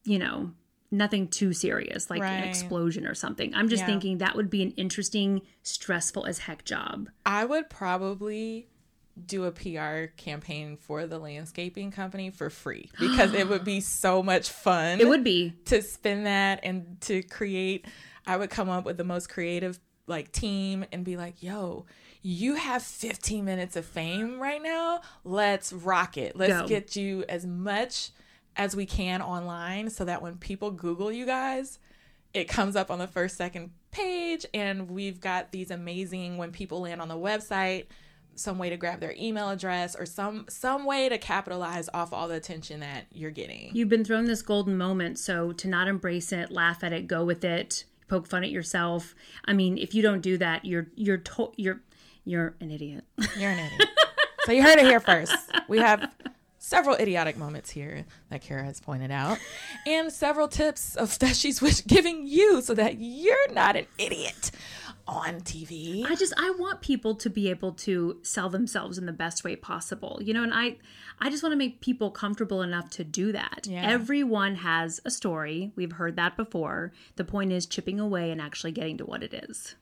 you 0.04 0.18
know, 0.18 0.52
nothing 0.92 1.28
too 1.28 1.54
serious 1.54 2.10
like 2.10 2.22
an 2.22 2.44
explosion 2.44 3.08
or 3.08 3.14
something. 3.16 3.54
I'm 3.56 3.70
just 3.70 3.82
Yeah. 3.82 3.86
thinking 3.88 4.18
that 4.18 4.36
would 4.36 4.50
be 4.50 4.62
an 4.62 4.72
interesting, 4.72 5.42
stressful 5.64 6.26
as 6.26 6.40
heck 6.40 6.66
job. 6.66 7.10
I 7.26 7.46
would 7.46 7.70
probably 7.70 8.68
do 9.26 9.46
a 9.46 9.52
PR 9.52 10.14
campaign 10.18 10.78
for 10.78 11.06
the 11.06 11.18
landscaping 11.20 11.92
company 11.92 12.30
for 12.30 12.50
free 12.50 12.90
because 13.00 13.34
it 13.34 13.48
would 13.48 13.64
be 13.64 13.80
so 13.82 14.22
much 14.24 14.50
fun. 14.50 15.00
It 15.00 15.08
would 15.08 15.24
be. 15.24 15.54
to 15.66 15.82
spin 15.82 16.24
that 16.26 16.60
and 16.64 17.00
to 17.02 17.22
create 17.24 17.86
i 18.28 18.38
would 18.38 18.50
come 18.50 18.70
up 18.70 18.86
with 18.86 18.98
the 18.98 19.04
most 19.04 19.28
creative 19.30 19.80
like 20.08 20.32
team 20.32 20.86
and 20.92 21.04
be 21.04 21.18
like 21.18 21.42
yo 21.42 21.86
you 22.22 22.54
have 22.56 22.84
15 22.84 23.44
minutes 23.44 23.76
of 23.76 23.84
fame 23.86 24.40
right 24.40 24.62
now 24.62 25.02
let's 25.24 25.74
rock 25.74 26.18
it 26.18 26.36
let's 26.36 26.54
Go. 26.54 26.68
get 26.68 26.96
you 26.96 27.24
as 27.28 27.46
much 27.46 28.12
as 28.56 28.76
we 28.76 28.86
can 28.86 29.22
online 29.22 29.90
so 29.90 30.06
that 30.06 30.22
when 30.22 30.36
people 30.38 30.72
google 30.72 31.12
you 31.12 31.26
guys 31.26 31.80
it 32.34 32.46
comes 32.46 32.76
up 32.76 32.90
on 32.90 33.00
the 33.00 33.08
first 33.08 33.36
second 33.38 33.72
page 33.92 34.46
and 34.54 34.90
we've 34.90 35.20
got 35.20 35.52
these 35.52 35.72
amazing 35.72 36.38
when 36.38 36.52
people 36.52 36.82
land 36.82 37.02
on 37.02 37.08
the 37.08 37.16
website 37.18 37.86
some 38.36 38.58
way 38.58 38.70
to 38.70 38.78
grab 38.78 39.00
their 39.02 39.14
email 39.20 39.50
address 39.50 39.96
or 39.96 40.06
some 40.06 40.46
some 40.48 40.86
way 40.86 41.10
to 41.10 41.18
capitalize 41.18 41.90
off 41.94 42.14
all 42.14 42.28
the 42.30 42.36
attention 42.36 42.80
that 42.80 43.06
you're 43.12 43.30
getting 43.32 43.70
You've 43.74 43.90
been 43.90 44.06
thrown 44.06 44.26
this 44.26 44.42
golden 44.42 44.78
moment, 44.78 45.20
so 45.20 45.52
to 45.52 45.68
not 45.68 45.88
embrace 45.90 46.32
it, 46.32 46.50
laugh 46.50 46.82
at 46.84 46.94
it, 46.94 47.08
go 47.08 47.26
with 47.26 47.44
it, 47.44 47.84
poke 48.08 48.28
fun 48.28 48.44
at 48.46 48.50
yourself. 48.50 49.14
I 49.44 49.52
mean, 49.54 49.78
if 49.78 49.94
you 49.94 50.02
don't 50.02 50.22
do 50.22 50.38
that, 50.38 50.64
you're 50.64 50.88
you're 50.96 51.18
to- 51.18 51.52
you're 51.58 51.82
you're 52.24 52.56
an 52.62 52.72
idiot. 52.72 53.04
You're 53.38 53.52
an 53.52 53.60
idiot. 53.60 53.90
so 54.46 54.54
you 54.54 54.64
heard 54.64 54.78
it 54.80 54.86
here 54.86 55.02
first. 55.02 55.36
We 55.68 55.80
have 55.80 56.10
several 56.62 56.96
idiotic 56.96 57.36
moments 57.38 57.72
here 57.72 58.06
that 58.30 58.42
Kara 58.42 58.64
has 58.64 58.80
pointed 58.80 59.12
out, 59.12 59.40
and 59.86 60.14
several 60.14 60.48
tips 60.48 60.96
of 60.96 61.18
that 61.20 61.36
she's 61.36 61.62
wish- 61.62 61.86
giving 61.86 62.26
you 62.28 62.62
so 62.62 62.74
that 62.76 62.98
you're 63.00 63.52
not 63.52 63.76
an 63.76 63.88
idiot 63.98 64.52
on 65.08 65.42
TV. 65.42 66.06
I 66.06 66.16
just 66.16 66.34
I 66.38 66.52
want 66.52 66.82
people 66.82 67.16
to 67.16 67.30
be 67.30 67.50
able 67.50 67.74
to 67.74 68.20
sell 68.22 68.48
themselves 68.50 68.98
in 68.98 69.08
the 69.08 69.12
best 69.12 69.44
way 69.44 69.56
possible. 69.56 70.20
You 70.22 70.34
know, 70.34 70.44
and 70.44 70.54
I 70.54 70.78
I 71.20 71.30
just 71.30 71.44
want 71.44 71.52
to 71.54 71.58
make 71.58 71.82
people 71.82 72.12
comfortable 72.12 72.62
enough 72.62 72.90
to 72.92 73.04
do 73.04 73.32
that. 73.32 73.68
Yeah. 73.70 73.82
Everyone 73.84 74.56
has 74.56 75.02
a 75.04 75.12
story. 75.12 75.72
We've 75.76 75.94
heard 75.94 76.16
that 76.16 76.38
before. 76.38 76.94
The 77.16 77.26
point 77.26 77.52
is 77.52 77.66
chipping 77.66 78.00
away 78.00 78.32
and 78.32 78.40
actually 78.40 78.72
getting 78.72 78.98
to 79.00 79.06
what 79.06 79.24
it 79.24 79.34
is. 79.34 79.76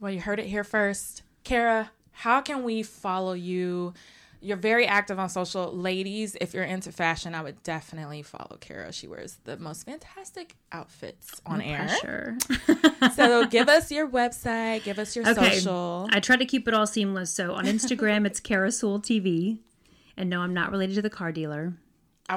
Well, 0.00 0.10
you 0.10 0.20
heard 0.20 0.40
it 0.40 0.46
here 0.46 0.64
first. 0.64 1.22
Kara, 1.44 1.92
how 2.10 2.40
can 2.40 2.64
we 2.64 2.82
follow 2.82 3.34
you? 3.34 3.94
You're 4.42 4.56
very 4.56 4.86
active 4.86 5.18
on 5.18 5.28
social. 5.28 5.72
Ladies, 5.72 6.36
if 6.40 6.52
you're 6.52 6.64
into 6.64 6.90
fashion, 6.90 7.34
I 7.34 7.42
would 7.42 7.62
definitely 7.62 8.22
follow 8.22 8.56
Kara. 8.60 8.92
She 8.92 9.06
wears 9.06 9.38
the 9.44 9.56
most 9.56 9.84
fantastic 9.86 10.56
outfits 10.72 11.40
on 11.46 11.62
air. 11.62 11.86
Pressure. 11.86 12.36
So 13.16 13.46
give 13.50 13.68
us 13.68 13.90
your 13.90 14.08
website, 14.08 14.84
give 14.84 14.98
us 14.98 15.16
your 15.16 15.28
Okay. 15.28 15.54
social. 15.58 16.08
I 16.12 16.20
try 16.20 16.36
to 16.36 16.44
keep 16.44 16.68
it 16.68 16.74
all 16.74 16.86
seamless. 16.86 17.30
So 17.32 17.54
on 17.54 17.64
Instagram, 17.66 18.26
it's 18.26 18.38
Kara 18.40 18.70
Sewell 18.70 19.00
TV. 19.00 19.58
And 20.16 20.28
no, 20.30 20.40
I'm 20.40 20.54
not 20.54 20.70
related 20.70 20.94
to 20.96 21.02
the 21.02 21.10
car 21.10 21.32
dealer. 21.32 21.74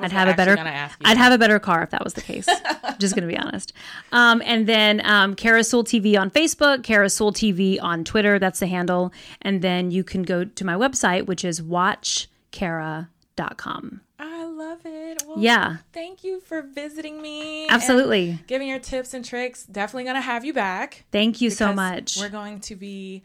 I'd 0.03 0.11
have 0.11 0.27
a 0.27 0.33
better. 0.33 0.57
I'd 1.03 1.17
have 1.17 1.33
a 1.33 1.37
better 1.37 1.59
car 1.59 1.83
if 1.83 1.89
that 1.91 2.03
was 2.03 2.13
the 2.13 2.21
case. 2.21 2.47
Just 2.99 3.15
gonna 3.15 3.27
be 3.27 3.37
honest. 3.37 3.73
Um, 4.11 4.41
and 4.45 4.67
then 4.67 5.01
um, 5.05 5.35
Kara 5.35 5.63
Sewell 5.63 5.83
TV 5.83 6.19
on 6.19 6.29
Facebook, 6.31 6.83
Kara 6.83 7.09
Sewell 7.09 7.33
TV 7.33 7.77
on 7.81 8.03
Twitter. 8.03 8.39
That's 8.39 8.59
the 8.59 8.67
handle. 8.67 9.11
And 9.41 9.61
then 9.61 9.91
you 9.91 10.03
can 10.03 10.23
go 10.23 10.45
to 10.45 10.65
my 10.65 10.73
website, 10.75 11.25
which 11.25 11.43
is 11.45 11.61
watchcara.com. 11.61 14.01
I 14.17 14.45
love 14.45 14.79
it. 14.85 15.21
Well, 15.27 15.35
Yeah, 15.37 15.77
Thank 15.91 16.23
you 16.23 16.39
for 16.39 16.61
visiting 16.61 17.21
me. 17.21 17.67
absolutely. 17.67 18.39
Giving 18.47 18.69
your 18.69 18.79
tips 18.79 19.13
and 19.13 19.25
tricks. 19.25 19.65
Definitely 19.65 20.05
going 20.05 20.15
to 20.15 20.21
have 20.21 20.45
you 20.45 20.53
back. 20.53 21.03
Thank 21.11 21.41
you 21.41 21.49
so 21.49 21.73
much. 21.73 22.15
We're 22.17 22.29
going 22.29 22.61
to 22.61 22.77
be 22.77 23.23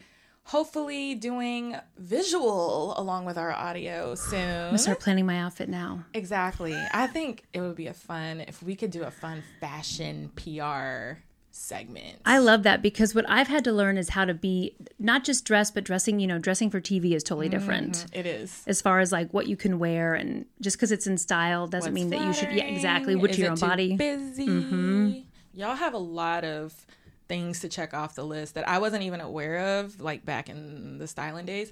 hopefully 0.51 1.15
doing 1.15 1.77
visual 1.97 2.93
along 2.97 3.23
with 3.23 3.37
our 3.37 3.53
audio 3.53 4.15
soon. 4.15 4.39
I'm 4.39 4.65
gonna 4.65 4.77
Start 4.77 4.99
planning 4.99 5.25
my 5.25 5.39
outfit 5.39 5.69
now. 5.69 6.03
Exactly. 6.13 6.77
I 6.93 7.07
think 7.07 7.45
it 7.53 7.61
would 7.61 7.77
be 7.77 7.87
a 7.87 7.93
fun 7.93 8.41
if 8.41 8.61
we 8.61 8.75
could 8.75 8.91
do 8.91 9.03
a 9.03 9.11
fun 9.11 9.43
fashion 9.61 10.29
PR 10.35 11.21
segment. 11.51 12.19
I 12.25 12.39
love 12.39 12.63
that 12.63 12.81
because 12.81 13.15
what 13.15 13.23
I've 13.29 13.47
had 13.47 13.63
to 13.63 13.71
learn 13.71 13.97
is 13.97 14.09
how 14.09 14.25
to 14.25 14.33
be 14.33 14.75
not 14.99 15.23
just 15.23 15.45
dress, 15.45 15.71
but 15.71 15.85
dressing. 15.85 16.19
You 16.19 16.27
know, 16.27 16.37
dressing 16.37 16.69
for 16.69 16.81
TV 16.81 17.13
is 17.13 17.23
totally 17.23 17.47
mm-hmm. 17.47 17.57
different. 17.57 18.05
it 18.11 18.25
is. 18.25 18.61
as 18.67 18.81
far 18.81 18.99
as 18.99 19.13
like 19.13 19.33
what 19.33 19.47
you 19.47 19.55
can 19.55 19.79
wear 19.79 20.15
and 20.15 20.45
just 20.59 20.75
because 20.75 20.91
it's 20.91 21.07
in 21.07 21.17
style 21.17 21.65
doesn't 21.65 21.93
mean 21.93 22.09
that 22.09 22.21
you 22.25 22.33
should 22.33 22.51
yeah 22.51 22.65
exactly 22.65 23.13
flattering? 23.13 23.21
which 23.21 23.37
your 23.37 23.51
own 23.51 23.57
body 23.57 23.95
Busy. 23.95 24.47
Mm-hmm. 24.47 25.19
Y'all 25.53 25.75
have 25.75 25.93
a 25.93 25.97
lot 25.97 26.43
of 26.43 26.85
things 27.31 27.61
to 27.61 27.69
check 27.69 27.93
off 27.93 28.13
the 28.13 28.25
list 28.25 28.55
that 28.55 28.67
I 28.67 28.79
wasn't 28.79 29.03
even 29.03 29.21
aware 29.21 29.79
of, 29.79 30.01
like 30.01 30.25
back 30.25 30.49
in 30.49 30.97
the 30.97 31.07
styling 31.07 31.45
days, 31.45 31.71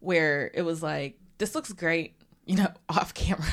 where 0.00 0.50
it 0.52 0.60
was 0.60 0.82
like, 0.82 1.18
this 1.38 1.54
looks 1.54 1.72
great, 1.72 2.14
you 2.44 2.56
know, 2.56 2.70
off 2.90 3.14
camera. 3.14 3.48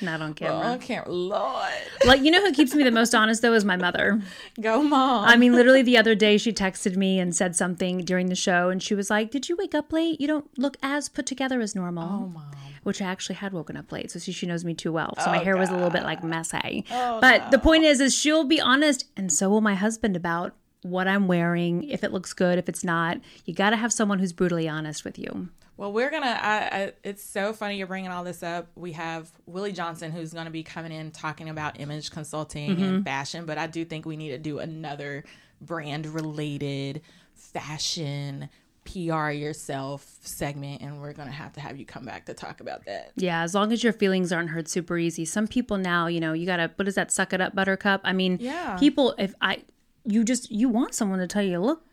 Not 0.00 0.20
on 0.20 0.28
Well, 0.28 0.34
camera. 0.60 0.66
on 0.72 0.78
camera, 0.78 1.10
Lord, 1.10 1.72
Like, 2.04 2.22
you 2.22 2.30
know 2.30 2.40
who 2.44 2.52
keeps 2.52 2.74
me 2.74 2.84
the 2.84 2.90
most 2.90 3.14
honest, 3.14 3.42
though, 3.42 3.52
is 3.54 3.64
my 3.64 3.76
mother. 3.76 4.20
go 4.60 4.82
mom. 4.82 5.24
I 5.24 5.36
mean, 5.36 5.52
literally 5.54 5.82
the 5.82 5.96
other 5.98 6.14
day, 6.14 6.38
she 6.38 6.52
texted 6.52 6.96
me 6.96 7.18
and 7.18 7.34
said 7.34 7.56
something 7.56 8.04
during 8.04 8.28
the 8.28 8.34
show, 8.34 8.68
and 8.70 8.82
she 8.82 8.94
was 8.94 9.10
like, 9.10 9.30
Did 9.30 9.48
you 9.48 9.56
wake 9.56 9.74
up 9.74 9.92
late? 9.92 10.20
You 10.20 10.26
don't 10.28 10.46
look 10.58 10.76
as 10.82 11.08
put 11.08 11.26
together 11.26 11.60
as 11.60 11.74
normal. 11.74 12.04
oh 12.04 12.28
mom. 12.28 12.44
Which 12.84 13.02
I 13.02 13.06
actually 13.06 13.34
had 13.36 13.52
woken 13.52 13.76
up 13.76 13.90
late, 13.92 14.10
so 14.12 14.18
she, 14.18 14.32
she 14.32 14.46
knows 14.46 14.64
me 14.64 14.72
too 14.72 14.92
well. 14.92 15.12
So 15.18 15.26
my 15.26 15.40
Oh, 15.40 15.44
hair 15.44 15.56
was 15.56 15.68
a 15.68 15.74
little 15.74 15.90
bit 15.90 16.04
like 16.04 16.22
messy. 16.24 16.84
Oh, 16.90 17.20
but 17.20 17.50
the 17.50 17.58
point 17.58 17.84
is, 17.84 18.00
is 18.00 18.14
she'll 18.14 18.44
be 18.44 18.60
honest, 18.60 19.04
and 19.16 19.32
so 19.32 19.50
will 19.50 19.60
my 19.60 19.74
husband 19.74 20.16
about 20.16 20.54
what 20.82 21.08
I'm 21.08 21.26
wearing, 21.26 21.82
if 21.82 22.04
it 22.04 22.12
looks 22.12 22.32
good, 22.32 22.56
if 22.56 22.68
it's 22.68 22.84
not. 22.84 23.18
You 23.44 23.52
got 23.52 23.70
to 23.70 23.76
have 23.76 23.92
someone 23.92 24.20
who's 24.20 24.32
brutally 24.32 24.68
honest 24.68 25.04
with 25.04 25.18
you. 25.18 25.48
Well, 25.78 25.92
we're 25.92 26.10
gonna. 26.10 26.26
I, 26.42 26.56
I, 26.56 26.92
it's 27.04 27.22
so 27.24 27.52
funny 27.54 27.78
you're 27.78 27.86
bringing 27.86 28.10
all 28.10 28.24
this 28.24 28.42
up. 28.42 28.66
We 28.74 28.92
have 28.92 29.30
Willie 29.46 29.72
Johnson 29.72 30.12
who's 30.12 30.34
gonna 30.34 30.50
be 30.50 30.62
coming 30.64 30.92
in 30.92 31.10
talking 31.12 31.48
about 31.48 31.80
image 31.80 32.10
consulting 32.10 32.70
Mm-hmm. 32.72 32.82
and 32.84 33.04
fashion, 33.04 33.46
but 33.46 33.56
I 33.58 33.66
do 33.68 33.84
think 33.84 34.04
we 34.04 34.16
need 34.16 34.30
to 34.30 34.38
do 34.38 34.58
another 34.58 35.24
brand 35.60 36.04
related 36.06 37.00
fashion 37.34 38.48
PR 38.84 39.30
yourself 39.30 40.04
segment, 40.22 40.80
and 40.80 41.00
we're 41.00 41.12
gonna 41.12 41.30
have 41.30 41.52
to 41.52 41.60
have 41.60 41.76
you 41.78 41.84
come 41.84 42.04
back 42.04 42.24
to 42.26 42.34
talk 42.34 42.60
about 42.60 42.84
that. 42.86 43.12
Yeah, 43.16 43.42
as 43.42 43.54
long 43.54 43.70
as 43.70 43.84
your 43.84 43.92
feelings 43.92 44.32
aren't 44.32 44.50
hurt 44.50 44.66
super 44.68 44.96
easy. 44.98 45.24
Some 45.26 45.46
people 45.46 45.76
now, 45.76 46.06
you 46.06 46.20
know, 46.20 46.32
you 46.32 46.46
gotta 46.46 46.70
what 46.76 46.88
is 46.88 46.94
that? 46.96 47.12
Suck 47.12 47.32
it 47.32 47.40
up, 47.40 47.54
Buttercup. 47.54 48.00
I 48.04 48.12
mean, 48.12 48.38
Yeah. 48.40 48.76
people. 48.78 49.14
If 49.18 49.34
I, 49.40 49.62
you 50.04 50.24
just 50.24 50.50
you 50.50 50.68
want 50.70 50.94
someone 50.94 51.18
to 51.18 51.26
tell 51.26 51.42
you, 51.42 51.60
look, 51.60 51.84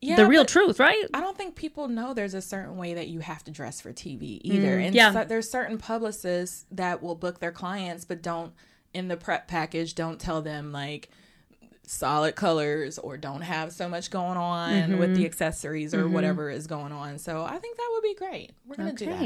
Yeah, 0.00 0.16
the 0.16 0.26
real 0.26 0.44
truth, 0.44 0.80
right? 0.80 1.04
I 1.12 1.20
don't 1.20 1.36
think 1.36 1.54
people 1.54 1.88
know 1.88 2.14
there's 2.14 2.34
a 2.34 2.40
certain 2.42 2.76
way 2.76 2.94
that 2.94 3.08
you 3.08 3.20
have 3.20 3.44
to 3.44 3.50
dress 3.50 3.80
for 3.80 3.92
TV 3.92 4.40
either. 4.42 4.78
and 4.78 4.92
Mm, 4.92 4.96
yeah. 4.96 5.12
so, 5.12 5.24
there's 5.24 5.50
certain 5.50 5.76
publicists 5.78 6.64
that 6.70 7.02
will 7.02 7.14
book 7.14 7.40
their 7.40 7.52
clients, 7.52 8.04
but 8.04 8.22
don't 8.22 8.52
in 8.94 9.08
the 9.08 9.16
prep 9.16 9.46
package 9.48 9.94
don't 9.94 10.18
tell 10.20 10.42
them 10.42 10.72
like 10.72 11.10
solid 11.92 12.36
colors 12.36 13.00
or 13.00 13.16
don't 13.16 13.40
have 13.40 13.72
so 13.72 13.88
much 13.88 14.12
going 14.12 14.36
on 14.36 14.96
with 14.98 15.10
Mm-hmm. 15.10 15.14
the 15.14 15.26
accessories 15.26 15.92
or 15.92 16.08
whatever 16.08 16.48
is 16.48 16.68
going 16.68 16.92
on. 16.92 17.18
So 17.18 17.42
I 17.42 17.58
think 17.58 17.76
that 17.76 17.90
would 17.92 18.02
be 18.04 18.14
great. 18.14 18.52
We're 18.66 18.76
gonna 18.76 18.92
do 18.92 19.06
that. 19.06 19.20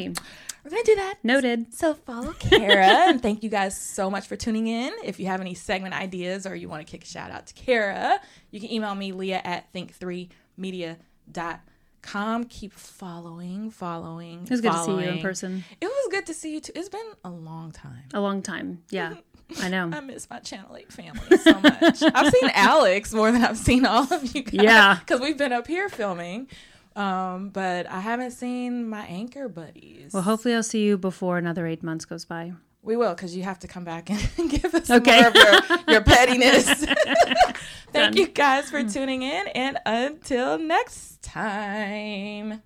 We're 0.65 0.71
gonna 0.71 0.83
do 0.83 0.95
that. 0.97 1.17
Noted. 1.23 1.75
So 1.75 1.93
follow 1.93 2.33
Kara 2.33 2.87
and 3.09 3.21
thank 3.21 3.43
you 3.43 3.51
guys 3.51 3.79
so 3.79 4.09
much 4.11 4.27
for 4.27 4.35
tuning 4.37 4.67
in. 4.67 4.95
If 5.05 5.21
you 5.21 5.27
have 5.27 5.43
any 5.43 5.53
segment 5.53 5.95
ideas 5.95 6.47
or 6.47 6.57
you 6.57 6.71
want 6.71 6.87
to 6.87 6.91
kick 6.91 7.05
a 7.05 7.07
shout 7.07 7.31
out 7.31 7.47
to 7.49 7.55
Kara, 7.55 8.19
you 8.51 8.61
can 8.61 8.73
email 8.73 8.95
me 8.95 9.12
Leah 9.12 9.43
at 9.45 9.71
think3media.com. 9.75 12.45
Keep 12.45 12.73
following, 12.73 13.71
following. 13.71 14.43
It 14.45 14.51
was 14.51 14.61
good 14.61 14.73
to 14.73 14.79
see 14.85 14.91
you 14.93 14.99
in 14.99 15.21
person. 15.21 15.65
It 15.81 15.87
was 15.87 16.09
good 16.11 16.27
to 16.27 16.35
see 16.35 16.55
you 16.55 16.61
too. 16.61 16.73
It's 16.75 16.89
been 16.89 17.01
a 17.25 17.31
long 17.31 17.73
time. 17.73 18.05
A 18.15 18.21
long 18.21 18.43
time. 18.43 18.83
Yeah, 18.91 19.15
I 19.61 19.68
know. 19.68 19.90
I 19.92 20.01
miss 20.01 20.28
my 20.30 20.38
Channel 20.40 20.76
8 20.76 20.92
family 20.92 21.36
so 21.38 21.61
much. 21.61 22.03
I've 22.14 22.32
seen 22.32 22.51
Alex 22.55 23.12
more 23.12 23.30
than 23.30 23.45
I've 23.45 23.59
seen 23.59 23.84
all 23.86 24.12
of 24.12 24.34
you 24.34 24.42
guys. 24.42 24.55
Yeah. 24.55 24.99
Because 25.01 25.20
we've 25.20 25.36
been 25.38 25.53
up 25.53 25.66
here 25.66 25.88
filming. 25.88 26.49
Um, 26.97 27.49
but 27.51 27.88
I 27.90 28.01
haven't 28.01 28.30
seen 28.32 28.88
my 28.88 29.05
anchor 29.07 29.49
buddies. 29.49 30.12
Well, 30.12 30.22
hopefully 30.22 30.55
I'll 30.55 30.62
see 30.62 30.84
you 30.84 30.97
before 30.97 31.38
another 31.38 31.66
eight 31.66 31.82
months 31.82 32.05
goes 32.05 32.24
by. 32.24 32.53
We 32.82 32.97
will, 32.97 33.14
because 33.14 33.34
you 33.34 33.42
have 33.45 33.59
to 33.61 33.68
come 33.68 33.84
back 33.84 34.11
and 34.11 34.20
give 34.51 34.74
us 34.74 34.90
Okay. 34.90 35.20
more 35.22 35.28
of 35.28 35.34
your, 35.34 35.78
your 35.88 36.01
pettiness. 36.05 36.66
Thank 36.84 36.95
Done. 37.92 38.16
you 38.16 38.26
guys 38.28 38.70
for 38.70 38.82
tuning 38.84 39.22
in, 39.22 39.47
and 39.49 39.78
until 39.86 40.59
next 40.59 41.22
time. 41.22 42.61